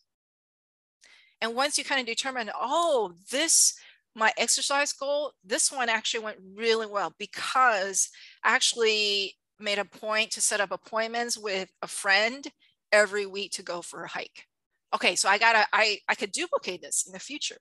And 1.40 1.56
once 1.56 1.76
you 1.76 1.84
kind 1.84 2.00
of 2.00 2.06
determine, 2.06 2.50
oh, 2.54 3.14
this, 3.30 3.74
my 4.14 4.32
exercise 4.36 4.92
goal, 4.92 5.32
this 5.44 5.72
one 5.72 5.88
actually 5.88 6.24
went 6.24 6.38
really 6.54 6.86
well 6.86 7.14
because 7.18 8.10
I 8.44 8.54
actually 8.54 9.34
made 9.58 9.78
a 9.78 9.84
point 9.84 10.30
to 10.32 10.40
set 10.40 10.60
up 10.60 10.70
appointments 10.70 11.38
with 11.38 11.68
a 11.82 11.88
friend 11.88 12.46
every 12.92 13.26
week 13.26 13.52
to 13.52 13.62
go 13.62 13.82
for 13.82 14.04
a 14.04 14.08
hike. 14.08 14.46
Okay, 14.94 15.16
so 15.16 15.28
I 15.28 15.38
gotta, 15.38 15.66
I, 15.72 15.98
I 16.08 16.14
could 16.14 16.32
duplicate 16.32 16.82
this 16.82 17.04
in 17.06 17.12
the 17.12 17.18
future. 17.18 17.56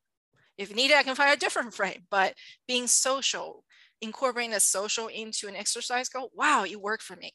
If 0.58 0.76
needed, 0.76 0.98
I 0.98 1.04
can 1.04 1.16
find 1.16 1.34
a 1.34 1.40
different 1.40 1.74
frame, 1.74 2.06
but 2.10 2.34
being 2.68 2.88
social, 2.88 3.64
incorporating 4.02 4.54
a 4.54 4.60
social 4.60 5.08
into 5.08 5.48
an 5.48 5.56
exercise 5.56 6.10
goal, 6.10 6.30
wow, 6.36 6.66
it 6.66 6.82
worked 6.82 7.04
for 7.04 7.16
me. 7.16 7.34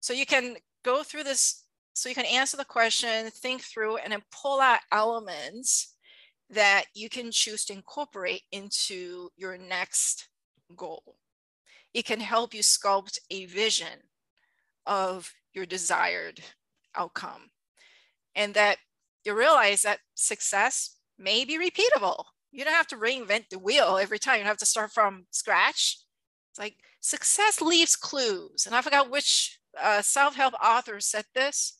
So 0.00 0.12
you 0.12 0.24
can 0.24 0.56
go 0.84 1.02
through 1.02 1.24
this, 1.24 1.64
so 1.94 2.08
you 2.08 2.14
can 2.14 2.26
answer 2.26 2.56
the 2.56 2.64
question, 2.64 3.28
think 3.30 3.62
through, 3.62 3.96
and 3.96 4.12
then 4.12 4.22
pull 4.30 4.60
out 4.60 4.80
elements 4.92 5.96
that 6.50 6.84
you 6.94 7.08
can 7.08 7.32
choose 7.32 7.64
to 7.64 7.72
incorporate 7.72 8.42
into 8.52 9.28
your 9.36 9.58
next 9.58 10.28
goal. 10.76 11.16
It 11.92 12.04
can 12.04 12.20
help 12.20 12.54
you 12.54 12.60
sculpt 12.60 13.18
a 13.30 13.46
vision 13.46 13.98
of 14.86 15.32
your 15.52 15.66
desired 15.66 16.40
outcome. 16.94 17.50
And 18.36 18.54
that 18.54 18.78
you 19.24 19.36
realize 19.36 19.82
that 19.82 19.98
success 20.14 20.98
may 21.18 21.44
be 21.44 21.58
repeatable 21.58 22.26
you 22.56 22.64
don't 22.64 22.72
have 22.72 22.86
to 22.88 22.96
reinvent 22.96 23.50
the 23.50 23.58
wheel 23.58 23.98
every 24.00 24.18
time. 24.18 24.38
You 24.38 24.46
have 24.46 24.56
to 24.56 24.66
start 24.66 24.90
from 24.90 25.26
scratch. 25.30 25.98
It's 26.50 26.58
like 26.58 26.76
success 27.00 27.60
leaves 27.60 27.96
clues. 27.96 28.64
And 28.64 28.74
I 28.74 28.80
forgot 28.80 29.10
which 29.10 29.58
uh, 29.80 30.00
self-help 30.00 30.54
author 30.54 30.98
said 31.00 31.26
this, 31.34 31.74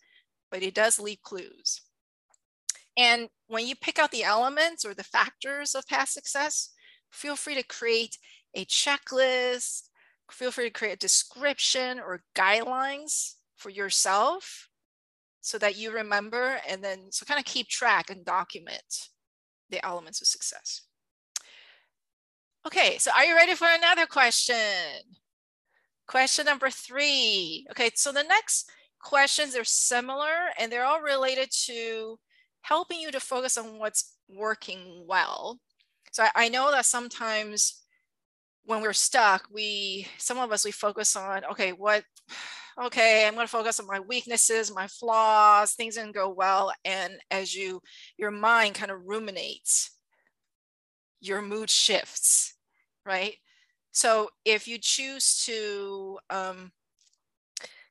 but 0.51 0.63
it 0.63 0.75
does 0.75 0.99
leave 0.99 1.23
clues. 1.23 1.81
And 2.95 3.29
when 3.47 3.67
you 3.67 3.75
pick 3.75 3.99
out 3.99 4.11
the 4.11 4.23
elements 4.23 4.85
or 4.85 4.93
the 4.93 5.03
factors 5.03 5.75
of 5.75 5.87
past 5.87 6.13
success, 6.13 6.75
feel 7.11 7.37
free 7.37 7.55
to 7.55 7.63
create 7.63 8.19
a 8.55 8.67
checklist, 8.67 9.89
feel 10.31 10.51
free 10.51 10.65
to 10.65 10.71
create 10.71 10.93
a 10.93 10.99
description 10.99 12.01
or 12.01 12.23
guidelines 12.35 13.37
for 13.57 13.71
yourself 13.71 14.69
so 15.47 15.59
that 15.59 15.79
you 15.79 15.93
remember 15.93 16.59
and 16.69 16.83
then 16.83 16.99
so 17.11 17.25
kind 17.25 17.39
of 17.39 17.45
keep 17.45 17.69
track 17.69 18.11
and 18.11 18.25
document 18.25 19.11
the 19.71 19.85
elements 19.87 20.21
of 20.21 20.27
success. 20.27 20.83
Okay, 22.67 22.99
so 22.99 23.13
are 23.17 23.25
you 23.25 23.37
ready 23.37 23.55
for 23.55 23.69
another 23.71 24.07
question? 24.07 24.57
Question 26.09 26.47
number 26.47 26.69
three. 26.69 27.65
Okay, 27.71 27.93
so 27.95 28.11
the 28.11 28.25
next 28.25 28.69
questions 29.01 29.55
are 29.55 29.63
similar 29.63 30.51
and 30.59 30.71
they're 30.71 30.85
all 30.85 31.01
related 31.01 31.49
to 31.67 32.19
helping 32.63 32.99
you 32.99 33.13
to 33.13 33.21
focus 33.21 33.57
on 33.57 33.79
what's 33.79 34.17
working 34.29 35.05
well. 35.07 35.61
So 36.11 36.25
I, 36.25 36.31
I 36.35 36.49
know 36.49 36.73
that 36.73 36.87
sometimes 36.87 37.85
when 38.65 38.83
we're 38.83 38.93
stuck, 38.95 39.45
we, 39.53 40.09
some 40.19 40.39
of 40.39 40.51
us, 40.51 40.65
we 40.65 40.73
focus 40.73 41.15
on, 41.15 41.45
okay, 41.53 41.71
what, 41.71 42.03
okay, 42.85 43.27
I'm 43.27 43.35
going 43.35 43.47
to 43.47 43.51
focus 43.51 43.81
on 43.81 43.87
my 43.87 44.01
weaknesses, 44.01 44.75
my 44.75 44.87
flaws, 44.87 45.73
things 45.73 45.95
didn't 45.95 46.15
go 46.15 46.29
well. 46.29 46.73
And 46.85 47.15
as 47.31 47.55
you, 47.55 47.81
your 48.19 48.31
mind 48.31 48.75
kind 48.75 48.91
of 48.91 49.07
ruminates, 49.07 49.97
your 51.21 51.41
mood 51.41 51.71
shifts, 51.71 52.55
right? 53.05 53.35
So 53.93 54.29
if 54.45 54.69
you 54.69 54.79
choose 54.79 55.43
to 55.47 56.19
um, 56.29 56.73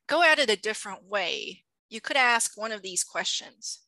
go 0.06 0.22
at 0.22 0.38
it 0.38 0.50
a 0.50 0.56
different 0.56 1.04
way, 1.04 1.64
you 1.88 2.00
could 2.00 2.16
ask 2.16 2.56
one 2.56 2.72
of 2.72 2.82
these 2.82 3.02
questions. 3.02 3.80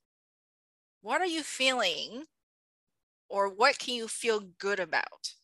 What 1.01 1.21
are 1.21 1.27
you 1.27 1.43
feeling? 1.43 2.25
Or 3.29 3.49
what 3.49 3.79
can 3.79 3.95
you 3.95 4.09
feel 4.09 4.41
good 4.41 4.81
about? 4.81 5.35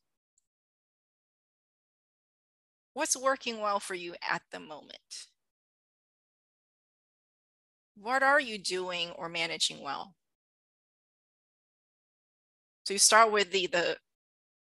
What's 2.95 3.17
working 3.17 3.61
well 3.61 3.79
for 3.79 3.95
you 3.95 4.15
at 4.29 4.43
the 4.51 4.61
moment? 4.61 5.27
What 7.97 8.23
are 8.23 8.41
you 8.41 8.59
doing 8.59 9.11
or 9.17 9.29
managing 9.29 9.83
well? 9.83 10.15
So 12.85 12.95
you 12.95 12.99
start 12.99 13.33
with 13.33 13.51
the, 13.51 13.67
the 13.67 13.97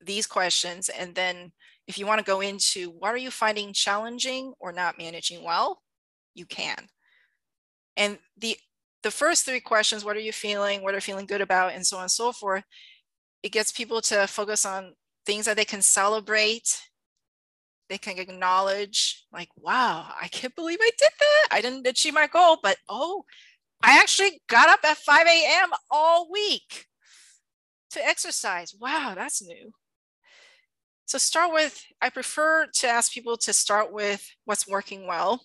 these 0.05 0.27
questions 0.27 0.89
and 0.89 1.15
then 1.15 1.51
if 1.87 1.97
you 1.97 2.05
want 2.05 2.19
to 2.19 2.25
go 2.25 2.41
into 2.41 2.89
what 2.91 3.13
are 3.13 3.17
you 3.17 3.31
finding 3.31 3.73
challenging 3.73 4.53
or 4.59 4.71
not 4.71 4.97
managing 4.97 5.43
well, 5.43 5.81
you 6.33 6.45
can. 6.45 6.87
And 7.97 8.17
the 8.37 8.57
the 9.03 9.11
first 9.11 9.45
three 9.45 9.59
questions, 9.59 10.05
what 10.05 10.15
are 10.15 10.21
you 10.21 10.31
feeling, 10.31 10.81
what 10.81 10.93
are 10.93 10.97
you 10.97 11.01
feeling 11.01 11.25
good 11.25 11.41
about, 11.41 11.73
and 11.73 11.85
so 11.85 11.97
on 11.97 12.03
and 12.03 12.11
so 12.11 12.31
forth, 12.31 12.63
it 13.43 13.51
gets 13.51 13.71
people 13.71 13.99
to 14.01 14.27
focus 14.27 14.65
on 14.65 14.93
things 15.25 15.45
that 15.45 15.57
they 15.57 15.65
can 15.65 15.81
celebrate 15.81 16.79
they 17.93 17.97
can 17.97 18.17
acknowledge 18.17 19.25
like 19.31 19.49
wow 19.55 20.07
i 20.19 20.27
can't 20.27 20.55
believe 20.55 20.79
i 20.81 20.89
did 20.97 21.11
that 21.19 21.47
i 21.51 21.61
didn't 21.61 21.87
achieve 21.87 22.13
my 22.13 22.27
goal 22.27 22.57
but 22.63 22.77
oh 22.89 23.23
i 23.83 23.99
actually 23.99 24.41
got 24.47 24.69
up 24.69 24.79
at 24.83 24.97
5 24.97 25.27
a.m 25.27 25.69
all 25.91 26.31
week 26.31 26.87
to 27.91 28.05
exercise 28.05 28.73
wow 28.79 29.13
that's 29.15 29.41
new 29.41 29.71
so 31.05 31.17
start 31.17 31.53
with 31.53 31.85
i 32.01 32.09
prefer 32.09 32.65
to 32.73 32.87
ask 32.87 33.13
people 33.13 33.37
to 33.37 33.53
start 33.53 33.93
with 33.93 34.27
what's 34.45 34.67
working 34.67 35.05
well 35.05 35.41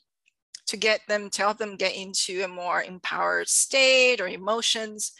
to 0.66 0.76
get 0.76 1.00
them 1.08 1.30
to 1.30 1.42
help 1.42 1.58
them 1.58 1.76
get 1.76 1.94
into 1.94 2.42
a 2.44 2.48
more 2.48 2.82
empowered 2.82 3.48
state 3.48 4.20
or 4.20 4.28
emotions 4.28 5.12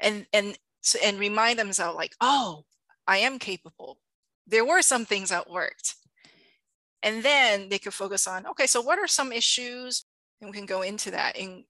and 0.00 0.26
and 0.32 0.58
and 1.02 1.18
remind 1.18 1.58
themselves 1.58 1.96
like, 1.96 2.14
oh, 2.20 2.64
I 3.06 3.18
am 3.18 3.38
capable. 3.38 3.98
There 4.46 4.64
were 4.64 4.82
some 4.82 5.04
things 5.04 5.30
that 5.30 5.50
worked. 5.50 5.96
And 7.02 7.22
then 7.22 7.68
they 7.68 7.78
could 7.78 7.94
focus 7.94 8.26
on, 8.26 8.46
okay, 8.46 8.66
so 8.66 8.80
what 8.80 8.98
are 8.98 9.06
some 9.06 9.32
issues? 9.32 10.04
And 10.40 10.50
we 10.50 10.56
can 10.56 10.66
go 10.66 10.82
into 10.82 11.10
that 11.12 11.38
and 11.38 11.64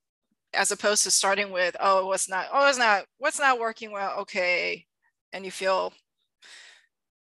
as 0.55 0.71
opposed 0.71 1.03
to 1.03 1.11
starting 1.11 1.51
with, 1.51 1.77
oh, 1.81 2.07
what's 2.07 2.29
not, 2.29 2.47
oh, 2.53 2.69
it's 2.69 2.79
not, 2.79 3.05
what's 3.19 3.39
not 3.39 3.61
working 3.61 3.93
well, 3.93 4.21
okay. 4.21 4.87
And 5.33 5.45
you 5.45 5.51
feel 5.51 5.93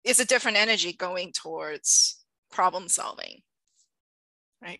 it's 0.03 0.19
a 0.19 0.25
different 0.25 0.57
energy 0.57 0.93
going 0.93 1.31
towards 1.31 2.23
problem 2.51 2.87
solving, 2.87 3.41
right? 4.61 4.79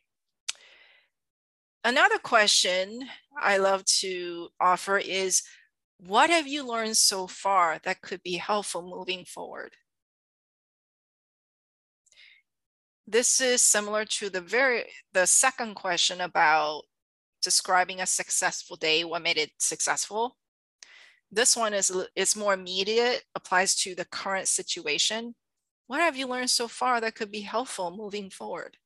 Another 1.83 2.19
question 2.19 3.07
I 3.39 3.57
love 3.57 3.83
to 4.01 4.49
offer 4.59 4.97
is, 4.97 5.41
what 5.97 6.29
have 6.29 6.45
you 6.45 6.67
learned 6.67 6.97
so 6.97 7.25
far 7.25 7.79
that 7.83 8.01
could 8.01 8.21
be 8.21 8.35
helpful 8.35 8.81
moving 8.81 9.25
forward? 9.25 9.75
This 13.07 13.39
is 13.39 13.61
similar 13.61 14.03
to 14.05 14.29
the 14.29 14.41
very 14.41 14.85
the 15.13 15.27
second 15.27 15.75
question 15.75 16.21
about 16.21 16.83
describing 17.41 18.01
a 18.01 18.07
successful 18.07 18.75
day, 18.75 19.03
what 19.03 19.21
made 19.21 19.37
it 19.37 19.51
successful. 19.59 20.37
This 21.31 21.55
one 21.55 21.73
is, 21.73 21.95
is 22.15 22.35
more 22.35 22.53
immediate, 22.53 23.23
applies 23.35 23.75
to 23.77 23.93
the 23.93 24.05
current 24.05 24.47
situation. 24.47 25.35
What 25.87 26.01
have 26.01 26.17
you 26.17 26.27
learned 26.27 26.49
so 26.49 26.67
far 26.67 26.99
that 27.01 27.13
could 27.13 27.31
be 27.31 27.41
helpful 27.41 27.95
moving 27.95 28.31
forward? 28.31 28.77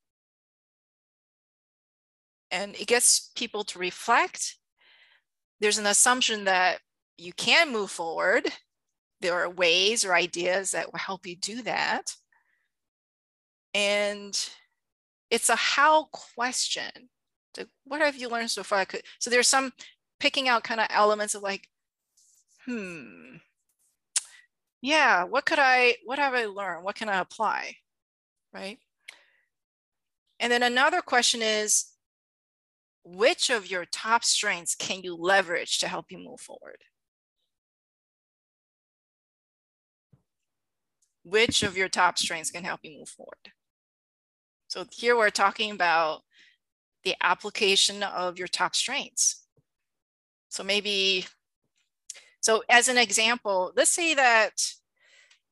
And 2.51 2.75
it 2.75 2.87
gets 2.87 3.31
people 3.35 3.63
to 3.65 3.79
reflect. 3.79 4.57
There's 5.61 5.77
an 5.77 5.85
assumption 5.85 6.43
that 6.45 6.79
you 7.17 7.31
can 7.33 7.71
move 7.71 7.91
forward. 7.91 8.49
There 9.21 9.35
are 9.35 9.49
ways 9.49 10.03
or 10.03 10.13
ideas 10.13 10.71
that 10.71 10.91
will 10.91 10.99
help 10.99 11.25
you 11.25 11.37
do 11.37 11.61
that. 11.61 12.15
And 13.73 14.49
it's 15.29 15.49
a 15.49 15.55
how 15.55 16.05
question. 16.11 16.89
What 17.83 18.01
have 18.01 18.15
you 18.15 18.29
learned 18.29 18.51
so 18.51 18.63
far? 18.63 18.85
So 19.19 19.29
there's 19.29 19.47
some 19.47 19.73
picking 20.19 20.47
out 20.47 20.63
kind 20.63 20.79
of 20.79 20.87
elements 20.89 21.35
of 21.35 21.43
like, 21.43 21.67
hmm, 22.65 23.37
yeah, 24.81 25.23
what 25.23 25.45
could 25.45 25.59
I, 25.59 25.95
what 26.05 26.19
have 26.19 26.33
I 26.33 26.45
learned? 26.45 26.83
What 26.83 26.95
can 26.95 27.09
I 27.09 27.19
apply? 27.19 27.75
Right. 28.53 28.79
And 30.39 30.51
then 30.51 30.63
another 30.63 31.01
question 31.01 31.41
is, 31.41 31.91
which 33.03 33.49
of 33.49 33.69
your 33.69 33.85
top 33.85 34.23
strengths 34.23 34.75
can 34.75 35.01
you 35.01 35.15
leverage 35.15 35.79
to 35.79 35.87
help 35.87 36.05
you 36.09 36.17
move 36.17 36.39
forward? 36.39 36.77
Which 41.23 41.63
of 41.63 41.75
your 41.77 41.89
top 41.89 42.17
strengths 42.17 42.51
can 42.51 42.63
help 42.63 42.79
you 42.83 42.97
move 42.97 43.09
forward? 43.09 43.51
So 44.69 44.85
here 44.91 45.17
we're 45.17 45.31
talking 45.31 45.71
about 45.71 46.21
the 47.03 47.15
application 47.21 48.03
of 48.03 48.37
your 48.37 48.47
top 48.47 48.75
strengths. 48.75 49.47
So 50.49 50.63
maybe, 50.63 51.25
so 52.39 52.63
as 52.69 52.87
an 52.87 52.99
example, 52.99 53.73
let's 53.75 53.89
say 53.89 54.13
that, 54.13 54.51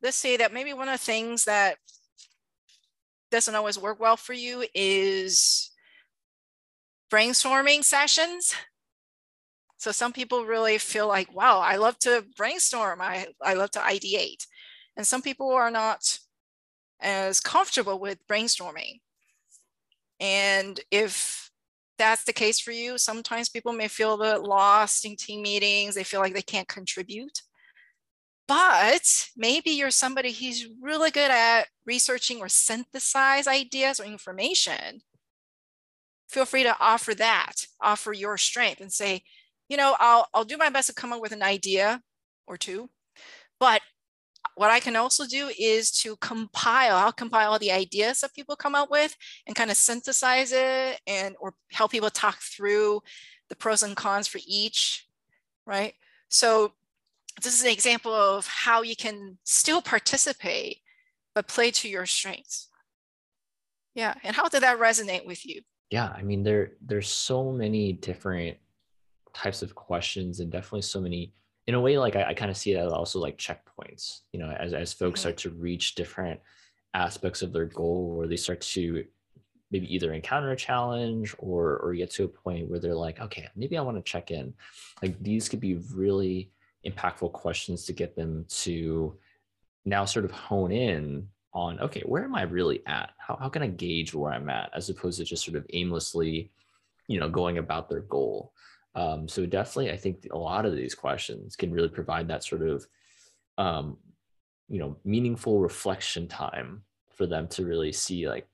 let's 0.03 0.17
say 0.17 0.37
that 0.37 0.53
maybe 0.53 0.71
one 0.73 0.87
of 0.87 0.99
the 0.99 1.03
things 1.03 1.45
that 1.45 1.77
doesn't 3.31 3.55
always 3.55 3.79
work 3.79 3.99
well 3.99 4.17
for 4.17 4.33
you 4.33 4.65
is 4.75 5.71
brainstorming 7.11 7.83
sessions. 7.83 8.53
So 9.77 9.91
some 9.91 10.13
people 10.13 10.45
really 10.45 10.77
feel 10.77 11.07
like, 11.07 11.33
wow, 11.33 11.59
I 11.59 11.77
love 11.77 11.97
to 11.99 12.23
brainstorm. 12.37 13.01
I, 13.01 13.29
I 13.41 13.55
love 13.55 13.71
to 13.71 13.79
ideate. 13.79 14.45
And 14.95 15.07
some 15.07 15.23
people 15.23 15.51
are 15.51 15.71
not 15.71 16.19
as 16.99 17.39
comfortable 17.39 17.99
with 17.99 18.19
brainstorming. 18.27 18.99
And 20.19 20.79
if 20.91 21.51
that's 21.97 22.23
the 22.23 22.33
case 22.33 22.59
for 22.59 22.71
you, 22.71 22.97
sometimes 22.97 23.49
people 23.49 23.73
may 23.73 23.87
feel 23.87 24.13
a 24.13 24.33
bit 24.33 24.43
lost 24.43 25.05
in 25.05 25.15
team 25.15 25.41
meetings. 25.41 25.95
They 25.95 26.03
feel 26.03 26.19
like 26.19 26.33
they 26.33 26.41
can't 26.41 26.67
contribute. 26.67 27.41
But 28.47 29.29
maybe 29.35 29.71
you're 29.71 29.91
somebody 29.91 30.31
who's 30.31 30.69
really 30.81 31.11
good 31.11 31.31
at 31.31 31.67
researching 31.85 32.39
or 32.39 32.47
synthesize 32.47 33.45
ideas 33.45 33.99
or 33.99 34.05
information. 34.05 35.01
Feel 36.29 36.45
free 36.45 36.63
to 36.63 36.75
offer 36.79 37.13
that, 37.15 37.53
offer 37.81 38.13
your 38.13 38.37
strength 38.37 38.79
and 38.79 38.91
say, 38.91 39.23
you 39.69 39.75
know, 39.75 39.95
I'll, 39.99 40.27
I'll 40.33 40.45
do 40.45 40.57
my 40.57 40.69
best 40.69 40.87
to 40.87 40.93
come 40.93 41.11
up 41.11 41.21
with 41.21 41.33
an 41.33 41.43
idea 41.43 42.01
or 42.47 42.57
two, 42.57 42.89
but 43.59 43.81
what 44.57 44.71
I 44.71 44.79
can 44.79 44.95
also 44.95 45.27
do 45.27 45.51
is 45.59 45.91
to 46.01 46.15
compile, 46.17 46.95
I'll 46.95 47.11
compile 47.11 47.51
all 47.51 47.59
the 47.59 47.71
ideas 47.71 48.21
that 48.21 48.33
people 48.33 48.55
come 48.55 48.73
up 48.73 48.89
with 48.89 49.15
and 49.45 49.55
kind 49.55 49.69
of 49.69 49.77
synthesize 49.77 50.51
it 50.51 50.99
and 51.05 51.35
or 51.39 51.53
help 51.71 51.91
people 51.91 52.09
talk 52.09 52.39
through 52.41 53.01
the 53.49 53.55
pros 53.55 53.83
and 53.83 53.95
cons 53.95 54.27
for 54.27 54.39
each, 54.47 55.05
right? 55.67 55.93
So 56.29 56.73
this 57.43 57.53
is 57.53 57.63
an 57.63 57.71
example 57.71 58.13
of 58.13 58.47
how 58.47 58.81
you 58.81 58.95
can 58.95 59.37
still 59.43 59.81
participate, 59.81 60.77
but 61.35 61.47
play 61.47 61.69
to 61.69 61.87
your 61.87 62.07
strengths. 62.07 62.69
Yeah, 63.93 64.15
and 64.23 64.35
how 64.35 64.47
did 64.49 64.63
that 64.63 64.79
resonate 64.79 65.25
with 65.25 65.45
you? 65.45 65.61
Yeah, 65.91 66.11
I 66.15 66.23
mean, 66.23 66.41
there 66.41 66.71
there's 66.83 67.09
so 67.09 67.51
many 67.51 67.93
different 67.93 68.57
types 69.35 69.61
of 69.61 69.75
questions 69.75 70.39
and 70.39 70.51
definitely 70.51 70.81
so 70.81 70.99
many 70.99 71.33
in 71.67 71.75
a 71.75 71.81
way, 71.81 71.97
like 71.97 72.15
I, 72.15 72.29
I 72.29 72.33
kind 72.33 72.49
of 72.49 72.57
see 72.57 72.73
it 72.73 72.77
as 72.77 72.91
also 72.91 73.19
like 73.19 73.37
checkpoints, 73.37 74.21
you 74.31 74.39
know, 74.39 74.49
as, 74.49 74.73
as 74.73 74.93
folks 74.93 75.19
mm-hmm. 75.19 75.29
start 75.29 75.37
to 75.37 75.49
reach 75.51 75.95
different 75.95 76.39
aspects 76.93 77.41
of 77.41 77.53
their 77.53 77.65
goal 77.65 78.15
or 78.17 78.27
they 78.27 78.37
start 78.37 78.61
to 78.61 79.05
maybe 79.69 79.93
either 79.93 80.13
encounter 80.13 80.51
a 80.51 80.55
challenge 80.55 81.35
or 81.39 81.77
or 81.79 81.93
get 81.93 82.09
to 82.09 82.23
a 82.23 82.27
point 82.27 82.69
where 82.69 82.79
they're 82.79 82.95
like, 82.95 83.19
okay, 83.19 83.47
maybe 83.55 83.77
I 83.77 83.81
want 83.81 83.97
to 83.97 84.11
check 84.11 84.31
in. 84.31 84.53
Like 85.01 85.21
these 85.21 85.49
could 85.49 85.59
be 85.59 85.75
really 85.93 86.51
impactful 86.85 87.33
questions 87.33 87.85
to 87.85 87.93
get 87.93 88.15
them 88.15 88.45
to 88.49 89.17
now 89.85 90.05
sort 90.05 90.25
of 90.25 90.31
hone 90.31 90.71
in 90.71 91.27
on 91.53 91.79
okay 91.79 92.01
where 92.05 92.23
am 92.23 92.35
i 92.35 92.41
really 92.43 92.85
at 92.85 93.11
how, 93.17 93.35
how 93.39 93.49
can 93.49 93.63
i 93.63 93.67
gauge 93.67 94.13
where 94.13 94.31
i'm 94.31 94.49
at 94.49 94.69
as 94.75 94.89
opposed 94.89 95.17
to 95.17 95.23
just 95.23 95.43
sort 95.43 95.57
of 95.57 95.65
aimlessly 95.73 96.51
you 97.07 97.19
know 97.19 97.29
going 97.29 97.57
about 97.57 97.89
their 97.89 98.01
goal 98.01 98.53
um, 98.97 99.27
so 99.27 99.45
definitely, 99.45 99.91
I 99.91 99.97
think 99.97 100.27
a 100.31 100.37
lot 100.37 100.65
of 100.65 100.75
these 100.75 100.95
questions 100.95 101.55
can 101.55 101.71
really 101.71 101.87
provide 101.87 102.27
that 102.29 102.43
sort 102.43 102.63
of, 102.63 102.87
um, 103.59 103.97
you 104.67 104.79
know, 104.79 104.97
meaningful 105.05 105.59
reflection 105.59 106.27
time 106.27 106.81
for 107.15 107.27
them 107.27 107.47
to 107.49 107.65
really 107.65 107.91
see 107.91 108.27
like, 108.27 108.47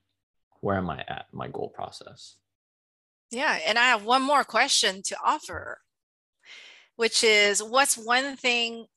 where 0.60 0.76
am 0.76 0.90
I 0.90 1.00
at 1.08 1.28
my 1.32 1.48
goal 1.48 1.70
process? 1.70 2.36
Yeah, 3.32 3.58
and 3.66 3.80
I 3.80 3.86
have 3.88 4.04
one 4.04 4.22
more 4.22 4.44
question 4.44 5.02
to 5.06 5.16
offer, 5.26 5.80
which 6.98 7.24
is, 7.24 7.64
what's 7.64 7.98
one 7.98 8.36
thing 8.36 8.88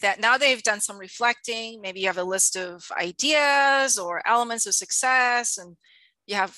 that 0.00 0.18
now 0.18 0.38
they've 0.38 0.62
done 0.62 0.80
some 0.80 0.98
reflecting? 0.98 1.82
Maybe 1.82 2.00
you 2.00 2.06
have 2.06 2.18
a 2.18 2.24
list 2.24 2.56
of 2.56 2.90
ideas 2.98 3.98
or 3.98 4.26
elements 4.26 4.66
of 4.66 4.74
success, 4.74 5.58
and 5.58 5.76
you 6.26 6.36
have 6.36 6.56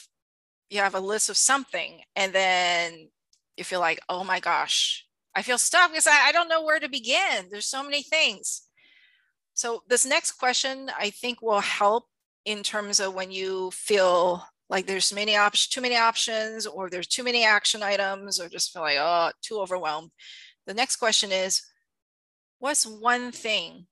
you 0.70 0.80
have 0.80 0.94
a 0.94 1.00
list 1.00 1.28
of 1.28 1.36
something, 1.36 2.02
and 2.14 2.32
then 2.32 3.08
you 3.58 3.64
feel 3.64 3.80
like, 3.80 4.00
oh 4.08 4.24
my 4.24 4.40
gosh, 4.40 5.04
I 5.34 5.42
feel 5.42 5.58
stuck 5.58 5.90
because 5.90 6.06
I, 6.06 6.28
I 6.28 6.32
don't 6.32 6.48
know 6.48 6.64
where 6.64 6.80
to 6.80 6.88
begin. 6.88 7.48
There's 7.50 7.66
so 7.66 7.82
many 7.82 8.02
things. 8.02 8.62
So 9.54 9.82
this 9.88 10.06
next 10.06 10.32
question 10.32 10.90
I 10.96 11.10
think 11.10 11.42
will 11.42 11.60
help 11.60 12.04
in 12.44 12.62
terms 12.62 13.00
of 13.00 13.14
when 13.14 13.30
you 13.30 13.70
feel 13.72 14.44
like 14.70 14.86
there's 14.86 15.12
many 15.12 15.36
too 15.70 15.80
many 15.80 15.96
options, 15.96 16.66
or 16.66 16.88
there's 16.88 17.06
too 17.06 17.24
many 17.24 17.44
action 17.44 17.82
items, 17.82 18.38
or 18.38 18.48
just 18.48 18.72
feel 18.72 18.82
like, 18.82 18.98
oh, 18.98 19.30
too 19.42 19.58
overwhelmed. 19.58 20.10
The 20.66 20.74
next 20.74 20.96
question 20.96 21.32
is, 21.32 21.62
what's 22.58 22.86
one 22.86 23.32
thing 23.32 23.86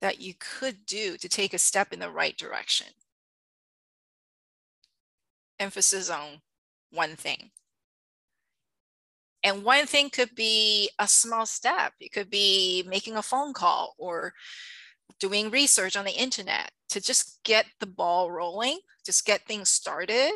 that 0.00 0.20
you 0.20 0.34
could 0.38 0.86
do 0.86 1.16
to 1.18 1.28
take 1.28 1.52
a 1.54 1.58
step 1.58 1.92
in 1.92 2.00
the 2.00 2.10
right 2.10 2.36
direction? 2.36 2.88
Emphasis 5.60 6.08
on 6.08 6.40
one 6.90 7.16
thing. 7.16 7.50
And 9.44 9.62
one 9.62 9.86
thing 9.86 10.10
could 10.10 10.34
be 10.34 10.90
a 10.98 11.06
small 11.06 11.46
step. 11.46 11.92
It 12.00 12.12
could 12.12 12.30
be 12.30 12.84
making 12.88 13.16
a 13.16 13.22
phone 13.22 13.52
call 13.52 13.94
or 13.98 14.32
doing 15.20 15.50
research 15.50 15.96
on 15.96 16.04
the 16.04 16.12
internet 16.12 16.70
to 16.90 17.00
just 17.00 17.40
get 17.44 17.66
the 17.80 17.86
ball 17.86 18.30
rolling, 18.30 18.78
just 19.04 19.24
get 19.24 19.46
things 19.46 19.68
started. 19.68 20.32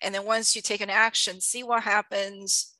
And 0.00 0.14
then 0.14 0.24
once 0.24 0.54
you 0.54 0.62
take 0.62 0.80
an 0.80 0.90
action, 0.90 1.40
see 1.40 1.62
what 1.62 1.82
happens. 1.82 2.74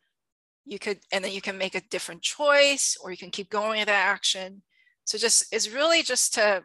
You 0.64 0.78
could, 0.78 1.00
and 1.12 1.24
then 1.24 1.32
you 1.32 1.40
can 1.40 1.58
make 1.58 1.74
a 1.74 1.82
different 1.90 2.22
choice 2.22 2.96
or 3.02 3.10
you 3.10 3.16
can 3.18 3.30
keep 3.30 3.50
going 3.50 3.80
with 3.80 3.86
that 3.86 4.08
action. 4.08 4.62
So 5.04 5.18
just, 5.18 5.52
it's 5.52 5.70
really 5.70 6.02
just 6.02 6.34
to 6.34 6.64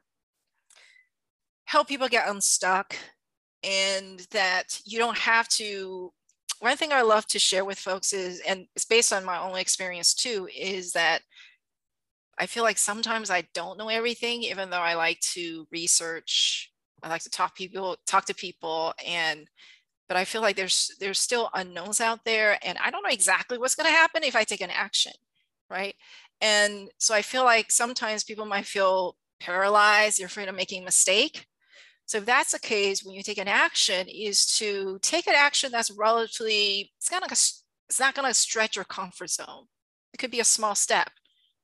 help 1.66 1.88
people 1.88 2.08
get 2.08 2.30
unstuck 2.30 2.96
and 3.64 4.26
that 4.32 4.80
you 4.86 4.98
don't 4.98 5.18
have 5.18 5.50
to 5.50 6.14
one 6.60 6.78
thing 6.78 6.92
I 6.92 7.02
love 7.02 7.26
to 7.28 7.40
share 7.40 7.66
with 7.66 7.80
folks 7.80 8.14
is, 8.14 8.42
and 8.42 8.66
it's 8.76 8.86
based 8.86 9.14
on 9.14 9.26
my 9.26 9.40
own 9.40 9.58
experience 9.58 10.14
too, 10.14 10.48
is 10.56 10.92
that 10.94 11.22
I 12.38 12.46
feel 12.46 12.64
like 12.64 12.78
sometimes 12.78 13.30
I 13.30 13.44
don't 13.54 13.78
know 13.78 13.90
everything, 13.90 14.44
even 14.44 14.70
though 14.70 14.78
I 14.78 14.94
like 14.96 15.20
to 15.34 15.68
research. 15.72 16.72
I 17.04 17.10
like 17.10 17.24
to 17.24 17.30
talk 17.30 17.56
people, 17.56 17.98
talk 18.08 18.26
to 18.26 18.34
people, 18.34 18.94
and 19.06 19.48
but 20.10 20.18
I 20.18 20.26
feel 20.26 20.42
like 20.42 20.58
there's 20.58 20.92
there's 21.00 21.20
still 21.20 21.52
unknowns 21.56 22.02
out 22.02 22.26
there, 22.26 22.60
and 22.64 22.78
I 22.80 22.92
don't 22.92 23.04
know 23.04 23.10
exactly 23.12 23.58
what's 23.60 23.76
going 23.76 23.88
to 23.88 23.94
happen 23.98 24.24
if 24.26 24.36
I 24.38 24.46
take 24.46 24.62
an 24.62 24.72
action, 24.72 25.14
right? 25.72 25.96
And 26.42 26.90
so 27.00 27.16
I 27.16 27.24
feel 27.24 27.46
like 27.46 27.72
sometimes 27.72 28.26
people 28.26 28.46
might 28.48 28.68
feel 28.68 29.18
paralyzed, 29.42 30.20
you're 30.20 30.28
afraid 30.28 30.50
of 30.50 30.56
making 30.56 30.84
a 30.84 30.86
mistake. 30.86 31.48
So 32.10 32.18
if 32.18 32.26
that's 32.26 32.54
the 32.54 32.60
case, 32.60 33.04
when 33.06 33.14
you 33.14 33.22
take 33.22 33.38
an 33.38 33.48
action, 33.48 34.08
is 34.08 34.48
to 34.58 34.98
take 35.04 35.28
an 35.28 35.36
action 35.36 35.72
that's 35.72 35.92
relatively 35.92 36.92
it's 36.98 37.12
not 37.12 37.22
gonna 37.22 37.34
it's 37.34 38.00
not 38.00 38.16
gonna 38.16 38.34
stretch 38.34 38.76
your 38.76 38.86
comfort 38.86 39.30
zone. 39.30 39.66
It 40.12 40.18
could 40.18 40.32
be 40.32 40.40
a 40.40 40.44
small 40.44 40.74
step, 40.74 41.12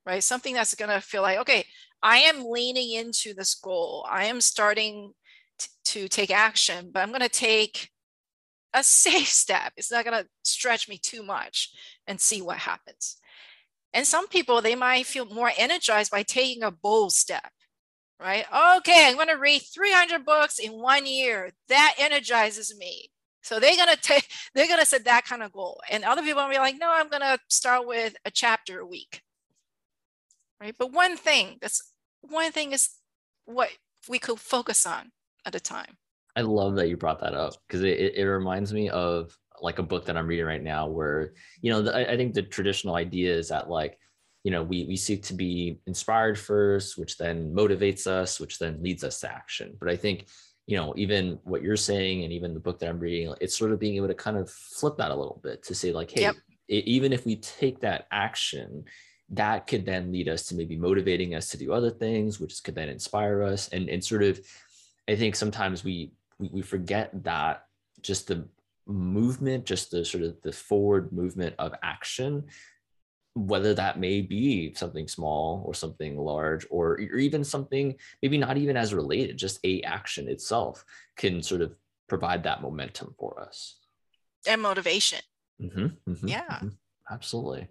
right? 0.05 0.23
Something 0.23 0.53
that's 0.53 0.75
gonna 0.75 1.01
feel 1.01 1.23
like, 1.23 1.39
okay, 1.39 1.65
I 2.03 2.17
am 2.17 2.45
leaning 2.47 2.91
into 2.91 3.33
this 3.33 3.55
goal. 3.55 4.05
I 4.07 4.25
am 4.25 4.39
starting 4.39 5.13
t- 5.57 5.67
to 5.85 6.07
take 6.07 6.29
action, 6.29 6.91
but 6.93 7.01
I'm 7.01 7.11
gonna 7.11 7.27
take 7.27 7.89
a 8.71 8.83
safe 8.83 9.29
step. 9.29 9.73
It's 9.77 9.91
not 9.91 10.05
gonna 10.05 10.25
stretch 10.43 10.87
me 10.87 10.99
too 10.99 11.23
much 11.23 11.71
and 12.05 12.21
see 12.21 12.43
what 12.43 12.57
happens. 12.57 13.17
And 13.95 14.05
some 14.05 14.27
people, 14.27 14.61
they 14.61 14.75
might 14.75 15.07
feel 15.07 15.25
more 15.25 15.51
energized 15.57 16.11
by 16.11 16.21
taking 16.21 16.61
a 16.61 16.69
bold 16.69 17.13
step 17.13 17.51
right? 18.19 18.45
Okay, 18.77 19.07
I'm 19.07 19.15
going 19.15 19.27
to 19.27 19.37
read 19.37 19.61
300 19.73 20.25
books 20.25 20.59
in 20.59 20.71
one 20.73 21.05
year. 21.05 21.51
That 21.69 21.95
energizes 21.97 22.75
me. 22.77 23.09
So 23.41 23.59
they're 23.59 23.75
going 23.75 23.89
to 23.95 24.01
take, 24.01 24.27
they're 24.53 24.67
going 24.67 24.79
to 24.79 24.85
set 24.85 25.05
that 25.05 25.25
kind 25.25 25.43
of 25.43 25.51
goal. 25.51 25.81
And 25.89 26.03
other 26.03 26.21
people 26.21 26.43
will 26.43 26.49
be 26.49 26.57
like, 26.57 26.75
no, 26.79 26.91
I'm 26.91 27.09
going 27.09 27.21
to 27.21 27.39
start 27.49 27.87
with 27.87 28.15
a 28.25 28.31
chapter 28.31 28.79
a 28.79 28.85
week. 28.85 29.21
Right. 30.59 30.75
But 30.77 30.93
one 30.93 31.17
thing, 31.17 31.57
that's 31.61 31.91
one 32.21 32.51
thing 32.51 32.71
is 32.71 32.89
what 33.45 33.69
we 34.07 34.19
could 34.19 34.39
focus 34.39 34.85
on 34.85 35.11
at 35.45 35.53
a 35.53 35.59
time. 35.59 35.97
I 36.35 36.41
love 36.41 36.75
that 36.75 36.89
you 36.89 36.97
brought 36.97 37.19
that 37.21 37.33
up 37.33 37.53
because 37.67 37.83
it, 37.83 38.15
it 38.15 38.25
reminds 38.25 38.73
me 38.73 38.89
of 38.89 39.37
like 39.61 39.79
a 39.79 39.83
book 39.83 40.05
that 40.05 40.17
I'm 40.17 40.27
reading 40.27 40.45
right 40.45 40.63
now 40.63 40.87
where, 40.87 41.33
you 41.61 41.71
know, 41.71 41.81
the, 41.81 42.11
I 42.11 42.17
think 42.17 42.33
the 42.33 42.41
traditional 42.41 42.95
idea 42.95 43.35
is 43.35 43.49
that 43.49 43.69
like, 43.69 43.97
you 44.45 44.51
know 44.51 44.61
we 44.61 44.85
we 44.85 44.95
seek 44.95 45.23
to 45.23 45.33
be 45.33 45.79
inspired 45.87 46.37
first 46.37 46.97
which 46.99 47.17
then 47.17 47.51
motivates 47.51 48.05
us 48.05 48.39
which 48.39 48.59
then 48.59 48.81
leads 48.81 49.03
us 49.03 49.19
to 49.19 49.29
action 49.29 49.75
but 49.79 49.89
i 49.89 49.97
think 49.97 50.27
you 50.67 50.77
know 50.77 50.93
even 50.95 51.39
what 51.43 51.63
you're 51.63 51.75
saying 51.75 52.23
and 52.23 52.31
even 52.31 52.53
the 52.53 52.59
book 52.59 52.79
that 52.79 52.87
i'm 52.87 52.99
reading 52.99 53.33
it's 53.41 53.57
sort 53.57 53.71
of 53.71 53.79
being 53.79 53.95
able 53.95 54.07
to 54.07 54.13
kind 54.13 54.37
of 54.37 54.49
flip 54.49 54.95
that 54.97 55.11
a 55.11 55.15
little 55.15 55.41
bit 55.43 55.63
to 55.63 55.73
say 55.73 55.91
like 55.91 56.11
hey 56.11 56.21
yep. 56.21 56.35
it, 56.67 56.85
even 56.85 57.11
if 57.11 57.25
we 57.25 57.35
take 57.37 57.79
that 57.79 58.05
action 58.11 58.85
that 59.29 59.65
could 59.65 59.83
then 59.83 60.11
lead 60.11 60.29
us 60.29 60.45
to 60.45 60.55
maybe 60.55 60.77
motivating 60.77 61.33
us 61.33 61.49
to 61.49 61.57
do 61.57 61.73
other 61.73 61.89
things 61.89 62.39
which 62.39 62.63
could 62.63 62.75
then 62.75 62.87
inspire 62.87 63.41
us 63.41 63.67
and 63.69 63.89
and 63.89 64.03
sort 64.03 64.21
of 64.21 64.39
i 65.09 65.15
think 65.15 65.35
sometimes 65.35 65.83
we 65.83 66.11
we, 66.37 66.49
we 66.53 66.61
forget 66.61 67.09
that 67.23 67.65
just 68.01 68.27
the 68.27 68.47
movement 68.85 69.65
just 69.65 69.89
the 69.89 70.05
sort 70.05 70.23
of 70.23 70.39
the 70.43 70.51
forward 70.51 71.11
movement 71.11 71.55
of 71.57 71.73
action 71.81 72.43
whether 73.35 73.73
that 73.73 73.99
may 73.99 74.21
be 74.21 74.73
something 74.73 75.07
small 75.09 75.61
or 75.65 75.73
something 75.73 76.17
large 76.17 76.65
or, 76.69 76.93
or 76.93 77.17
even 77.17 77.43
something 77.43 77.93
maybe 78.21 78.37
not 78.37 78.57
even 78.57 78.77
as 78.77 78.93
related 78.93 79.37
just 79.37 79.59
a 79.65 79.81
action 79.81 80.29
itself 80.29 80.85
can 81.17 81.43
sort 81.43 81.61
of 81.61 81.75
provide 82.07 82.43
that 82.43 82.61
momentum 82.61 83.13
for 83.19 83.41
us. 83.41 83.75
And 84.47 84.61
motivation. 84.61 85.19
Mm-hmm, 85.61 86.11
mm-hmm, 86.11 86.27
yeah. 86.27 86.43
mm-hmm. 86.45 86.69
absolutely. 87.11 87.67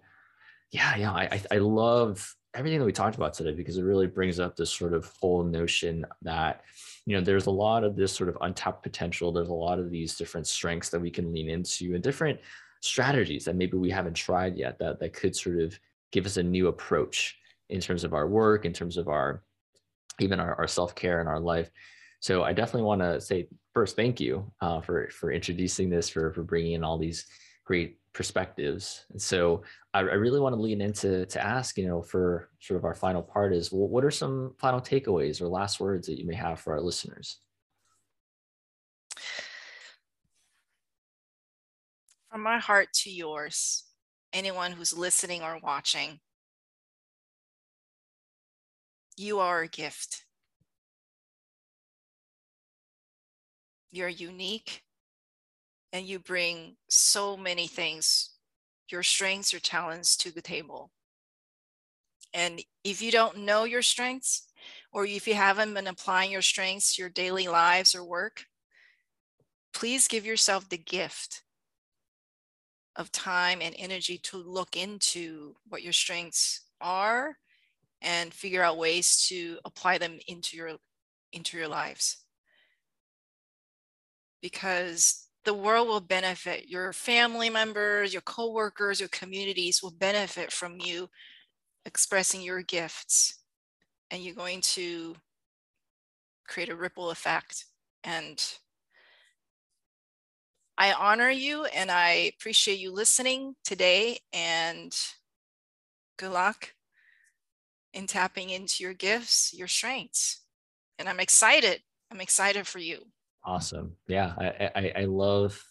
Yeah 0.71 0.95
yeah 0.97 1.11
I, 1.11 1.41
I 1.49 1.57
love 1.57 2.35
everything 2.53 2.79
that 2.79 2.85
we 2.85 2.91
talked 2.91 3.15
about 3.15 3.33
today 3.33 3.53
because 3.53 3.77
it 3.77 3.83
really 3.83 4.07
brings 4.07 4.39
up 4.39 4.55
this 4.55 4.71
sort 4.71 4.93
of 4.93 5.11
whole 5.19 5.43
notion 5.43 6.05
that 6.21 6.61
you 7.05 7.15
know 7.15 7.23
there's 7.23 7.47
a 7.47 7.51
lot 7.51 7.83
of 7.83 7.95
this 7.95 8.13
sort 8.13 8.29
of 8.29 8.37
untapped 8.41 8.81
potential. 8.81 9.31
There's 9.31 9.49
a 9.49 9.53
lot 9.53 9.79
of 9.79 9.91
these 9.91 10.15
different 10.15 10.47
strengths 10.47 10.89
that 10.89 11.01
we 11.01 11.11
can 11.11 11.33
lean 11.33 11.49
into 11.49 11.93
and 11.93 12.03
different 12.03 12.39
strategies 12.81 13.45
that 13.45 13.55
maybe 13.55 13.77
we 13.77 13.89
haven't 13.89 14.13
tried 14.13 14.57
yet 14.57 14.77
that 14.79 14.99
that 14.99 15.13
could 15.13 15.35
sort 15.35 15.59
of 15.59 15.77
give 16.11 16.25
us 16.25 16.37
a 16.37 16.43
new 16.43 16.67
approach 16.67 17.37
in 17.69 17.79
terms 17.79 18.03
of 18.03 18.13
our 18.13 18.27
work 18.27 18.65
in 18.65 18.73
terms 18.73 18.97
of 18.97 19.07
our 19.07 19.43
even 20.19 20.39
our, 20.39 20.55
our 20.55 20.67
self-care 20.67 21.19
and 21.19 21.27
our 21.27 21.39
life. 21.39 21.69
So 22.19 22.43
i 22.43 22.53
definitely 22.53 22.83
want 22.83 23.01
to 23.01 23.19
say 23.21 23.47
first 23.73 23.95
thank 23.95 24.19
you 24.19 24.51
uh, 24.61 24.81
for 24.81 25.09
for 25.09 25.31
introducing 25.31 25.89
this 25.89 26.09
for 26.09 26.31
for 26.33 26.43
bringing 26.43 26.73
in 26.73 26.83
all 26.83 26.97
these 26.97 27.25
great 27.65 27.97
perspectives. 28.13 29.05
And 29.11 29.21
so 29.21 29.63
I, 29.93 29.99
I, 29.99 30.13
really 30.13 30.39
want 30.39 30.55
to 30.55 30.61
lean 30.61 30.79
into 30.79 31.25
to 31.25 31.43
ask 31.43 31.77
you 31.77 31.87
know 31.87 32.01
for 32.01 32.49
sort 32.61 32.77
of 32.77 32.85
our 32.85 32.93
final 32.93 33.21
part 33.21 33.53
is 33.53 33.71
well, 33.71 33.89
what 33.89 34.05
are 34.05 34.11
some 34.11 34.53
final 34.57 34.79
takeaways 34.79 35.41
or 35.41 35.47
last 35.47 35.79
words 35.79 36.07
that 36.07 36.17
you 36.17 36.25
may 36.25 36.35
have 36.35 36.59
for 36.59 36.73
our 36.73 36.81
listeners 36.81 37.39
From 42.35 42.43
my 42.43 42.59
heart 42.59 42.91
to 42.95 43.09
yours, 43.09 43.85
anyone 44.33 44.73
who's 44.73 44.91
listening 44.91 45.41
or 45.41 45.57
watching, 45.63 46.19
you 49.15 49.39
are 49.39 49.61
a 49.61 49.69
gift. 49.69 50.25
You're 53.89 54.09
unique 54.09 54.83
and 55.93 56.05
you 56.05 56.19
bring 56.19 56.75
so 56.89 57.37
many 57.37 57.67
things, 57.67 58.31
your 58.91 59.01
strengths, 59.01 59.53
your 59.53 59.61
talents 59.61 60.17
to 60.17 60.29
the 60.29 60.41
table. 60.41 60.91
And 62.33 62.61
if 62.83 63.01
you 63.01 63.13
don't 63.13 63.45
know 63.45 63.63
your 63.63 63.81
strengths, 63.81 64.51
or 64.91 65.05
if 65.05 65.25
you 65.25 65.35
haven't 65.35 65.73
been 65.73 65.87
applying 65.87 66.31
your 66.31 66.41
strengths, 66.41 66.95
to 66.95 67.01
your 67.01 67.09
daily 67.09 67.47
lives 67.47 67.95
or 67.95 68.03
work, 68.03 68.43
please 69.73 70.09
give 70.09 70.25
yourself 70.25 70.67
the 70.67 70.77
gift 70.77 71.43
of 72.95 73.11
time 73.11 73.59
and 73.61 73.75
energy 73.77 74.17
to 74.19 74.37
look 74.37 74.75
into 74.77 75.55
what 75.67 75.83
your 75.83 75.93
strengths 75.93 76.61
are 76.81 77.37
and 78.01 78.33
figure 78.33 78.61
out 78.63 78.77
ways 78.77 79.25
to 79.27 79.57
apply 79.65 79.97
them 79.97 80.19
into 80.27 80.55
your 80.57 80.71
into 81.33 81.57
your 81.57 81.67
lives. 81.67 82.17
Because 84.41 85.25
the 85.45 85.53
world 85.53 85.87
will 85.87 86.01
benefit 86.01 86.67
your 86.67 86.91
family 86.91 87.49
members 87.49 88.11
your 88.11 88.21
co-workers 88.23 88.99
your 88.99 89.09
communities 89.09 89.81
will 89.81 89.91
benefit 89.91 90.51
from 90.51 90.79
you 90.79 91.07
expressing 91.85 92.41
your 92.41 92.63
gifts 92.63 93.43
and 94.09 94.23
you're 94.23 94.33
going 94.33 94.59
to 94.61 95.15
create 96.47 96.69
a 96.69 96.75
ripple 96.75 97.11
effect 97.11 97.65
and 98.03 98.57
I 100.77 100.91
honor 100.93 101.29
you 101.29 101.65
and 101.65 101.89
I 101.89 102.31
appreciate 102.37 102.79
you 102.79 102.91
listening 102.91 103.55
today 103.63 104.19
and 104.33 104.95
good 106.17 106.31
luck 106.31 106.73
in 107.93 108.07
tapping 108.07 108.49
into 108.49 108.83
your 108.83 108.93
gifts, 108.93 109.53
your 109.53 109.69
strengths. 109.69 110.41
And 110.99 111.07
I'm 111.07 111.19
excited. 111.19 111.81
I'm 112.11 112.21
excited 112.21 112.67
for 112.67 112.79
you. 112.79 113.05
Awesome. 113.43 113.95
Yeah, 114.07 114.33
I 114.37 114.71
I, 114.75 114.93
I 115.01 115.05
love 115.05 115.63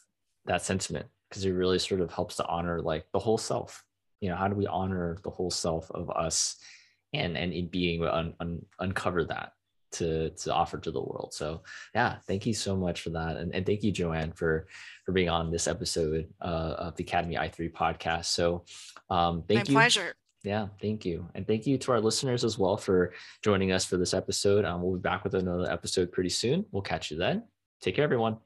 that 0.46 0.62
sentiment 0.62 1.06
because 1.28 1.44
it 1.44 1.50
really 1.50 1.78
sort 1.78 2.00
of 2.00 2.12
helps 2.12 2.36
to 2.36 2.46
honor 2.46 2.80
like 2.80 3.06
the 3.12 3.18
whole 3.18 3.38
self. 3.38 3.84
You 4.20 4.30
know, 4.30 4.36
how 4.36 4.48
do 4.48 4.54
we 4.54 4.66
honor 4.66 5.18
the 5.22 5.30
whole 5.30 5.50
self 5.50 5.90
of 5.90 6.10
us 6.10 6.56
and 7.12 7.36
and 7.36 7.52
in 7.52 7.68
being 7.68 8.04
un, 8.04 8.34
un, 8.40 8.64
uncover 8.78 9.24
that 9.24 9.52
to 9.94 10.30
to 10.30 10.52
offer 10.52 10.78
to 10.78 10.90
the 10.90 11.00
world. 11.00 11.32
So 11.32 11.62
yeah, 11.94 12.16
thank 12.26 12.46
you 12.46 12.54
so 12.54 12.76
much 12.76 13.00
for 13.02 13.10
that, 13.10 13.36
and, 13.36 13.54
and 13.54 13.66
thank 13.66 13.82
you, 13.82 13.92
Joanne, 13.92 14.32
for 14.32 14.66
for 15.04 15.12
being 15.12 15.28
on 15.28 15.50
this 15.50 15.66
episode 15.66 16.28
uh, 16.40 16.74
of 16.78 16.96
the 16.96 17.04
Academy 17.04 17.36
I 17.38 17.48
three 17.48 17.68
podcast. 17.68 18.26
So 18.26 18.64
um, 19.10 19.42
thank 19.48 19.60
My 19.60 19.64
you. 19.68 19.74
My 19.74 19.80
pleasure. 19.80 20.14
Yeah, 20.42 20.68
thank 20.80 21.04
you, 21.04 21.26
and 21.34 21.46
thank 21.46 21.66
you 21.66 21.78
to 21.78 21.92
our 21.92 22.00
listeners 22.00 22.44
as 22.44 22.58
well 22.58 22.76
for 22.76 23.14
joining 23.42 23.72
us 23.72 23.84
for 23.84 23.96
this 23.96 24.12
episode. 24.12 24.64
Um, 24.64 24.82
we'll 24.82 24.96
be 24.96 25.00
back 25.00 25.24
with 25.24 25.34
another 25.34 25.70
episode 25.70 26.12
pretty 26.12 26.28
soon. 26.30 26.66
We'll 26.70 26.82
catch 26.82 27.10
you 27.10 27.16
then. 27.16 27.44
Take 27.80 27.96
care, 27.96 28.04
everyone. 28.04 28.38